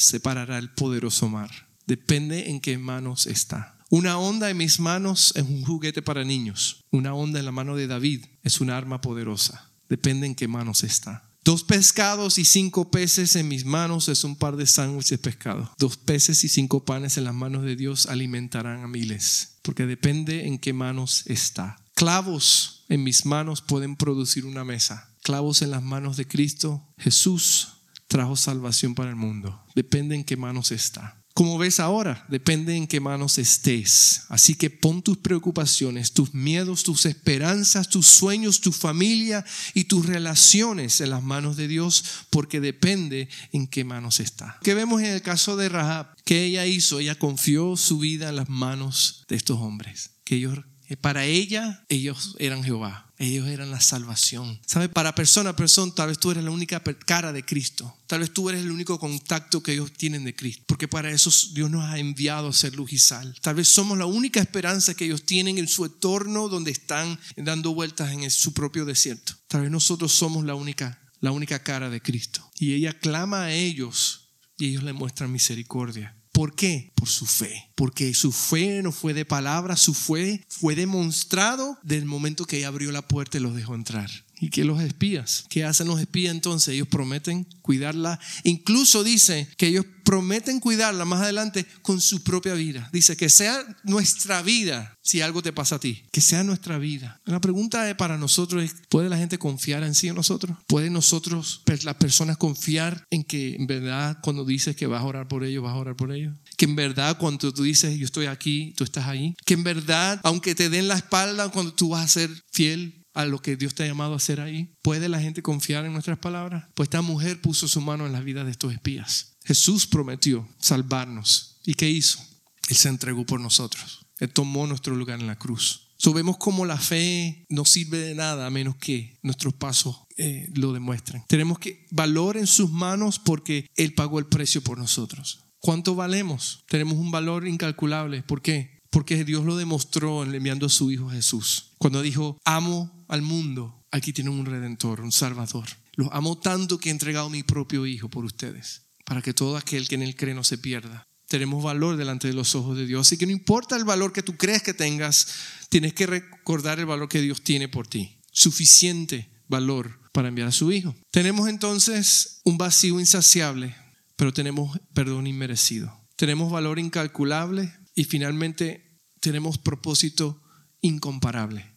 separará 0.00 0.58
el 0.58 0.70
poderoso 0.70 1.28
mar. 1.28 1.68
Depende 1.86 2.50
en 2.50 2.60
qué 2.60 2.78
manos 2.78 3.26
está. 3.26 3.78
Una 3.90 4.18
onda 4.18 4.48
en 4.50 4.56
mis 4.56 4.78
manos 4.78 5.32
es 5.34 5.42
un 5.42 5.64
juguete 5.64 6.00
para 6.00 6.24
niños. 6.24 6.84
Una 6.90 7.14
onda 7.14 7.40
en 7.40 7.44
la 7.44 7.52
mano 7.52 7.74
de 7.74 7.88
David 7.88 8.26
es 8.42 8.60
un 8.60 8.70
arma 8.70 9.00
poderosa. 9.00 9.70
Depende 9.88 10.26
en 10.26 10.36
qué 10.36 10.46
manos 10.46 10.84
está. 10.84 11.28
Dos 11.42 11.64
pescados 11.64 12.38
y 12.38 12.44
cinco 12.44 12.90
peces 12.90 13.34
en 13.34 13.48
mis 13.48 13.64
manos 13.64 14.08
es 14.08 14.22
un 14.24 14.36
par 14.36 14.56
de 14.56 14.66
sándwiches 14.66 15.10
de 15.10 15.18
pescado. 15.18 15.72
Dos 15.78 15.96
peces 15.96 16.44
y 16.44 16.48
cinco 16.48 16.84
panes 16.84 17.16
en 17.16 17.24
las 17.24 17.34
manos 17.34 17.64
de 17.64 17.76
Dios 17.76 18.06
alimentarán 18.06 18.84
a 18.84 18.86
miles, 18.86 19.56
porque 19.62 19.86
depende 19.86 20.46
en 20.46 20.58
qué 20.58 20.72
manos 20.72 21.24
está. 21.26 21.82
Clavos 21.94 22.84
en 22.88 23.02
mis 23.02 23.26
manos 23.26 23.62
pueden 23.62 23.96
producir 23.96 24.44
una 24.46 24.64
mesa. 24.64 25.10
Clavos 25.22 25.62
en 25.62 25.70
las 25.70 25.82
manos 25.82 26.16
de 26.16 26.28
Cristo, 26.28 26.86
Jesús 26.98 27.79
trajo 28.10 28.34
salvación 28.34 28.94
para 28.96 29.08
el 29.08 29.16
mundo. 29.16 29.64
Depende 29.76 30.16
en 30.16 30.24
qué 30.24 30.36
manos 30.36 30.72
está. 30.72 31.16
Como 31.32 31.58
ves 31.58 31.78
ahora, 31.78 32.26
depende 32.28 32.74
en 32.74 32.88
qué 32.88 32.98
manos 32.98 33.38
estés. 33.38 34.24
Así 34.28 34.56
que 34.56 34.68
pon 34.68 35.00
tus 35.00 35.16
preocupaciones, 35.18 36.12
tus 36.12 36.34
miedos, 36.34 36.82
tus 36.82 37.06
esperanzas, 37.06 37.88
tus 37.88 38.08
sueños, 38.08 38.60
tu 38.60 38.72
familia 38.72 39.44
y 39.72 39.84
tus 39.84 40.06
relaciones 40.06 41.00
en 41.00 41.10
las 41.10 41.22
manos 41.22 41.56
de 41.56 41.68
Dios, 41.68 42.04
porque 42.30 42.60
depende 42.60 43.28
en 43.52 43.68
qué 43.68 43.84
manos 43.84 44.18
está. 44.18 44.58
¿Qué 44.62 44.74
vemos 44.74 45.00
en 45.02 45.10
el 45.10 45.22
caso 45.22 45.56
de 45.56 45.68
Rahab? 45.68 46.08
¿Qué 46.24 46.46
ella 46.46 46.66
hizo? 46.66 46.98
Ella 46.98 47.14
confió 47.14 47.76
su 47.76 48.00
vida 48.00 48.30
en 48.30 48.36
las 48.36 48.48
manos 48.48 49.24
de 49.28 49.36
estos 49.36 49.60
hombres, 49.60 50.10
que 50.24 50.34
ellos 50.34 50.58
para 50.96 51.24
ella, 51.24 51.84
ellos 51.88 52.34
eran 52.38 52.64
Jehová. 52.64 53.06
Ellos 53.16 53.48
eran 53.48 53.70
la 53.70 53.80
salvación. 53.80 54.58
¿Sabe? 54.64 54.88
Para 54.88 55.14
persona 55.14 55.50
a 55.50 55.56
persona, 55.56 55.92
tal 55.94 56.08
vez 56.08 56.18
tú 56.18 56.30
eres 56.30 56.42
la 56.42 56.50
única 56.50 56.82
cara 57.04 57.32
de 57.34 57.44
Cristo. 57.44 57.98
Tal 58.06 58.20
vez 58.20 58.32
tú 58.32 58.48
eres 58.48 58.62
el 58.62 58.70
único 58.70 58.98
contacto 58.98 59.62
que 59.62 59.74
ellos 59.74 59.92
tienen 59.92 60.24
de 60.24 60.34
Cristo. 60.34 60.64
Porque 60.66 60.88
para 60.88 61.10
eso 61.10 61.30
Dios 61.52 61.70
nos 61.70 61.84
ha 61.84 61.98
enviado 61.98 62.48
a 62.48 62.52
ser 62.54 62.74
luz 62.74 62.94
y 62.94 62.98
sal. 62.98 63.36
Tal 63.42 63.56
vez 63.56 63.68
somos 63.68 63.98
la 63.98 64.06
única 64.06 64.40
esperanza 64.40 64.94
que 64.94 65.04
ellos 65.04 65.24
tienen 65.24 65.58
en 65.58 65.68
su 65.68 65.84
entorno 65.84 66.48
donde 66.48 66.70
están 66.70 67.20
dando 67.36 67.74
vueltas 67.74 68.10
en 68.10 68.30
su 68.30 68.54
propio 68.54 68.86
desierto. 68.86 69.34
Tal 69.48 69.60
vez 69.60 69.70
nosotros 69.70 70.10
somos 70.12 70.46
la 70.46 70.54
única, 70.54 70.98
la 71.20 71.30
única 71.30 71.62
cara 71.62 71.90
de 71.90 72.00
Cristo. 72.00 72.50
Y 72.58 72.72
ella 72.72 72.94
clama 72.94 73.44
a 73.44 73.52
ellos 73.52 74.30
y 74.56 74.68
ellos 74.68 74.82
le 74.82 74.94
muestran 74.94 75.30
misericordia. 75.30 76.16
¿Por 76.32 76.54
qué? 76.54 76.92
Por 76.94 77.08
su 77.08 77.26
fe. 77.26 77.70
Porque 77.74 78.14
su 78.14 78.32
fe 78.32 78.82
no 78.82 78.92
fue 78.92 79.14
de 79.14 79.24
palabra, 79.24 79.76
su 79.76 79.94
fe 79.94 80.44
fue 80.48 80.74
demostrado 80.74 81.78
del 81.82 82.04
momento 82.04 82.44
que 82.44 82.58
ella 82.58 82.68
abrió 82.68 82.92
la 82.92 83.06
puerta 83.06 83.38
y 83.38 83.40
los 83.40 83.54
dejó 83.54 83.74
entrar. 83.74 84.10
¿Y 84.40 84.48
qué 84.48 84.64
los 84.64 84.80
espías? 84.80 85.44
¿Qué 85.50 85.64
hacen 85.64 85.86
los 85.86 86.00
espías 86.00 86.34
entonces? 86.34 86.74
Ellos 86.74 86.88
prometen 86.88 87.46
cuidarla. 87.60 88.18
Incluso 88.42 89.04
dice 89.04 89.48
que 89.58 89.66
ellos 89.66 89.84
prometen 90.02 90.60
cuidarla 90.60 91.04
más 91.04 91.20
adelante 91.20 91.66
con 91.82 92.00
su 92.00 92.22
propia 92.24 92.54
vida. 92.54 92.88
Dice 92.92 93.16
que 93.16 93.28
sea 93.28 93.62
nuestra 93.84 94.42
vida 94.42 94.98
si 95.02 95.20
algo 95.20 95.42
te 95.42 95.52
pasa 95.52 95.76
a 95.76 95.78
ti. 95.78 96.04
Que 96.10 96.20
sea 96.20 96.42
nuestra 96.42 96.78
vida. 96.78 97.20
La 97.26 97.40
pregunta 97.40 97.96
para 97.96 98.16
nosotros 98.16 98.64
es, 98.64 98.74
¿puede 98.88 99.08
la 99.08 99.18
gente 99.18 99.38
confiar 99.38 99.84
en 99.84 99.94
sí 99.94 100.08
en 100.08 100.14
nosotros? 100.14 100.56
¿Pueden 100.66 100.94
nosotros, 100.94 101.62
las 101.82 101.96
personas, 101.96 102.38
confiar 102.38 103.04
en 103.10 103.24
que 103.24 103.54
en 103.54 103.66
verdad 103.66 104.18
cuando 104.22 104.44
dices 104.44 104.74
que 104.74 104.86
vas 104.86 105.02
a 105.02 105.04
orar 105.04 105.28
por 105.28 105.44
ellos, 105.44 105.62
vas 105.62 105.74
a 105.74 105.76
orar 105.76 105.96
por 105.96 106.12
ellos? 106.12 106.34
Que 106.56 106.64
en 106.64 106.76
verdad 106.76 107.18
cuando 107.18 107.52
tú 107.52 107.62
dices 107.62 107.98
yo 107.98 108.06
estoy 108.06 108.26
aquí, 108.26 108.72
tú 108.76 108.84
estás 108.84 109.06
ahí. 109.06 109.36
Que 109.44 109.54
en 109.54 109.64
verdad, 109.64 110.18
aunque 110.22 110.54
te 110.54 110.70
den 110.70 110.88
la 110.88 110.96
espalda, 110.96 111.50
cuando 111.50 111.74
tú 111.74 111.90
vas 111.90 112.04
a 112.04 112.08
ser 112.08 112.30
fiel, 112.50 112.99
a 113.14 113.24
lo 113.24 113.40
que 113.40 113.56
Dios 113.56 113.74
te 113.74 113.82
ha 113.82 113.86
llamado 113.86 114.14
a 114.14 114.16
hacer 114.16 114.40
ahí? 114.40 114.74
¿Puede 114.82 115.08
la 115.08 115.20
gente 115.20 115.42
confiar 115.42 115.84
en 115.84 115.92
nuestras 115.92 116.18
palabras? 116.18 116.64
Pues 116.74 116.86
esta 116.86 117.02
mujer 117.02 117.40
puso 117.40 117.68
su 117.68 117.80
mano 117.80 118.06
en 118.06 118.12
la 118.12 118.20
vida 118.20 118.44
de 118.44 118.50
estos 118.50 118.72
espías. 118.72 119.36
Jesús 119.44 119.86
prometió 119.86 120.48
salvarnos. 120.58 121.60
¿Y 121.64 121.74
qué 121.74 121.88
hizo? 121.90 122.20
Él 122.68 122.76
se 122.76 122.88
entregó 122.88 123.24
por 123.26 123.40
nosotros. 123.40 124.06
Él 124.18 124.30
tomó 124.30 124.66
nuestro 124.66 124.94
lugar 124.94 125.18
en 125.20 125.26
la 125.26 125.36
cruz. 125.36 125.88
So, 125.96 126.14
cómo 126.38 126.64
la 126.64 126.78
fe 126.78 127.44
no 127.50 127.66
sirve 127.66 127.98
de 127.98 128.14
nada 128.14 128.46
a 128.46 128.50
menos 128.50 128.76
que 128.76 129.18
nuestros 129.22 129.52
pasos 129.52 129.98
eh, 130.16 130.48
lo 130.54 130.72
demuestren. 130.72 131.24
Tenemos 131.28 131.58
que 131.58 131.86
valor 131.90 132.38
en 132.38 132.46
sus 132.46 132.70
manos 132.70 133.18
porque 133.18 133.66
Él 133.76 133.92
pagó 133.92 134.18
el 134.18 134.24
precio 134.24 134.62
por 134.62 134.78
nosotros. 134.78 135.44
¿Cuánto 135.58 135.94
valemos? 135.94 136.64
Tenemos 136.68 136.94
un 136.94 137.10
valor 137.10 137.46
incalculable. 137.46 138.22
¿Por 138.22 138.40
qué? 138.40 138.78
Porque 138.88 139.24
Dios 139.24 139.44
lo 139.44 139.56
demostró 139.56 140.24
enviando 140.24 140.66
a 140.66 140.70
su 140.70 140.90
Hijo 140.90 141.10
Jesús. 141.10 141.72
Cuando 141.76 142.00
dijo, 142.00 142.38
amo 142.46 142.99
al 143.10 143.22
mundo, 143.22 143.84
aquí 143.90 144.12
tienen 144.12 144.32
un 144.32 144.46
redentor, 144.46 145.00
un 145.00 145.12
salvador. 145.12 145.68
Los 145.94 146.08
amo 146.12 146.38
tanto 146.38 146.78
que 146.78 146.88
he 146.88 146.92
entregado 146.92 147.28
mi 147.28 147.42
propio 147.42 147.86
Hijo 147.86 148.08
por 148.08 148.24
ustedes, 148.24 148.82
para 149.04 149.22
que 149.22 149.34
todo 149.34 149.56
aquel 149.56 149.88
que 149.88 149.96
en 149.96 150.02
él 150.02 150.16
cree 150.16 150.34
no 150.34 150.44
se 150.44 150.58
pierda. 150.58 151.06
Tenemos 151.26 151.62
valor 151.62 151.96
delante 151.96 152.28
de 152.28 152.34
los 152.34 152.54
ojos 152.54 152.76
de 152.76 152.86
Dios. 152.86 153.06
Así 153.06 153.16
que 153.16 153.26
no 153.26 153.32
importa 153.32 153.76
el 153.76 153.84
valor 153.84 154.12
que 154.12 154.22
tú 154.22 154.36
crees 154.36 154.62
que 154.62 154.74
tengas, 154.74 155.28
tienes 155.68 155.92
que 155.92 156.06
recordar 156.06 156.80
el 156.80 156.86
valor 156.86 157.08
que 157.08 157.20
Dios 157.20 157.42
tiene 157.42 157.68
por 157.68 157.86
ti. 157.86 158.18
Suficiente 158.32 159.30
valor 159.46 160.00
para 160.12 160.28
enviar 160.28 160.48
a 160.48 160.52
su 160.52 160.72
Hijo. 160.72 160.94
Tenemos 161.10 161.48
entonces 161.48 162.40
un 162.44 162.58
vacío 162.58 162.98
insaciable, 162.98 163.76
pero 164.16 164.32
tenemos 164.32 164.80
perdón 164.92 165.26
inmerecido. 165.26 165.96
Tenemos 166.16 166.50
valor 166.50 166.78
incalculable, 166.78 167.72
y 167.94 168.04
finalmente 168.04 168.98
tenemos 169.20 169.58
propósito 169.58 170.42
incomparable. 170.80 171.70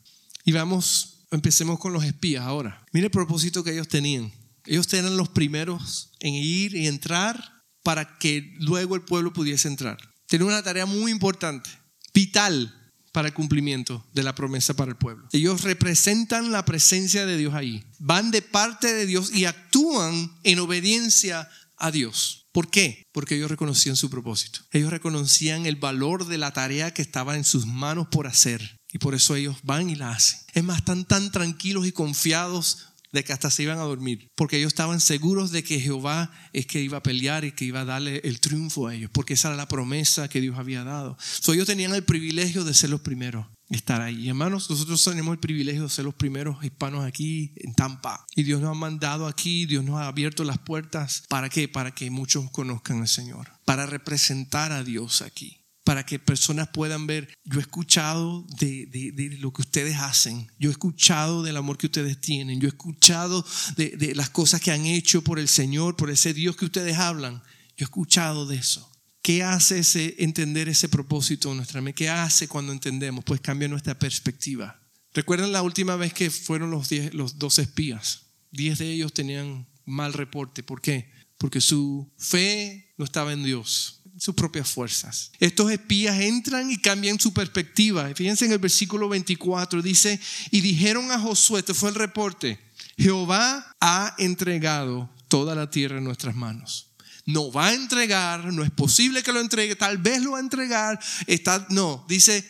Y 0.46 0.54
vamos, 0.54 1.13
empecemos 1.34 1.80
con 1.80 1.94
los 1.94 2.04
espías 2.04 2.46
ahora. 2.46 2.86
Mire 2.92 3.08
el 3.08 3.12
propósito 3.12 3.64
que 3.64 3.72
ellos 3.72 3.88
tenían. 3.88 4.32
Ellos 4.66 4.92
eran 4.94 5.18
los 5.18 5.30
primeros 5.30 6.12
en 6.20 6.34
ir 6.36 6.76
y 6.76 6.88
entrar 6.88 7.64
para 7.84 8.18
que 8.18 8.54
luego 8.60 8.96
el 8.96 9.02
pueblo 9.02 9.34
pudiese 9.34 9.68
entrar. 9.68 9.98
Tenían 10.28 10.50
una 10.50 10.64
tarea 10.64 10.86
muy 10.86 11.12
importante, 11.12 11.70
vital 12.14 12.74
para 13.12 13.28
el 13.28 13.34
cumplimiento 13.34 14.06
de 14.14 14.24
la 14.24 14.34
promesa 14.34 14.74
para 14.74 14.92
el 14.92 14.98
pueblo. 14.98 15.28
Ellos 15.32 15.64
representan 15.64 16.52
la 16.52 16.66
presencia 16.66 17.26
de 17.26 17.38
Dios 17.38 17.54
ahí. 17.54 17.84
Van 18.00 18.32
de 18.32 18.42
parte 18.42 18.94
de 18.94 19.06
Dios 19.06 19.32
y 19.34 19.46
actúan 19.46 20.32
en 20.44 20.60
obediencia 20.60 21.50
a 21.78 21.92
Dios. 21.92 22.48
¿Por 22.52 22.70
qué? 22.70 23.04
Porque 23.12 23.36
ellos 23.36 23.52
reconocían 23.52 23.96
su 23.96 24.10
propósito. 24.10 24.62
Ellos 24.72 24.92
reconocían 24.92 25.66
el 25.66 25.76
valor 25.76 26.28
de 26.28 26.38
la 26.38 26.54
tarea 26.54 26.94
que 26.94 27.02
estaba 27.02 27.36
en 27.36 27.44
sus 27.44 27.66
manos 27.66 28.08
por 28.10 28.28
hacer. 28.28 28.78
Y 28.94 29.00
por 29.00 29.16
eso 29.16 29.36
ellos 29.36 29.58
van 29.64 29.90
y 29.90 29.96
la 29.96 30.12
hacen. 30.12 30.40
Es 30.54 30.64
más, 30.64 30.78
están 30.78 31.04
tan 31.06 31.32
tranquilos 31.32 31.86
y 31.88 31.92
confiados 31.92 32.90
de 33.12 33.24
que 33.24 33.34
hasta 33.34 33.52
se 33.52 33.64
iban 33.64 33.78
a 33.78 33.84
dormir, 33.84 34.32
porque 34.36 34.58
ellos 34.58 34.70
estaban 34.70 35.00
seguros 35.00 35.52
de 35.52 35.64
que 35.64 35.80
Jehová 35.80 36.32
es 36.52 36.66
que 36.66 36.82
iba 36.82 36.98
a 36.98 37.04
pelear 37.04 37.46
y 37.46 37.52
que 37.52 37.66
iba 37.66 37.82
a 37.82 37.86
darle 37.86 38.22
el 38.24 38.40
triunfo 38.40 38.88
a 38.88 38.96
ellos, 38.96 39.12
porque 39.14 39.36
esa 39.36 39.50
era 39.50 39.58
la 39.58 39.68
promesa 39.68 40.28
que 40.28 40.42
Dios 40.42 40.58
había 40.58 40.84
dado. 40.84 41.16
So, 41.20 41.54
ellos 41.54 41.68
tenían 41.68 41.94
el 41.94 42.04
privilegio 42.04 42.64
de 42.64 42.74
ser 42.74 42.90
los 42.90 43.02
primeros 43.02 43.46
estar 43.70 44.02
ahí. 44.02 44.30
hermanos, 44.30 44.70
nosotros 44.70 45.04
tenemos 45.04 45.34
el 45.34 45.40
privilegio 45.40 45.84
de 45.84 45.90
ser 45.90 46.06
los 46.06 46.14
primeros 46.14 46.64
hispanos 46.64 47.06
aquí 47.06 47.54
en 47.58 47.74
Tampa. 47.74 48.26
Y 48.36 48.44
Dios 48.44 48.62
nos 48.62 48.72
ha 48.72 48.80
mandado 48.80 49.28
aquí, 49.28 49.66
Dios 49.66 49.84
nos 49.84 50.00
ha 50.00 50.08
abierto 50.08 50.44
las 50.44 50.60
puertas. 50.60 51.24
¿Para 51.30 51.50
qué? 51.50 51.68
Para 51.68 51.92
que 51.94 52.10
muchos 52.12 52.50
conozcan 52.52 53.02
al 53.02 53.08
Señor. 53.08 53.50
Para 53.66 53.86
representar 53.86 54.72
a 54.72 54.84
Dios 54.84 55.22
aquí. 55.22 55.63
Para 55.84 56.06
que 56.06 56.18
personas 56.18 56.70
puedan 56.70 57.08
ver, 57.08 57.34
yo 57.44 57.60
he 57.60 57.62
escuchado 57.62 58.46
de, 58.60 59.38
lo 59.40 59.52
que 59.52 59.64
ustedes 59.64 59.98
hacen, 59.98 60.48
yo 60.58 60.70
he 60.70 60.72
escuchado 60.72 61.44
del 61.44 61.58
amor 61.58 61.78
que 61.78 61.88
ustedes 61.88 62.22
tienen, 62.22 62.62
yo 62.62 62.68
he 62.68 62.70
escuchado 62.70 63.46
de, 63.76 64.14
las 64.16 64.30
cosas 64.30 64.62
que 64.62 64.72
han 64.72 64.86
hecho 64.86 65.24
por 65.24 65.40
el 65.40 65.50
Señor, 65.50 65.98
por 65.98 66.10
ese 66.10 66.34
Dios 66.34 66.56
que 66.56 66.66
ustedes 66.66 66.98
hablan, 66.98 67.44
yo 67.76 67.84
he 67.84 67.84
escuchado 67.84 68.46
de 68.46 68.56
eso. 68.56 68.90
¿Qué 69.22 69.42
hace 69.44 69.80
ese, 69.80 70.16
entender 70.20 70.68
ese 70.68 70.90
propósito 70.90 71.52
en 71.52 71.58
nuestra 71.58 71.82
mente? 71.82 72.04
¿Qué 72.04 72.10
hace 72.10 72.48
cuando 72.48 72.74
entendemos? 72.74 73.24
Pues 73.24 73.40
cambia 73.40 73.70
nuestra 73.70 73.98
perspectiva. 73.98 74.82
¿Recuerdan 75.14 75.52
la 75.52 75.62
última 75.62 75.96
vez 75.96 76.14
que 76.14 76.30
fueron 76.30 76.72
los, 76.72 76.90
diez, 76.90 77.14
los 77.14 77.40
dos 77.40 77.60
espías? 77.60 78.24
Diez 78.52 78.80
de 78.80 78.92
ellos 78.92 79.14
tenían 79.14 79.68
mal 79.86 80.14
reporte. 80.14 80.64
¿Por 80.64 80.82
qué? 80.82 81.12
Porque 81.38 81.62
su 81.62 82.12
fe 82.18 82.94
no 82.98 83.06
estaba 83.06 83.34
en 83.34 83.44
Dios, 83.44 84.02
sus 84.18 84.36
propias 84.36 84.70
fuerzas. 84.70 85.32
Estos 85.40 85.72
espías 85.72 86.20
entran 86.20 86.70
y 86.72 86.78
cambian 86.78 87.20
su 87.20 87.34
perspectiva. 87.34 88.14
Fíjense 88.16 88.46
en 88.46 88.52
el 88.52 88.60
versículo 88.60 89.10
24, 89.10 89.82
dice, 89.82 90.20
y 90.52 90.62
dijeron 90.62 91.12
a 91.12 91.20
Josué, 91.20 91.60
este 91.60 91.74
fue 91.74 91.90
el 91.90 91.96
reporte, 91.96 92.60
Jehová 92.98 93.76
ha 93.80 94.16
entregado 94.18 95.10
toda 95.28 95.56
la 95.56 95.70
tierra 95.70 95.98
en 95.98 96.04
nuestras 96.04 96.36
manos 96.36 96.94
no 97.26 97.52
va 97.52 97.68
a 97.68 97.74
entregar, 97.74 98.52
no 98.52 98.64
es 98.64 98.72
posible 98.72 99.24
que 99.24 99.32
lo 99.32 99.40
entregue, 99.40 99.76
tal 99.76 99.98
vez 99.98 100.22
lo 100.22 100.32
va 100.32 100.38
a 100.40 100.42
entregar, 100.42 101.00
está, 101.28 101.66
no, 101.70 102.06
dice, 102.08 102.46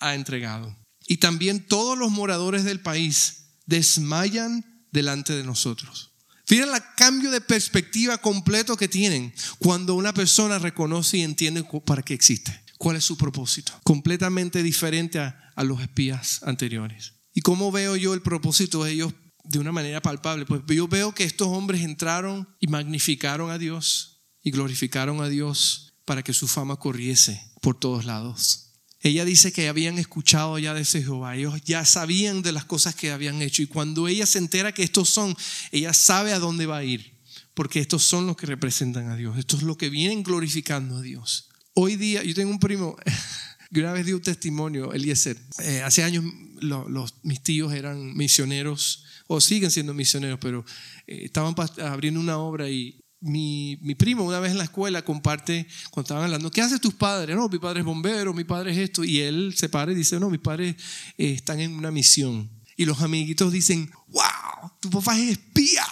ha 0.00 0.14
entregado. 0.14 0.74
Y 1.06 1.18
también 1.18 1.66
todos 1.66 1.96
los 1.96 2.10
moradores 2.10 2.64
del 2.64 2.80
país 2.80 3.44
desmayan 3.66 4.64
delante 4.90 5.34
de 5.34 5.44
nosotros. 5.44 6.12
Fíjense 6.46 6.74
el 6.74 6.82
cambio 6.96 7.30
de 7.30 7.40
perspectiva 7.40 8.18
completo 8.18 8.76
que 8.76 8.88
tienen 8.88 9.34
cuando 9.58 9.94
una 9.94 10.14
persona 10.14 10.58
reconoce 10.58 11.18
y 11.18 11.22
entiende 11.22 11.64
para 11.84 12.02
qué 12.02 12.14
existe, 12.14 12.58
cuál 12.78 12.96
es 12.96 13.04
su 13.04 13.16
propósito. 13.16 13.72
Completamente 13.82 14.62
diferente 14.62 15.18
a, 15.18 15.52
a 15.54 15.64
los 15.64 15.80
espías 15.80 16.42
anteriores. 16.44 17.14
¿Y 17.34 17.40
cómo 17.40 17.70
veo 17.72 17.96
yo 17.96 18.14
el 18.14 18.22
propósito 18.22 18.84
de 18.84 18.92
ellos 18.92 19.12
de 19.48 19.58
una 19.58 19.72
manera 19.72 20.02
palpable. 20.02 20.44
Pues 20.44 20.62
yo 20.66 20.88
veo 20.88 21.12
que 21.12 21.24
estos 21.24 21.48
hombres 21.48 21.82
entraron 21.82 22.48
y 22.60 22.66
magnificaron 22.66 23.50
a 23.50 23.58
Dios 23.58 24.24
y 24.42 24.50
glorificaron 24.50 25.20
a 25.20 25.28
Dios 25.28 25.94
para 26.04 26.22
que 26.22 26.32
su 26.32 26.48
fama 26.48 26.76
corriese 26.76 27.40
por 27.60 27.78
todos 27.78 28.04
lados. 28.04 28.65
Ella 29.06 29.24
dice 29.24 29.52
que 29.52 29.68
habían 29.68 29.98
escuchado 29.98 30.58
ya 30.58 30.74
de 30.74 30.80
ese 30.80 31.00
Jehová, 31.00 31.36
ellos 31.36 31.60
ya 31.64 31.84
sabían 31.84 32.42
de 32.42 32.50
las 32.50 32.64
cosas 32.64 32.96
que 32.96 33.12
habían 33.12 33.40
hecho. 33.40 33.62
Y 33.62 33.68
cuando 33.68 34.08
ella 34.08 34.26
se 34.26 34.38
entera 34.38 34.72
que 34.72 34.82
estos 34.82 35.08
son, 35.08 35.36
ella 35.70 35.94
sabe 35.94 36.32
a 36.32 36.40
dónde 36.40 36.66
va 36.66 36.78
a 36.78 36.84
ir, 36.84 37.14
porque 37.54 37.78
estos 37.78 38.02
son 38.02 38.26
los 38.26 38.36
que 38.36 38.46
representan 38.46 39.08
a 39.08 39.14
Dios, 39.14 39.38
estos 39.38 39.60
es 39.60 39.64
lo 39.64 39.78
que 39.78 39.90
vienen 39.90 40.24
glorificando 40.24 40.96
a 40.96 41.02
Dios. 41.02 41.50
Hoy 41.74 41.94
día, 41.94 42.24
yo 42.24 42.34
tengo 42.34 42.50
un 42.50 42.58
primo 42.58 42.96
que 43.72 43.78
una 43.78 43.92
vez 43.92 44.06
dio 44.06 44.16
un 44.16 44.22
testimonio, 44.22 44.92
Eliezer, 44.92 45.36
eh, 45.60 45.82
hace 45.82 46.02
años 46.02 46.24
los, 46.60 47.14
mis 47.22 47.40
tíos 47.44 47.72
eran 47.74 48.12
misioneros 48.16 49.04
o 49.28 49.40
siguen 49.40 49.70
siendo 49.70 49.94
misioneros, 49.94 50.40
pero 50.40 50.64
eh, 51.06 51.26
estaban 51.26 51.54
abriendo 51.80 52.18
una 52.18 52.38
obra 52.38 52.68
y 52.68 52.98
mi, 53.20 53.78
mi, 53.82 53.94
primo 53.94 54.24
una 54.24 54.40
vez 54.40 54.52
en 54.52 54.58
la 54.58 54.64
escuela 54.64 55.02
comparte, 55.02 55.66
cuando 55.90 56.06
estaban 56.06 56.24
hablando, 56.24 56.50
¿qué 56.50 56.62
hacen 56.62 56.78
tus 56.78 56.94
padres? 56.94 57.36
No, 57.36 57.48
mi 57.48 57.58
padre 57.58 57.80
es 57.80 57.86
bombero, 57.86 58.34
mi 58.34 58.44
padre 58.44 58.72
es 58.72 58.78
esto. 58.78 59.04
Y 59.04 59.20
él 59.20 59.54
se 59.56 59.68
para 59.68 59.92
y 59.92 59.94
dice, 59.94 60.20
no, 60.20 60.30
mis 60.30 60.40
padres 60.40 60.76
eh, 61.18 61.32
están 61.32 61.60
en 61.60 61.72
una 61.72 61.90
misión. 61.90 62.50
Y 62.76 62.84
los 62.84 63.00
amiguitos 63.00 63.52
dicen, 63.52 63.90
wow, 64.08 64.70
tu 64.80 64.90
papá 64.90 65.18
es 65.18 65.30
espía. 65.30 65.84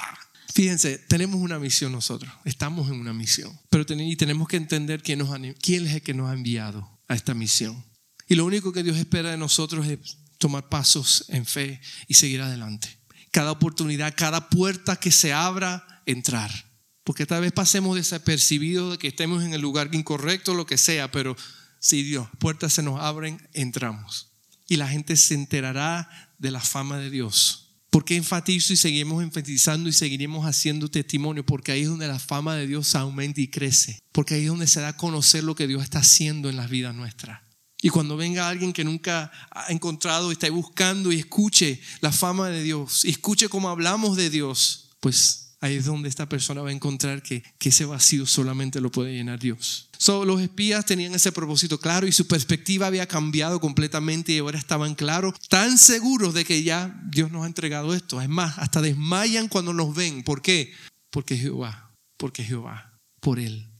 Fíjense, 0.54 0.98
tenemos 0.98 1.40
una 1.40 1.58
misión 1.58 1.90
nosotros, 1.90 2.32
estamos 2.44 2.88
en 2.88 3.00
una 3.00 3.12
misión, 3.12 3.58
pero 3.70 3.84
y 3.88 4.14
tenemos 4.14 4.46
que 4.46 4.56
entender 4.56 5.02
quién, 5.02 5.18
nos 5.18 5.30
quién 5.60 5.84
es 5.84 5.94
el 5.94 6.02
que 6.02 6.14
nos 6.14 6.30
ha 6.30 6.32
enviado 6.32 7.00
a 7.08 7.14
esta 7.16 7.34
misión. 7.34 7.84
Y 8.28 8.36
lo 8.36 8.44
único 8.44 8.72
que 8.72 8.84
Dios 8.84 8.96
espera 8.96 9.32
de 9.32 9.36
nosotros 9.36 9.84
es 9.86 10.18
tomar 10.38 10.68
pasos 10.68 11.24
en 11.28 11.44
fe 11.44 11.80
y 12.06 12.14
seguir 12.14 12.40
adelante. 12.40 12.88
Cada 13.32 13.50
oportunidad, 13.50 14.14
cada 14.16 14.48
puerta 14.48 14.94
que 14.94 15.10
se 15.10 15.32
abra, 15.32 16.02
entrar. 16.06 16.63
Porque 17.04 17.26
tal 17.26 17.42
vez 17.42 17.52
pasemos 17.52 17.96
desapercibidos 17.96 18.92
de 18.92 18.98
que 18.98 19.08
estemos 19.08 19.44
en 19.44 19.54
el 19.54 19.60
lugar 19.60 19.94
incorrecto, 19.94 20.54
lo 20.54 20.66
que 20.66 20.78
sea, 20.78 21.10
pero 21.10 21.36
si 21.78 22.02
Dios, 22.02 22.28
puertas 22.38 22.72
se 22.72 22.82
nos 22.82 23.00
abren, 23.00 23.46
entramos. 23.52 24.32
Y 24.66 24.76
la 24.76 24.88
gente 24.88 25.16
se 25.16 25.34
enterará 25.34 26.34
de 26.38 26.50
la 26.50 26.60
fama 26.60 26.98
de 26.98 27.10
Dios 27.10 27.64
¿Por 27.94 28.04
qué 28.04 28.16
enfatizo 28.16 28.72
y 28.72 28.76
seguimos 28.76 29.22
enfatizando 29.22 29.88
y 29.88 29.92
seguiremos 29.92 30.46
haciendo 30.46 30.90
testimonio? 30.90 31.46
Porque 31.46 31.70
ahí 31.70 31.82
es 31.82 31.88
donde 31.88 32.08
la 32.08 32.18
fama 32.18 32.56
de 32.56 32.66
Dios 32.66 32.96
aumenta 32.96 33.40
y 33.40 33.46
crece. 33.46 34.02
Porque 34.10 34.34
ahí 34.34 34.42
es 34.42 34.48
donde 34.48 34.66
se 34.66 34.80
da 34.80 34.88
a 34.88 34.96
conocer 34.96 35.44
lo 35.44 35.54
que 35.54 35.68
Dios 35.68 35.80
está 35.80 36.00
haciendo 36.00 36.50
en 36.50 36.56
las 36.56 36.68
vidas 36.68 36.92
nuestras. 36.92 37.42
Y 37.80 37.90
cuando 37.90 38.16
venga 38.16 38.48
alguien 38.48 38.72
que 38.72 38.82
nunca 38.82 39.30
ha 39.52 39.70
encontrado, 39.70 40.32
está 40.32 40.50
buscando 40.50 41.12
y 41.12 41.20
escuche 41.20 41.80
la 42.00 42.10
fama 42.10 42.48
de 42.48 42.64
Dios, 42.64 43.04
y 43.04 43.10
escuche 43.10 43.48
cómo 43.48 43.68
hablamos 43.68 44.16
de 44.16 44.28
Dios, 44.28 44.96
pues 44.98 45.43
ahí 45.64 45.76
es 45.76 45.86
donde 45.86 46.10
esta 46.10 46.28
persona 46.28 46.60
va 46.60 46.68
a 46.68 46.72
encontrar 46.72 47.22
que, 47.22 47.42
ese 47.58 47.86
vacío 47.86 48.26
solamente 48.26 48.82
lo 48.82 48.90
puede 48.90 49.14
llenar 49.14 49.40
Dios. 49.40 49.88
So, 49.96 50.26
los 50.26 50.42
espías 50.42 50.84
tenían 50.84 51.14
ese 51.14 51.32
propósito 51.32 51.80
claro 51.80 52.06
y 52.06 52.12
su 52.12 52.26
perspectiva 52.26 52.86
había 52.86 53.08
cambiado 53.08 53.58
completamente 53.60 54.32
y 54.32 54.38
ahora 54.38 54.58
estaban 54.58 54.94
claros, 54.94 55.34
tan 55.48 55.78
seguros 55.78 56.34
de 56.34 56.44
que 56.44 56.62
ya 56.62 57.00
Dios 57.06 57.32
nos 57.32 57.44
ha 57.44 57.46
entregado 57.46 57.94
esto. 57.94 58.20
Es 58.20 58.28
más, 58.28 58.58
hasta 58.58 58.82
desmayan 58.82 59.48
cuando 59.48 59.72
nos 59.72 59.94
ven. 59.94 60.22
¿Por 60.22 60.42
qué? 60.42 60.74
Porque 61.10 61.38
Jehová, 61.38 61.94
porque 62.18 62.44
Jehová, 62.44 62.98
por 63.20 63.40
Él. 63.40 63.70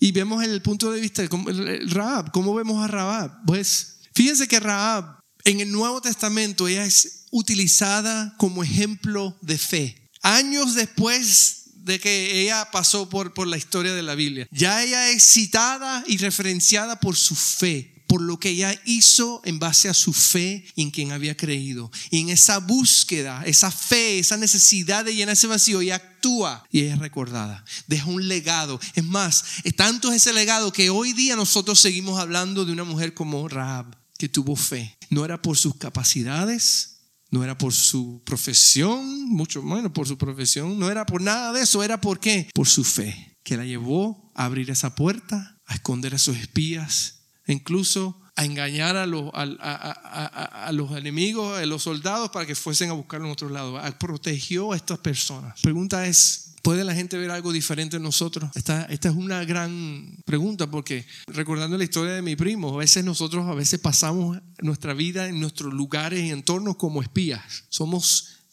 Y 0.00 0.12
vemos 0.12 0.42
el 0.42 0.62
punto 0.62 0.90
de 0.92 1.00
vista 1.00 1.20
de 1.20 1.80
Raab. 1.88 2.32
¿Cómo 2.32 2.54
vemos 2.54 2.82
a 2.82 2.88
Raab? 2.88 3.44
Pues 3.46 4.00
fíjense 4.14 4.48
que 4.48 4.60
Raab 4.60 5.20
en 5.44 5.60
el 5.60 5.70
Nuevo 5.70 6.00
Testamento 6.00 6.68
ella 6.68 6.86
es 6.86 7.26
utilizada 7.30 8.34
como 8.38 8.64
ejemplo 8.64 9.36
de 9.42 9.58
fe 9.58 10.03
años 10.24 10.74
después 10.74 11.66
de 11.76 12.00
que 12.00 12.42
ella 12.42 12.68
pasó 12.72 13.08
por, 13.08 13.34
por 13.34 13.46
la 13.46 13.58
historia 13.58 13.94
de 13.94 14.02
la 14.02 14.14
Biblia. 14.14 14.48
Ya 14.50 14.82
ella 14.82 15.10
es 15.10 15.22
citada 15.22 16.02
y 16.06 16.16
referenciada 16.16 16.98
por 16.98 17.14
su 17.14 17.36
fe 17.36 17.94
por 18.06 18.22
lo 18.22 18.38
que 18.38 18.50
ella 18.50 18.80
hizo 18.84 19.42
en 19.44 19.58
base 19.58 19.88
a 19.88 19.94
su 19.94 20.12
fe 20.12 20.64
y 20.76 20.82
en 20.82 20.92
quien 20.92 21.10
había 21.10 21.36
creído. 21.36 21.90
Y 22.10 22.20
en 22.20 22.28
esa 22.28 22.58
búsqueda, 22.58 23.42
esa 23.44 23.72
fe, 23.72 24.20
esa 24.20 24.36
necesidad 24.36 25.04
de 25.04 25.16
llenar 25.16 25.32
ese 25.32 25.48
vacío, 25.48 25.80
ella 25.80 25.96
actúa 25.96 26.64
y 26.70 26.82
es 26.82 26.96
recordada. 26.98 27.64
Deja 27.88 28.06
un 28.06 28.28
legado. 28.28 28.78
Es 28.94 29.02
más, 29.02 29.44
es 29.64 29.74
tanto 29.74 30.12
ese 30.12 30.32
legado 30.32 30.72
que 30.72 30.90
hoy 30.90 31.12
día 31.12 31.34
nosotros 31.34 31.80
seguimos 31.80 32.20
hablando 32.20 32.64
de 32.64 32.70
una 32.70 32.84
mujer 32.84 33.14
como 33.14 33.48
Rahab, 33.48 33.96
que 34.16 34.28
tuvo 34.28 34.54
fe. 34.54 34.96
No 35.10 35.24
era 35.24 35.42
por 35.42 35.56
sus 35.56 35.74
capacidades, 35.74 36.93
no 37.34 37.42
era 37.42 37.58
por 37.58 37.72
su 37.72 38.22
profesión, 38.24 39.28
mucho 39.28 39.60
menos 39.60 39.90
por 39.90 40.06
su 40.06 40.16
profesión, 40.16 40.78
no 40.78 40.88
era 40.88 41.04
por 41.04 41.20
nada 41.20 41.52
de 41.52 41.62
eso, 41.62 41.82
era 41.82 42.00
por 42.00 42.20
qué? 42.20 42.48
Por 42.54 42.68
su 42.68 42.84
fe, 42.84 43.36
que 43.42 43.56
la 43.56 43.64
llevó 43.64 44.30
a 44.36 44.44
abrir 44.44 44.70
esa 44.70 44.94
puerta, 44.94 45.60
a 45.66 45.74
esconder 45.74 46.14
a 46.14 46.18
sus 46.18 46.36
espías, 46.36 47.24
e 47.44 47.52
incluso 47.52 48.20
a 48.36 48.44
engañar 48.44 48.96
a 48.96 49.06
los, 49.06 49.32
a, 49.34 50.70
los 50.72 50.92
enemigos, 50.92 51.58
a 51.58 51.66
los 51.66 51.82
soldados 51.82 52.30
para 52.30 52.46
que 52.46 52.54
fuesen 52.54 52.90
a 52.90 52.92
buscarlo 52.92 53.26
en 53.26 53.32
otro 53.32 53.48
lado. 53.48 53.80
Protegió 53.98 54.72
a 54.72 54.76
estas 54.76 54.98
personas. 54.98 55.56
La 55.56 55.62
pregunta 55.62 56.06
es, 56.06 56.43
¿Puede 56.64 56.82
la 56.82 56.94
gente 56.94 57.18
ver 57.18 57.30
algo 57.30 57.52
diferente 57.52 57.98
en 57.98 58.02
nosotros? 58.02 58.50
Esta, 58.54 58.84
esta 58.84 59.10
es 59.10 59.14
una 59.14 59.44
gran 59.44 60.16
pregunta 60.24 60.70
porque 60.70 61.04
recordando 61.26 61.76
la 61.76 61.84
historia 61.84 62.14
de 62.14 62.22
mi 62.22 62.36
primo, 62.36 62.72
a 62.72 62.78
veces 62.78 63.04
nosotros 63.04 63.46
a 63.46 63.54
veces 63.54 63.78
pasamos 63.78 64.38
nuestra 64.62 64.94
vida 64.94 65.28
en 65.28 65.38
nuestros 65.40 65.74
lugares 65.74 66.24
y 66.24 66.30
entornos 66.30 66.76
como 66.76 67.02
espías. 67.02 67.64
Somos 67.68 68.46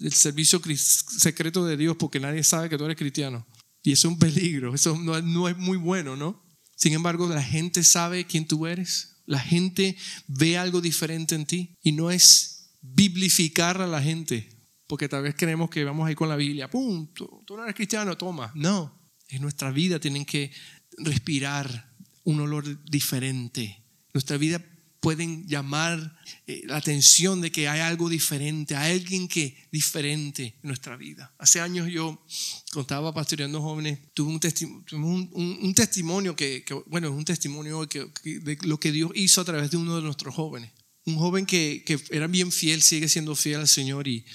el 0.00 0.12
servicio 0.12 0.60
secreto 0.76 1.64
de 1.64 1.76
Dios 1.76 1.96
porque 1.96 2.18
nadie 2.18 2.42
sabe 2.42 2.68
que 2.68 2.76
tú 2.76 2.84
eres 2.84 2.96
cristiano. 2.96 3.46
Y 3.84 3.92
eso 3.92 4.08
es 4.08 4.14
un 4.14 4.18
peligro, 4.18 4.74
eso 4.74 4.98
no, 4.98 5.22
no 5.22 5.48
es 5.48 5.56
muy 5.56 5.76
bueno, 5.76 6.16
¿no? 6.16 6.44
Sin 6.74 6.94
embargo, 6.94 7.28
la 7.28 7.44
gente 7.44 7.84
sabe 7.84 8.26
quién 8.26 8.48
tú 8.48 8.66
eres, 8.66 9.22
la 9.24 9.38
gente 9.38 9.96
ve 10.26 10.58
algo 10.58 10.80
diferente 10.80 11.36
en 11.36 11.46
ti 11.46 11.76
y 11.80 11.92
no 11.92 12.10
es 12.10 12.72
biblificar 12.80 13.80
a 13.80 13.86
la 13.86 14.02
gente, 14.02 14.48
porque 14.92 15.08
tal 15.08 15.22
vez 15.22 15.34
creemos 15.34 15.70
que 15.70 15.84
vamos 15.84 16.06
ahí 16.06 16.14
con 16.14 16.28
la 16.28 16.36
Biblia, 16.36 16.68
¡pum! 16.68 17.06
Tú, 17.14 17.42
no 17.48 17.62
eres 17.62 17.74
cristiano, 17.74 18.14
toma. 18.18 18.52
No, 18.54 19.10
en 19.30 19.40
nuestra 19.40 19.70
vida 19.70 19.98
tienen 19.98 20.26
que 20.26 20.52
respirar 20.98 21.94
un 22.24 22.40
olor 22.40 22.84
diferente. 22.84 23.86
Nuestra 24.12 24.36
vida 24.36 24.62
pueden 25.00 25.48
llamar 25.48 26.20
eh, 26.46 26.60
la 26.66 26.76
atención 26.76 27.40
de 27.40 27.50
que 27.50 27.68
hay 27.68 27.80
algo 27.80 28.10
diferente, 28.10 28.76
hay 28.76 28.92
alguien 29.00 29.28
que 29.28 29.66
diferente 29.72 30.58
en 30.62 30.68
nuestra 30.68 30.98
vida. 30.98 31.34
Hace 31.38 31.62
años 31.62 31.88
yo, 31.90 32.22
cuando 32.70 32.82
estaba 32.82 33.14
pastoreando 33.14 33.62
jóvenes, 33.62 33.98
tuve 34.12 34.30
un, 34.30 34.40
testimonio, 34.40 35.30
un, 35.32 35.74
testimonio 35.74 36.36
que, 36.36 36.66
bueno, 36.88 37.08
es 37.08 37.14
un 37.14 37.24
testimonio 37.24 37.86
de 37.86 38.58
lo 38.64 38.78
que 38.78 38.92
Dios 38.92 39.10
hizo 39.14 39.40
a 39.40 39.44
través 39.46 39.70
de 39.70 39.78
uno 39.78 39.96
de 39.96 40.02
nuestros 40.02 40.34
jóvenes. 40.34 40.70
Un 41.06 41.16
joven 41.16 41.46
que, 41.46 41.82
que 41.86 41.98
era 42.10 42.26
bien 42.26 42.52
fiel, 42.52 42.82
sigue 42.82 43.08
siendo 43.08 43.34
fiel 43.34 43.60
al 43.60 43.68
Señor 43.68 44.06
y 44.06 44.26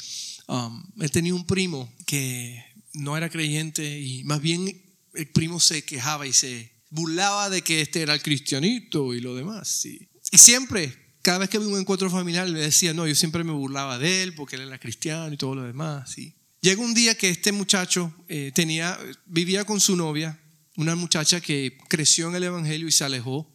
Um, 0.47 0.83
él 0.99 1.11
tenía 1.11 1.35
un 1.35 1.45
primo 1.45 1.93
que 2.05 2.63
no 2.93 3.17
era 3.17 3.29
creyente 3.29 3.99
y 3.99 4.23
más 4.23 4.41
bien 4.41 4.81
el 5.13 5.27
primo 5.27 5.59
se 5.59 5.83
quejaba 5.83 6.25
y 6.25 6.33
se 6.33 6.71
burlaba 6.89 7.49
de 7.49 7.61
que 7.61 7.81
este 7.81 8.01
era 8.01 8.13
el 8.13 8.21
cristianito 8.21 9.13
y 9.13 9.19
lo 9.19 9.35
demás. 9.35 9.85
Y, 9.85 10.07
siempre, 10.37 10.93
cada 11.21 11.39
vez 11.39 11.49
que 11.49 11.57
había 11.57 11.69
un 11.69 11.79
encuentro 11.79 12.09
familiar, 12.09 12.49
le 12.49 12.59
decía, 12.59 12.93
no, 12.93 13.07
yo 13.07 13.15
siempre 13.15 13.43
me 13.43 13.51
burlaba 13.51 13.99
de 13.99 14.23
él 14.23 14.35
porque 14.35 14.55
él 14.55 14.63
era 14.63 14.79
cristiano 14.79 15.33
y 15.33 15.37
todo 15.37 15.55
lo 15.55 15.63
demás. 15.63 16.17
Y 16.17 16.35
llega 16.61 16.81
un 16.81 16.93
día 16.93 17.15
que 17.15 17.29
este 17.29 17.51
muchacho 17.51 18.13
eh, 18.27 18.51
tenía, 18.53 18.97
vivía 19.25 19.65
con 19.65 19.79
su 19.79 19.95
novia, 19.95 20.39
una 20.75 20.95
muchacha 20.95 21.41
que 21.41 21.77
creció 21.89 22.29
en 22.29 22.35
el 22.35 22.43
Evangelio 22.43 22.87
y 22.87 22.91
se 22.91 23.03
alejó 23.03 23.51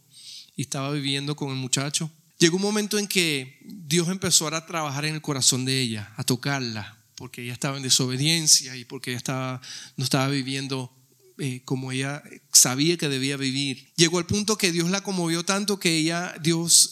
y 0.57 0.63
estaba 0.63 0.91
viviendo 0.91 1.37
con 1.37 1.51
el 1.51 1.57
muchacho. 1.57 2.11
Llegó 2.43 2.57
un 2.57 2.63
momento 2.63 2.99
en 2.99 3.07
que 3.07 3.61
Dios 3.65 4.09
empezó 4.09 4.49
a 4.49 4.67
trabajar 4.67 5.05
en 5.05 5.15
el 5.15 5.23
corazón 5.23 5.65
de 5.65 5.81
ella, 5.81 6.13
a 6.17 6.25
tocarla, 6.25 6.99
porque 7.15 7.41
ella 7.41 7.53
estaba 7.53 7.77
en 7.77 7.85
desobediencia 7.85 8.75
y 8.75 8.85
porque 8.85 9.13
ella 9.13 9.61
no 9.97 10.03
estaba 10.03 10.27
viviendo 10.27 10.93
eh, 11.39 11.63
como 11.65 11.93
ella 11.93 12.21
sabía 12.53 12.97
que 12.97 13.09
debía 13.09 13.37
vivir. 13.37 13.93
Llegó 13.95 14.19
al 14.19 14.27
punto 14.27 14.59
que 14.59 14.73
Dios 14.73 14.91
la 14.91 15.05
conmovió 15.05 15.45
tanto 15.45 15.79
que 15.79 15.97
ella, 15.97 16.35
Dios, 16.43 16.91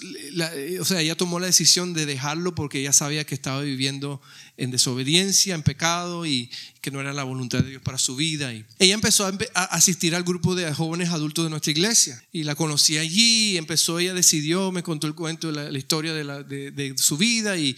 o 0.79 0.85
sea, 0.85 1.01
ella 1.01 1.17
tomó 1.17 1.41
la 1.41 1.47
decisión 1.47 1.95
de 1.95 2.07
dejarlo 2.07 2.55
porque 2.55 2.79
ella 2.79 2.93
sabía 2.93 3.25
que 3.25 3.35
estaba 3.35 3.61
viviendo 3.61 4.23
en 4.61 4.71
desobediencia, 4.71 5.55
en 5.55 5.63
pecado 5.63 6.27
y 6.27 6.51
que 6.83 6.91
no 6.91 7.01
era 7.01 7.15
la 7.15 7.25
voluntad 7.25 7.61
de 7.61 7.71
Dios 7.71 7.83
para 7.83 7.97
su 7.97 8.15
vida. 8.15 8.53
Y 8.53 8.67
ella 8.79 8.95
empezó 8.95 9.27
a, 9.27 9.65
asistir 9.65 10.15
al 10.15 10.23
grupo 10.23 10.55
de 10.55 10.73
jóvenes 10.75 11.09
adultos 11.09 11.45
de 11.45 11.51
nuestra 11.51 11.71
iglesia 11.71 12.23
y 12.31 12.45
la 12.45 12.55
conocí 12.55 12.99
allí, 12.99 13.57
empezó, 13.57 13.99
ella 13.99 14.13
decidió, 14.13 14.71
me 14.71 14.83
contó 14.83 15.07
el 15.07 15.15
cuento 15.15 15.51
de 15.51 15.71
la, 15.71 15.79
historia 15.79 16.13
de, 16.13 16.95
su 16.99 17.17
vida 17.17 17.57
y, 17.57 17.75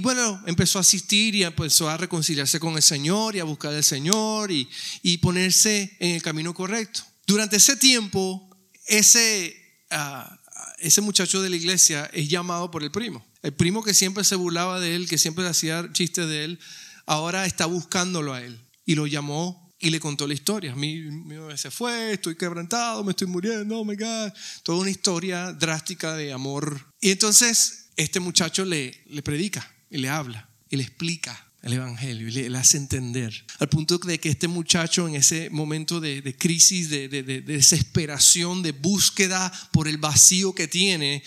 bueno, 0.00 0.42
empezó 0.46 0.78
a 0.78 0.80
asistir 0.80 1.34
y 1.34 1.44
empezó 1.44 1.90
a 1.90 1.98
reconciliarse 1.98 2.58
con 2.58 2.76
el 2.76 2.82
Señor 2.82 3.36
y 3.36 3.40
a 3.40 3.44
buscar 3.44 3.74
al 3.74 3.84
Señor 3.84 4.50
y, 4.50 4.68
y 5.02 5.18
ponerse 5.18 5.96
en 6.00 6.12
el 6.12 6.22
camino 6.22 6.54
correcto. 6.54 7.02
Durante 7.26 7.56
ese 7.56 7.76
tiempo, 7.76 8.48
ese, 8.86 9.54
ah, 9.90 10.40
ese 10.82 11.00
muchacho 11.00 11.40
de 11.40 11.50
la 11.50 11.56
iglesia 11.56 12.10
es 12.12 12.28
llamado 12.28 12.70
por 12.70 12.82
el 12.82 12.90
primo 12.90 13.24
el 13.42 13.52
primo 13.52 13.82
que 13.82 13.92
siempre 13.92 14.24
se 14.24 14.36
burlaba 14.36 14.80
de 14.80 14.94
él, 14.94 15.08
que 15.08 15.18
siempre 15.18 15.46
hacía 15.46 15.88
chistes 15.92 16.28
de 16.28 16.44
él, 16.44 16.60
ahora 17.06 17.44
está 17.44 17.66
buscándolo 17.66 18.32
a 18.32 18.42
él. 18.42 18.58
Y 18.86 18.94
lo 18.94 19.06
llamó 19.06 19.70
y 19.78 19.90
le 19.90 20.00
contó 20.00 20.26
la 20.26 20.34
historia. 20.34 20.74
Mi, 20.76 21.00
mi 21.00 21.36
se 21.56 21.70
fue, 21.70 22.12
estoy 22.12 22.36
quebrantado, 22.36 23.02
me 23.02 23.10
estoy 23.10 23.26
muriendo, 23.26 23.80
oh 23.80 23.84
my 23.84 23.96
God. 23.96 24.32
Toda 24.62 24.78
una 24.78 24.90
historia 24.90 25.52
drástica 25.52 26.14
de 26.14 26.32
amor. 26.32 26.92
Y 27.00 27.10
entonces 27.10 27.90
este 27.96 28.20
muchacho 28.20 28.64
le, 28.64 29.02
le 29.06 29.22
predica 29.22 29.68
y 29.90 29.98
le 29.98 30.08
habla 30.08 30.48
y 30.70 30.76
le 30.76 30.84
explica 30.84 31.51
el 31.62 31.74
Evangelio 31.74 32.28
y 32.28 32.30
le, 32.30 32.58
hace 32.58 32.76
entender. 32.76 33.44
Al 33.58 33.68
punto 33.68 33.98
de 33.98 34.18
que 34.18 34.28
este 34.28 34.48
muchacho 34.48 35.08
en 35.08 35.14
ese 35.14 35.48
momento 35.50 36.00
de, 36.00 36.36
crisis, 36.36 36.90
de, 36.90 37.08
de, 37.08 37.22
de, 37.22 37.40
desesperación, 37.40 38.62
de 38.62 38.72
búsqueda 38.72 39.52
por 39.72 39.88
el 39.88 39.98
vacío 39.98 40.54
que 40.54 40.68
tiene, 40.68 41.22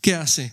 ¿qué 0.00 0.14
hace? 0.14 0.52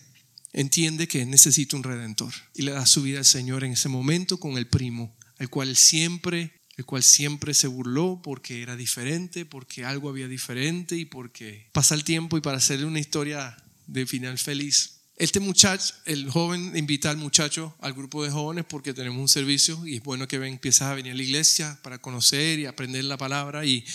entiende 0.56 1.10
que 1.10 1.26
necesita 1.26 1.76
un 1.76 1.84
redentor 1.84 2.34
y 2.54 2.62
le 2.62 2.71
da 2.71 2.86
su 2.86 3.02
vida 3.02 3.19
al 3.19 3.26
Señor 3.26 3.65
en 3.65 3.74
ese 3.74 3.89
momento 3.89 4.39
con 4.39 4.58
el 4.58 4.67
primo, 4.67 5.13
al 5.38 5.50
cual 5.50 5.76
siempre 5.76 6.54
el 6.78 6.86
cual 6.86 7.04
siempre 7.04 7.54
se 7.54 7.67
burló 7.67 8.21
porque 8.21 8.62
era 8.62 8.76
diferente, 8.76 9.45
porque 9.45 9.86
algo 9.86 10.10
había 10.10 10.28
diferente 10.28 10.98
y 10.98 11.06
porque 11.06 11.69
pasa 11.71 11.95
el 11.95 12.04
tiempo 12.04 12.38
y 12.38 12.41
para 12.41 12.58
hacerle 12.58 12.86
una 12.86 13.00
historia 13.00 13.56
de 13.88 14.06
final 14.06 14.38
feliz. 14.38 14.95
Este 15.17 15.39
muchacho, 15.39 15.93
el 16.06 16.30
joven 16.30 16.75
invita 16.75 17.10
al 17.10 17.17
muchacho 17.17 17.73
al 17.80 17.93
grupo 17.93 18.23
de 18.23 18.32
jóvenes 18.32 18.65
porque 18.67 18.93
tenemos 18.93 19.19
un 19.19 19.30
servicio 19.30 19.88
y 19.88 19.95
es 19.95 20.04
bueno 20.04 20.28
que 20.28 20.36
empiezas 20.36 20.89
a 20.89 20.93
venir 20.93 21.13
a 21.13 21.15
la 21.15 21.23
iglesia 21.23 21.80
para 21.84 21.99
conocer 21.99 22.60
y 22.60 22.65
aprender 22.65 23.06
la 23.06 23.17
palabra 23.17 23.65
y, 23.65 23.86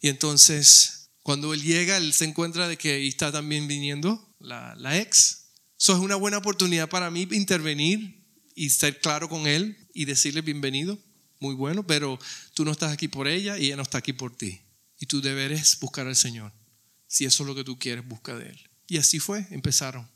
y 0.00 0.08
entonces 0.08 1.10
cuando 1.22 1.52
él 1.52 1.62
llega, 1.62 1.98
él 1.98 2.14
se 2.14 2.24
encuentra 2.24 2.68
de 2.68 2.78
que 2.78 2.94
ahí 2.94 3.08
está 3.08 3.30
también 3.30 3.68
viniendo 3.68 4.34
la, 4.40 4.74
la 4.76 4.98
ex. 4.98 5.50
Eso 5.78 5.92
es 5.92 5.98
una 5.98 6.16
buena 6.16 6.38
oportunidad 6.38 6.88
para 6.88 7.10
mí 7.10 7.28
intervenir 7.32 8.24
y 8.54 8.66
estar 8.66 8.98
claro 8.98 9.28
con 9.28 9.46
él 9.46 9.76
y 9.92 10.06
decirle 10.06 10.40
bienvenido 10.40 10.98
muy 11.42 11.54
bueno, 11.54 11.86
pero 11.86 12.18
tú 12.54 12.64
no 12.64 12.70
estás 12.70 12.92
aquí 12.92 13.08
por 13.08 13.28
ella 13.28 13.58
y 13.58 13.66
ella 13.66 13.76
no 13.76 13.82
está 13.82 13.98
aquí 13.98 14.12
por 14.12 14.34
ti. 14.34 14.62
Y 14.98 15.06
tu 15.06 15.20
deber 15.20 15.52
es 15.52 15.78
buscar 15.80 16.06
al 16.06 16.16
Señor. 16.16 16.52
Si 17.08 17.24
eso 17.24 17.42
es 17.42 17.46
lo 17.48 17.54
que 17.54 17.64
tú 17.64 17.78
quieres, 17.78 18.06
busca 18.06 18.36
de 18.36 18.50
Él. 18.50 18.70
Y 18.86 18.98
así 18.98 19.18
fue, 19.18 19.46
empezaron. 19.50 20.08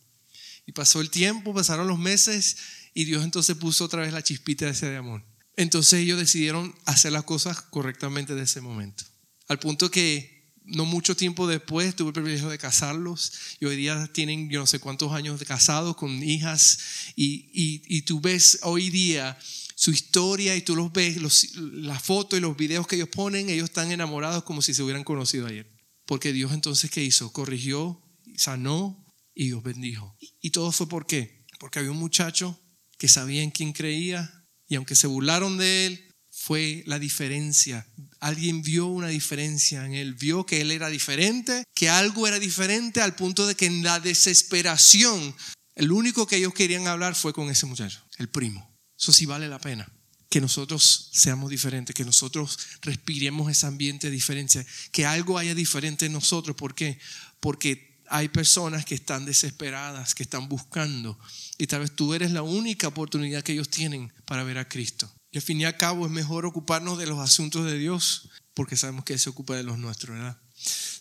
Y 0.67 0.73
pasó 0.73 1.01
el 1.01 1.11
tiempo, 1.11 1.55
pasaron 1.55 1.87
los 1.87 1.99
meses 1.99 2.57
y 2.93 3.05
Dios 3.05 3.25
entonces 3.25 3.57
puso 3.57 3.85
otra 3.85 4.03
vez 4.03 4.13
la 4.13 4.23
chispita 4.23 4.67
de 4.67 4.73
ese 4.73 4.97
amor. 4.97 5.25
Entonces 5.57 6.01
ellos 6.01 6.19
decidieron 6.19 6.75
hacer 6.85 7.13
las 7.13 7.25
cosas 7.25 7.63
correctamente 7.63 8.35
de 8.35 8.43
ese 8.43 8.61
momento. 8.61 9.05
Al 9.49 9.59
punto 9.59 9.91
que 9.91 10.53
no 10.65 10.85
mucho 10.85 11.17
tiempo 11.17 11.47
después 11.47 11.95
tuve 11.95 12.09
el 12.09 12.15
privilegio 12.15 12.49
de 12.49 12.59
casarlos 12.59 13.33
y 13.61 13.67
hoy 13.67 13.77
día 13.77 14.11
tienen 14.13 14.51
yo 14.51 14.61
no 14.61 14.67
sé 14.67 14.81
cuántos 14.81 15.13
años 15.13 15.39
de 15.39 15.47
casados 15.47 15.97
con 15.97 16.23
hijas 16.23 16.79
y, 17.15 17.49
y, 17.53 17.83
y 17.87 18.03
tú 18.03 18.21
ves 18.21 18.59
hoy 18.63 18.91
día 18.91 19.39
su 19.77 19.91
historia 19.91 20.57
y 20.57 20.63
tú 20.63 20.75
los 20.75 20.93
ves, 20.93 21.19
los, 21.19 21.55
las 21.55 22.03
fotos 22.03 22.39
y 22.39 22.43
los 22.43 22.57
videos 22.57 22.87
que 22.87 22.97
ellos 22.97 23.11
ponen, 23.11 23.51
ellos 23.51 23.69
están 23.69 23.93
enamorados 23.93 24.43
como 24.43 24.63
si 24.63 24.75
se 24.75 24.83
hubieran 24.83 25.05
conocido 25.05 25.47
ayer. 25.47 25.71
Porque 26.07 26.33
Dios 26.33 26.53
entonces, 26.53 26.91
¿qué 26.91 27.05
hizo? 27.05 27.31
Corrigió, 27.33 28.03
sanó 28.37 29.06
y 29.37 29.45
Dios 29.45 29.63
bendijo. 29.63 30.17
Y 30.41 30.51
todo 30.51 30.73
fue 30.73 30.89
por 30.89 31.07
qué? 31.07 31.45
Porque 31.61 31.79
había 31.79 31.93
un 31.93 31.99
muchacho 31.99 32.59
que 32.99 33.07
sabía 33.07 33.43
en 33.43 33.51
quién 33.51 33.73
creía 33.73 34.45
y 34.67 34.75
aunque 34.75 34.97
se 34.97 35.07
burlaron 35.07 35.59
de 35.59 35.87
él, 35.87 36.15
fue 36.31 36.83
la 36.87 36.99
diferencia. 36.99 37.87
Alguien 38.19 38.63
vio 38.63 38.87
una 38.87 39.09
diferencia 39.09 39.85
en 39.85 39.95
él, 39.95 40.15
vio 40.15 40.45
que 40.45 40.63
él 40.63 40.71
era 40.71 40.89
diferente, 40.89 41.65
que 41.75 41.89
algo 41.89 42.27
era 42.27 42.39
diferente 42.39 43.01
al 43.01 43.15
punto 43.15 43.47
de 43.47 43.55
que 43.55 43.67
en 43.67 43.83
la 43.83 44.01
desesperación, 44.01 45.35
el 45.75 45.93
único 45.93 46.27
que 46.27 46.37
ellos 46.37 46.55
querían 46.55 46.89
hablar 46.89 47.15
fue 47.15 47.33
con 47.33 47.51
ese 47.51 47.67
muchacho, 47.67 48.03
el 48.19 48.29
primo. 48.29 48.75
Eso 48.99 49.13
sí 49.13 49.27
vale 49.27 49.49
la 49.49 49.61
pena. 49.61 49.91
Que 50.31 50.41
nosotros 50.41 51.11
seamos 51.13 51.51
diferentes, 51.51 51.95
que 51.95 52.05
nosotros 52.05 52.59
respiremos 52.83 53.51
ese 53.51 53.67
ambiente 53.67 54.09
de 54.09 54.13
diferencia, 54.15 54.67
que 54.93 55.07
algo 55.07 55.39
haya 55.39 55.55
diferente 55.55 56.07
en 56.07 56.13
nosotros. 56.13 56.57
¿Por 56.57 56.75
qué? 56.75 56.99
Porque 57.41 57.96
hay 58.09 58.29
personas 58.29 58.85
que 58.85 58.95
están 58.95 59.25
desesperadas, 59.25 60.15
que 60.15 60.23
están 60.23 60.49
buscando. 60.49 61.19
Y 61.59 61.67
tal 61.67 61.81
vez 61.81 61.95
tú 61.95 62.15
eres 62.15 62.31
la 62.31 62.43
única 62.43 62.89
oportunidad 62.89 63.43
que 63.43 63.53
ellos 63.53 63.69
tienen 63.69 64.13
para 64.25 64.45
ver 64.45 64.59
a 64.59 64.69
Cristo. 64.69 65.13
Y 65.31 65.39
al 65.39 65.43
fin 65.43 65.61
y 65.61 65.65
al 65.65 65.77
cabo 65.77 66.07
es 66.07 66.13
mejor 66.13 66.47
ocuparnos 66.47 66.99
de 66.99 67.07
los 67.07 67.19
asuntos 67.19 67.67
de 67.67 67.79
Dios, 67.79 68.31
porque 68.55 68.77
sabemos 68.77 69.05
que 69.05 69.15
Él 69.15 69.19
se 69.19 69.31
ocupa 69.31 69.55
de 69.55 69.63
los 69.63 69.79
nuestros, 69.79 70.17
¿verdad? 70.17 70.39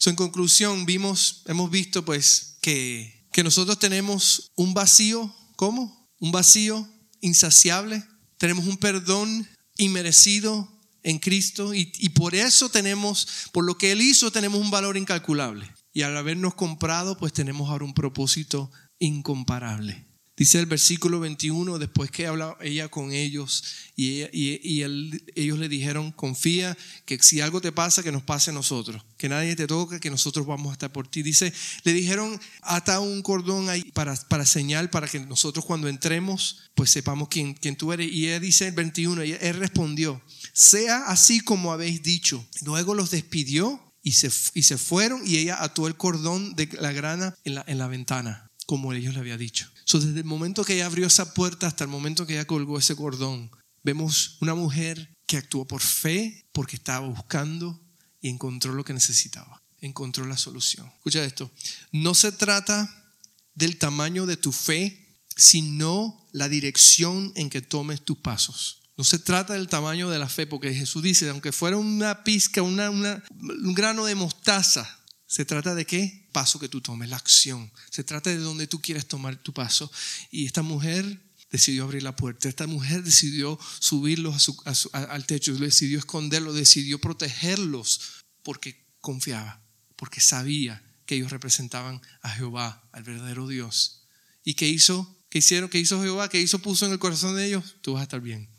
en 0.05 0.15
conclusión, 0.15 0.85
vimos, 0.85 1.41
hemos 1.45 1.71
visto 1.71 2.05
pues 2.05 2.57
que, 2.61 3.27
que 3.31 3.43
nosotros 3.43 3.79
tenemos 3.79 4.51
un 4.55 4.73
vacío, 4.73 5.33
¿cómo? 5.55 6.11
Un 6.19 6.31
vacío 6.31 6.87
insaciable, 7.21 8.03
tenemos 8.37 8.67
un 8.67 8.77
perdón 8.77 9.47
inmerecido 9.77 10.71
en 11.01 11.19
Cristo 11.19 11.73
y, 11.73 11.91
y, 11.97 12.09
por 12.09 12.35
eso 12.35 12.69
tenemos, 12.69 13.27
por 13.51 13.63
lo 13.63 13.77
que 13.77 13.91
Él 13.91 14.01
hizo, 14.01 14.31
tenemos 14.31 14.59
un 14.59 14.71
valor 14.71 14.97
incalculable. 14.97 15.71
Y 15.95 16.01
al 16.01 16.17
habernos 16.17 16.55
comprado, 16.55 17.17
pues 17.17 17.31
tenemos 17.31 17.69
ahora 17.69 17.85
un 17.85 17.93
propósito 17.93 18.69
incomparable. 18.99 20.05
Dice 20.35 20.59
el 20.59 20.65
versículo 20.65 21.21
21, 21.21 21.79
después 21.79 22.11
que 22.11 22.27
habla 22.27 22.57
ella 22.59 22.89
con 22.89 23.13
ellos 23.13 23.63
y, 23.95 24.23
ellos 24.33 25.57
le 25.57 25.69
dijeron, 25.69 26.11
confía 26.11 26.77
que 27.05 27.17
si 27.19 27.39
algo 27.39 27.61
te 27.61 27.71
pasa, 27.71 28.03
que 28.03 28.11
nos 28.11 28.23
pase 28.23 28.51
a 28.51 28.53
nosotros, 28.53 29.05
que 29.17 29.29
nadie 29.29 29.55
te 29.55 29.67
toque, 29.67 30.01
que 30.01 30.09
nosotros 30.09 30.45
vamos 30.45 30.71
a 30.71 30.73
estar 30.73 30.91
por 30.91 31.07
ti. 31.07 31.23
Dice, 31.23 31.53
le 31.85 31.93
dijeron, 31.93 32.37
ata 32.61 32.99
un 32.99 33.21
cordón 33.21 33.69
ahí 33.69 33.89
para, 33.93 34.15
para 34.27 34.45
señal, 34.45 34.89
para 34.89 35.07
que 35.07 35.21
nosotros 35.21 35.63
cuando 35.63 35.87
entremos, 35.87 36.63
pues 36.75 36.89
sepamos 36.89 37.29
quién, 37.29 37.53
quién 37.53 37.77
tú 37.77 37.93
eres. 37.93 38.11
Y 38.11 38.27
ella 38.27 38.41
dice 38.41 38.67
el 38.67 38.73
21, 38.73 39.23
y 39.23 39.31
él 39.39 39.55
respondió, 39.55 40.21
sea 40.51 41.05
así 41.05 41.39
como 41.39 41.71
habéis 41.71 42.03
dicho. 42.03 42.45
Luego 42.65 42.95
los 42.95 43.11
despidió 43.11 43.79
y 44.05 44.13
se, 44.13 44.31
y 44.53 44.63
se 44.63 44.77
fueron 44.77 45.21
y 45.25 45.35
ella 45.35 45.61
ató 45.61 45.87
el 45.87 45.97
cordón 45.97 46.55
de 46.55 46.69
la 46.79 46.93
grana 46.93 47.35
en 47.43 47.55
la, 47.55 47.65
en 47.67 47.77
la 47.77 47.87
ventana, 47.87 48.47
como 48.65 48.93
ellos 48.93 49.13
le 49.13 49.19
había 49.19 49.37
dicho 49.37 49.69
desde 49.93 50.19
el 50.19 50.25
momento 50.25 50.65
que 50.65 50.73
ella 50.73 50.87
abrió 50.87 51.07
esa 51.07 51.33
puerta 51.33 51.67
hasta 51.67 51.83
el 51.83 51.89
momento 51.89 52.25
que 52.25 52.33
ella 52.33 52.45
colgó 52.45 52.77
ese 52.77 52.95
cordón, 52.95 53.51
vemos 53.83 54.37
una 54.41 54.55
mujer 54.55 55.15
que 55.27 55.37
actuó 55.37 55.65
por 55.65 55.81
fe, 55.81 56.45
porque 56.51 56.75
estaba 56.75 57.07
buscando 57.07 57.81
y 58.21 58.29
encontró 58.29 58.73
lo 58.73 58.83
que 58.83 58.93
necesitaba, 58.93 59.61
encontró 59.79 60.25
la 60.25 60.37
solución. 60.37 60.91
Escucha 60.97 61.23
esto, 61.23 61.51
no 61.91 62.13
se 62.13 62.31
trata 62.31 63.13
del 63.53 63.77
tamaño 63.77 64.25
de 64.25 64.37
tu 64.37 64.51
fe, 64.51 65.17
sino 65.35 66.27
la 66.31 66.49
dirección 66.49 67.31
en 67.35 67.49
que 67.49 67.61
tomes 67.61 68.03
tus 68.03 68.17
pasos. 68.17 68.81
No 68.97 69.03
se 69.03 69.19
trata 69.19 69.53
del 69.53 69.67
tamaño 69.67 70.09
de 70.09 70.19
la 70.19 70.29
fe, 70.29 70.47
porque 70.47 70.73
Jesús 70.73 71.03
dice, 71.03 71.29
aunque 71.29 71.51
fuera 71.51 71.77
una 71.77 72.23
pizca, 72.23 72.61
una, 72.61 72.89
un 72.89 73.73
grano 73.73 74.05
de 74.05 74.15
mostaza, 74.15 75.03
se 75.27 75.43
trata 75.43 75.75
de 75.75 75.85
qué? 75.85 76.29
Paso 76.31 76.59
que 76.59 76.69
tú 76.69 76.81
tomes, 76.81 77.09
la 77.09 77.17
acción. 77.17 77.71
Se 77.89 78.03
trata 78.03 78.29
de 78.29 78.37
donde 78.37 78.67
tú 78.67 78.79
quieres 78.81 79.07
tomar 79.07 79.35
tu 79.35 79.53
paso. 79.53 79.91
Y 80.31 80.45
esta 80.45 80.61
mujer 80.61 81.21
decidió 81.51 81.83
abrir 81.83 82.03
la 82.03 82.15
puerta. 82.15 82.47
Esta 82.47 82.67
mujer 82.67 83.03
decidió 83.03 83.59
subirlos 83.79 84.51
al 84.93 85.25
techo, 85.25 85.55
decidió 85.55 85.99
esconderlos, 85.99 86.55
decidió 86.55 86.99
protegerlos 86.99 88.23
porque 88.43 88.85
confiaba, 89.01 89.61
porque 89.95 90.21
sabía 90.21 90.83
que 91.05 91.15
ellos 91.15 91.31
representaban 91.31 92.01
a 92.21 92.29
Jehová, 92.29 92.87
al 92.91 93.03
verdadero 93.03 93.47
Dios. 93.47 94.07
¿Y 94.43 94.53
qué 94.53 94.67
hizo? 94.67 95.17
¿Qué 95.29 95.39
hicieron? 95.39 95.69
¿Qué 95.69 95.79
hizo 95.79 96.01
Jehová? 96.01 96.29
¿Qué 96.29 96.39
hizo? 96.39 96.59
Puso 96.59 96.85
en 96.85 96.91
el 96.91 96.99
corazón 96.99 97.35
de 97.35 97.45
ellos. 97.45 97.75
Tú 97.81 97.93
vas 97.93 98.01
a 98.01 98.03
estar 98.03 98.21
bien. 98.21 98.49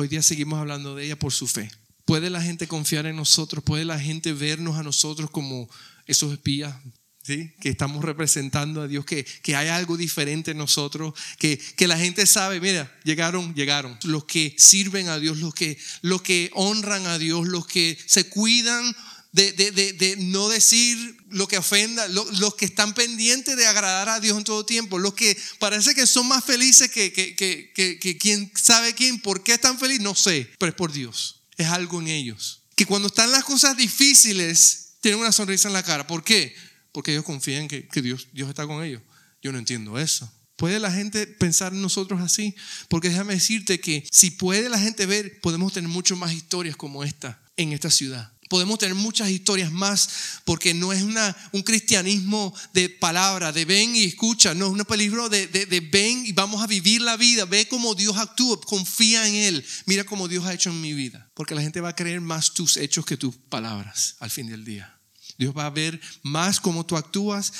Hoy 0.00 0.06
día 0.06 0.22
seguimos 0.22 0.60
hablando 0.60 0.94
de 0.94 1.06
ella 1.06 1.18
por 1.18 1.32
su 1.32 1.48
fe. 1.48 1.72
¿Puede 2.04 2.30
la 2.30 2.40
gente 2.40 2.68
confiar 2.68 3.06
en 3.06 3.16
nosotros? 3.16 3.64
¿Puede 3.64 3.84
la 3.84 3.98
gente 3.98 4.32
vernos 4.32 4.78
a 4.78 4.84
nosotros 4.84 5.28
como 5.28 5.68
esos 6.06 6.32
espías? 6.32 6.72
¿Sí? 7.20 7.52
que 7.60 7.68
estamos 7.68 8.04
representando 8.04 8.80
a 8.80 8.86
Dios, 8.86 9.04
que, 9.04 9.24
que 9.24 9.56
hay 9.56 9.66
algo 9.66 9.96
diferente 9.96 10.52
en 10.52 10.58
nosotros, 10.58 11.14
que, 11.36 11.58
que 11.58 11.88
la 11.88 11.98
gente 11.98 12.26
sabe, 12.26 12.60
mira, 12.60 12.96
llegaron, 13.02 13.56
llegaron. 13.56 13.98
Los 14.04 14.24
que 14.24 14.54
sirven 14.56 15.08
a 15.08 15.18
Dios, 15.18 15.38
los 15.38 15.52
que, 15.52 15.76
los 16.02 16.22
que 16.22 16.52
honran 16.54 17.04
a 17.06 17.18
Dios, 17.18 17.48
los 17.48 17.66
que 17.66 17.98
se 18.06 18.28
cuidan 18.28 18.94
de, 19.32 19.52
de, 19.52 19.92
de, 19.92 20.16
no 20.16 20.48
decir 20.48 21.16
lo 21.28 21.46
que 21.46 21.58
ofenda, 21.58 22.08
los, 22.08 22.54
que 22.54 22.64
están 22.64 22.94
pendientes 22.94 23.56
de 23.56 23.66
agradar 23.66 24.08
a 24.08 24.20
Dios 24.20 24.36
en 24.38 24.44
todo 24.44 24.64
tiempo, 24.64 24.98
los 24.98 25.14
que 25.14 25.36
parece 25.58 25.94
que 25.94 26.06
son 26.06 26.26
más 26.28 26.44
felices 26.44 26.90
que, 26.90 27.12
que, 27.12 27.36
que, 27.36 27.98
que, 27.98 28.18
quién 28.18 28.50
sabe 28.54 28.94
quién, 28.94 29.20
¿por 29.20 29.42
qué 29.42 29.52
están 29.52 29.78
felices? 29.78 30.02
No 30.02 30.14
sé, 30.14 30.50
pero 30.58 30.70
es 30.70 30.76
por 30.76 30.92
Dios 30.92 31.38
es 31.58 31.66
algo 31.66 32.00
en 32.00 32.08
ellos. 32.08 32.62
Que 32.74 32.86
cuando 32.86 33.08
están 33.08 33.30
las 33.30 33.44
cosas 33.44 33.76
difíciles, 33.76 34.94
tienen 35.00 35.20
una 35.20 35.32
sonrisa 35.32 35.68
en 35.68 35.74
la 35.74 35.82
cara. 35.82 36.06
¿Por 36.06 36.24
qué? 36.24 36.54
Porque 36.92 37.10
ellos 37.10 37.24
confían 37.24 37.68
que, 37.68 37.86
que 37.86 38.00
Dios, 38.00 38.28
Dios 38.32 38.48
está 38.48 38.66
con 38.66 38.82
ellos. 38.82 39.02
Yo 39.42 39.52
no 39.52 39.58
entiendo 39.58 39.98
eso. 39.98 40.32
¿Puede 40.56 40.80
la 40.80 40.90
gente 40.90 41.26
pensar 41.26 41.72
en 41.72 41.82
nosotros 41.82 42.20
así? 42.20 42.54
Porque 42.88 43.10
déjame 43.10 43.34
decirte 43.34 43.80
que 43.80 44.08
si 44.10 44.30
puede 44.30 44.68
la 44.68 44.78
gente 44.78 45.06
ver, 45.06 45.40
podemos 45.40 45.72
tener 45.72 45.90
mucho 45.90 46.16
más 46.16 46.32
historias 46.32 46.76
como 46.76 47.04
esta 47.04 47.42
en 47.56 47.72
esta 47.72 47.90
ciudad. 47.90 48.32
Podemos 48.48 48.78
tener 48.78 48.94
muchas 48.94 49.28
historias 49.28 49.70
más 49.70 50.08
porque 50.44 50.74
no 50.74 50.92
es 50.92 51.02
una, 51.02 51.36
un 51.52 51.62
cristianismo 51.62 52.54
de 52.72 52.88
palabra, 52.88 53.52
de 53.52 53.64
ven 53.64 53.94
y 53.94 54.04
escucha, 54.04 54.54
no 54.54 54.66
es 54.66 54.72
un 54.72 54.84
peligro 54.84 55.28
de, 55.28 55.46
de, 55.46 55.66
de, 55.66 55.80
ven 55.80 56.24
y 56.24 56.32
vamos 56.32 56.62
a 56.62 56.66
vivir 56.66 57.02
la 57.02 57.16
vida, 57.16 57.44
ve 57.44 57.68
cómo 57.68 57.94
Dios 57.94 58.16
actúa, 58.16 58.60
confía 58.60 59.28
en 59.28 59.34
Él, 59.34 59.66
mira 59.86 60.04
cómo 60.04 60.28
Dios 60.28 60.46
ha 60.46 60.54
hecho 60.54 60.70
en 60.70 60.80
mi 60.80 60.94
vida. 60.94 61.30
Porque 61.34 61.54
la 61.54 61.62
gente 61.62 61.80
va 61.80 61.90
a 61.90 61.96
creer 61.96 62.20
más 62.20 62.54
tus 62.54 62.76
hechos 62.76 63.04
que 63.04 63.16
tus 63.16 63.36
palabras 63.36 64.16
al 64.20 64.30
fin 64.30 64.46
del 64.46 64.64
día. 64.64 64.98
Dios 65.36 65.54
va 65.56 65.66
a 65.66 65.70
ver 65.70 66.00
más 66.22 66.60
cómo 66.60 66.84
tú 66.84 66.96
actúas 66.96 67.52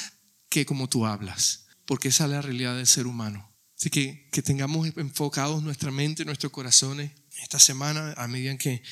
que 0.48 0.66
cómo 0.66 0.88
tú 0.88 1.06
hablas, 1.06 1.66
porque 1.86 2.08
esa 2.08 2.24
es 2.24 2.30
la 2.30 2.42
realidad 2.42 2.76
del 2.76 2.86
ser 2.86 3.06
humano. 3.06 3.54
Así 3.78 3.90
que 3.90 4.28
que 4.32 4.42
tengamos 4.42 4.88
enfocados 4.96 5.62
nuestra 5.62 5.90
mente, 5.92 6.24
nuestros 6.24 6.50
corazones 6.50 7.12
esta 7.42 7.60
semana 7.60 8.14
a 8.16 8.26
medida 8.26 8.56
que 8.58 8.82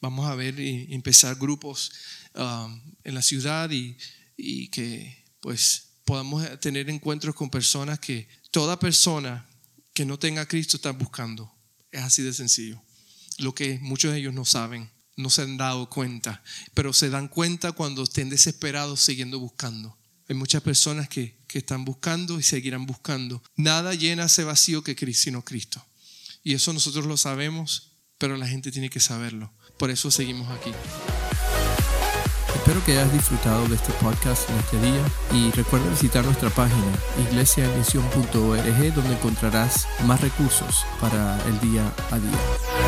vamos 0.00 0.26
a 0.26 0.34
ver 0.34 0.58
y 0.60 0.92
empezar 0.94 1.36
grupos 1.36 1.92
um, 2.34 2.80
en 3.04 3.14
la 3.14 3.22
ciudad 3.22 3.70
y, 3.70 3.96
y 4.36 4.68
que 4.68 5.24
pues 5.40 5.88
podamos 6.04 6.60
tener 6.60 6.88
encuentros 6.88 7.34
con 7.34 7.50
personas 7.50 7.98
que 7.98 8.28
toda 8.50 8.78
persona 8.78 9.46
que 9.92 10.04
no 10.04 10.18
tenga 10.18 10.42
a 10.42 10.46
Cristo 10.46 10.76
está 10.76 10.92
buscando. 10.92 11.52
Es 11.90 12.02
así 12.02 12.22
de 12.22 12.32
sencillo. 12.32 12.82
lo 13.38 13.54
que 13.54 13.78
muchos 13.80 14.12
de 14.12 14.18
ellos 14.18 14.32
no 14.32 14.44
saben, 14.46 14.90
no 15.16 15.28
se 15.30 15.42
han 15.42 15.56
dado 15.56 15.90
cuenta, 15.90 16.42
pero 16.74 16.92
se 16.92 17.10
dan 17.10 17.28
cuenta 17.28 17.72
cuando 17.72 18.02
estén 18.02 18.30
desesperados 18.30 19.00
siguiendo 19.00 19.38
buscando. 19.38 19.98
Hay 20.28 20.34
muchas 20.34 20.62
personas 20.62 21.08
que, 21.08 21.36
que 21.46 21.58
están 21.58 21.84
buscando 21.84 22.38
y 22.38 22.42
seguirán 22.42 22.86
buscando. 22.86 23.42
Nada 23.56 23.94
llena 23.94 24.24
ese 24.24 24.44
vacío 24.44 24.82
que 24.82 24.96
Cristo, 24.96 25.24
sino 25.24 25.44
Cristo. 25.44 25.84
Y 26.42 26.54
eso 26.54 26.72
nosotros 26.72 27.06
lo 27.06 27.16
sabemos, 27.16 27.92
pero 28.18 28.36
la 28.36 28.48
gente 28.48 28.72
tiene 28.72 28.90
que 28.90 29.00
saberlo. 29.00 29.52
Por 29.76 29.90
eso 29.90 30.10
seguimos 30.10 30.48
aquí. 30.50 30.72
Espero 32.54 32.84
que 32.84 32.92
hayas 32.92 33.12
disfrutado 33.12 33.68
de 33.68 33.76
este 33.76 33.92
podcast 33.94 34.48
en 34.50 34.56
este 34.56 34.80
día 34.80 35.02
y 35.32 35.50
recuerda 35.52 35.88
visitar 35.90 36.24
nuestra 36.24 36.50
página 36.50 36.92
iglesiaemisión.org 37.30 38.94
donde 38.94 39.12
encontrarás 39.12 39.86
más 40.04 40.20
recursos 40.20 40.84
para 41.00 41.38
el 41.46 41.60
día 41.60 41.92
a 42.10 42.18
día. 42.18 42.85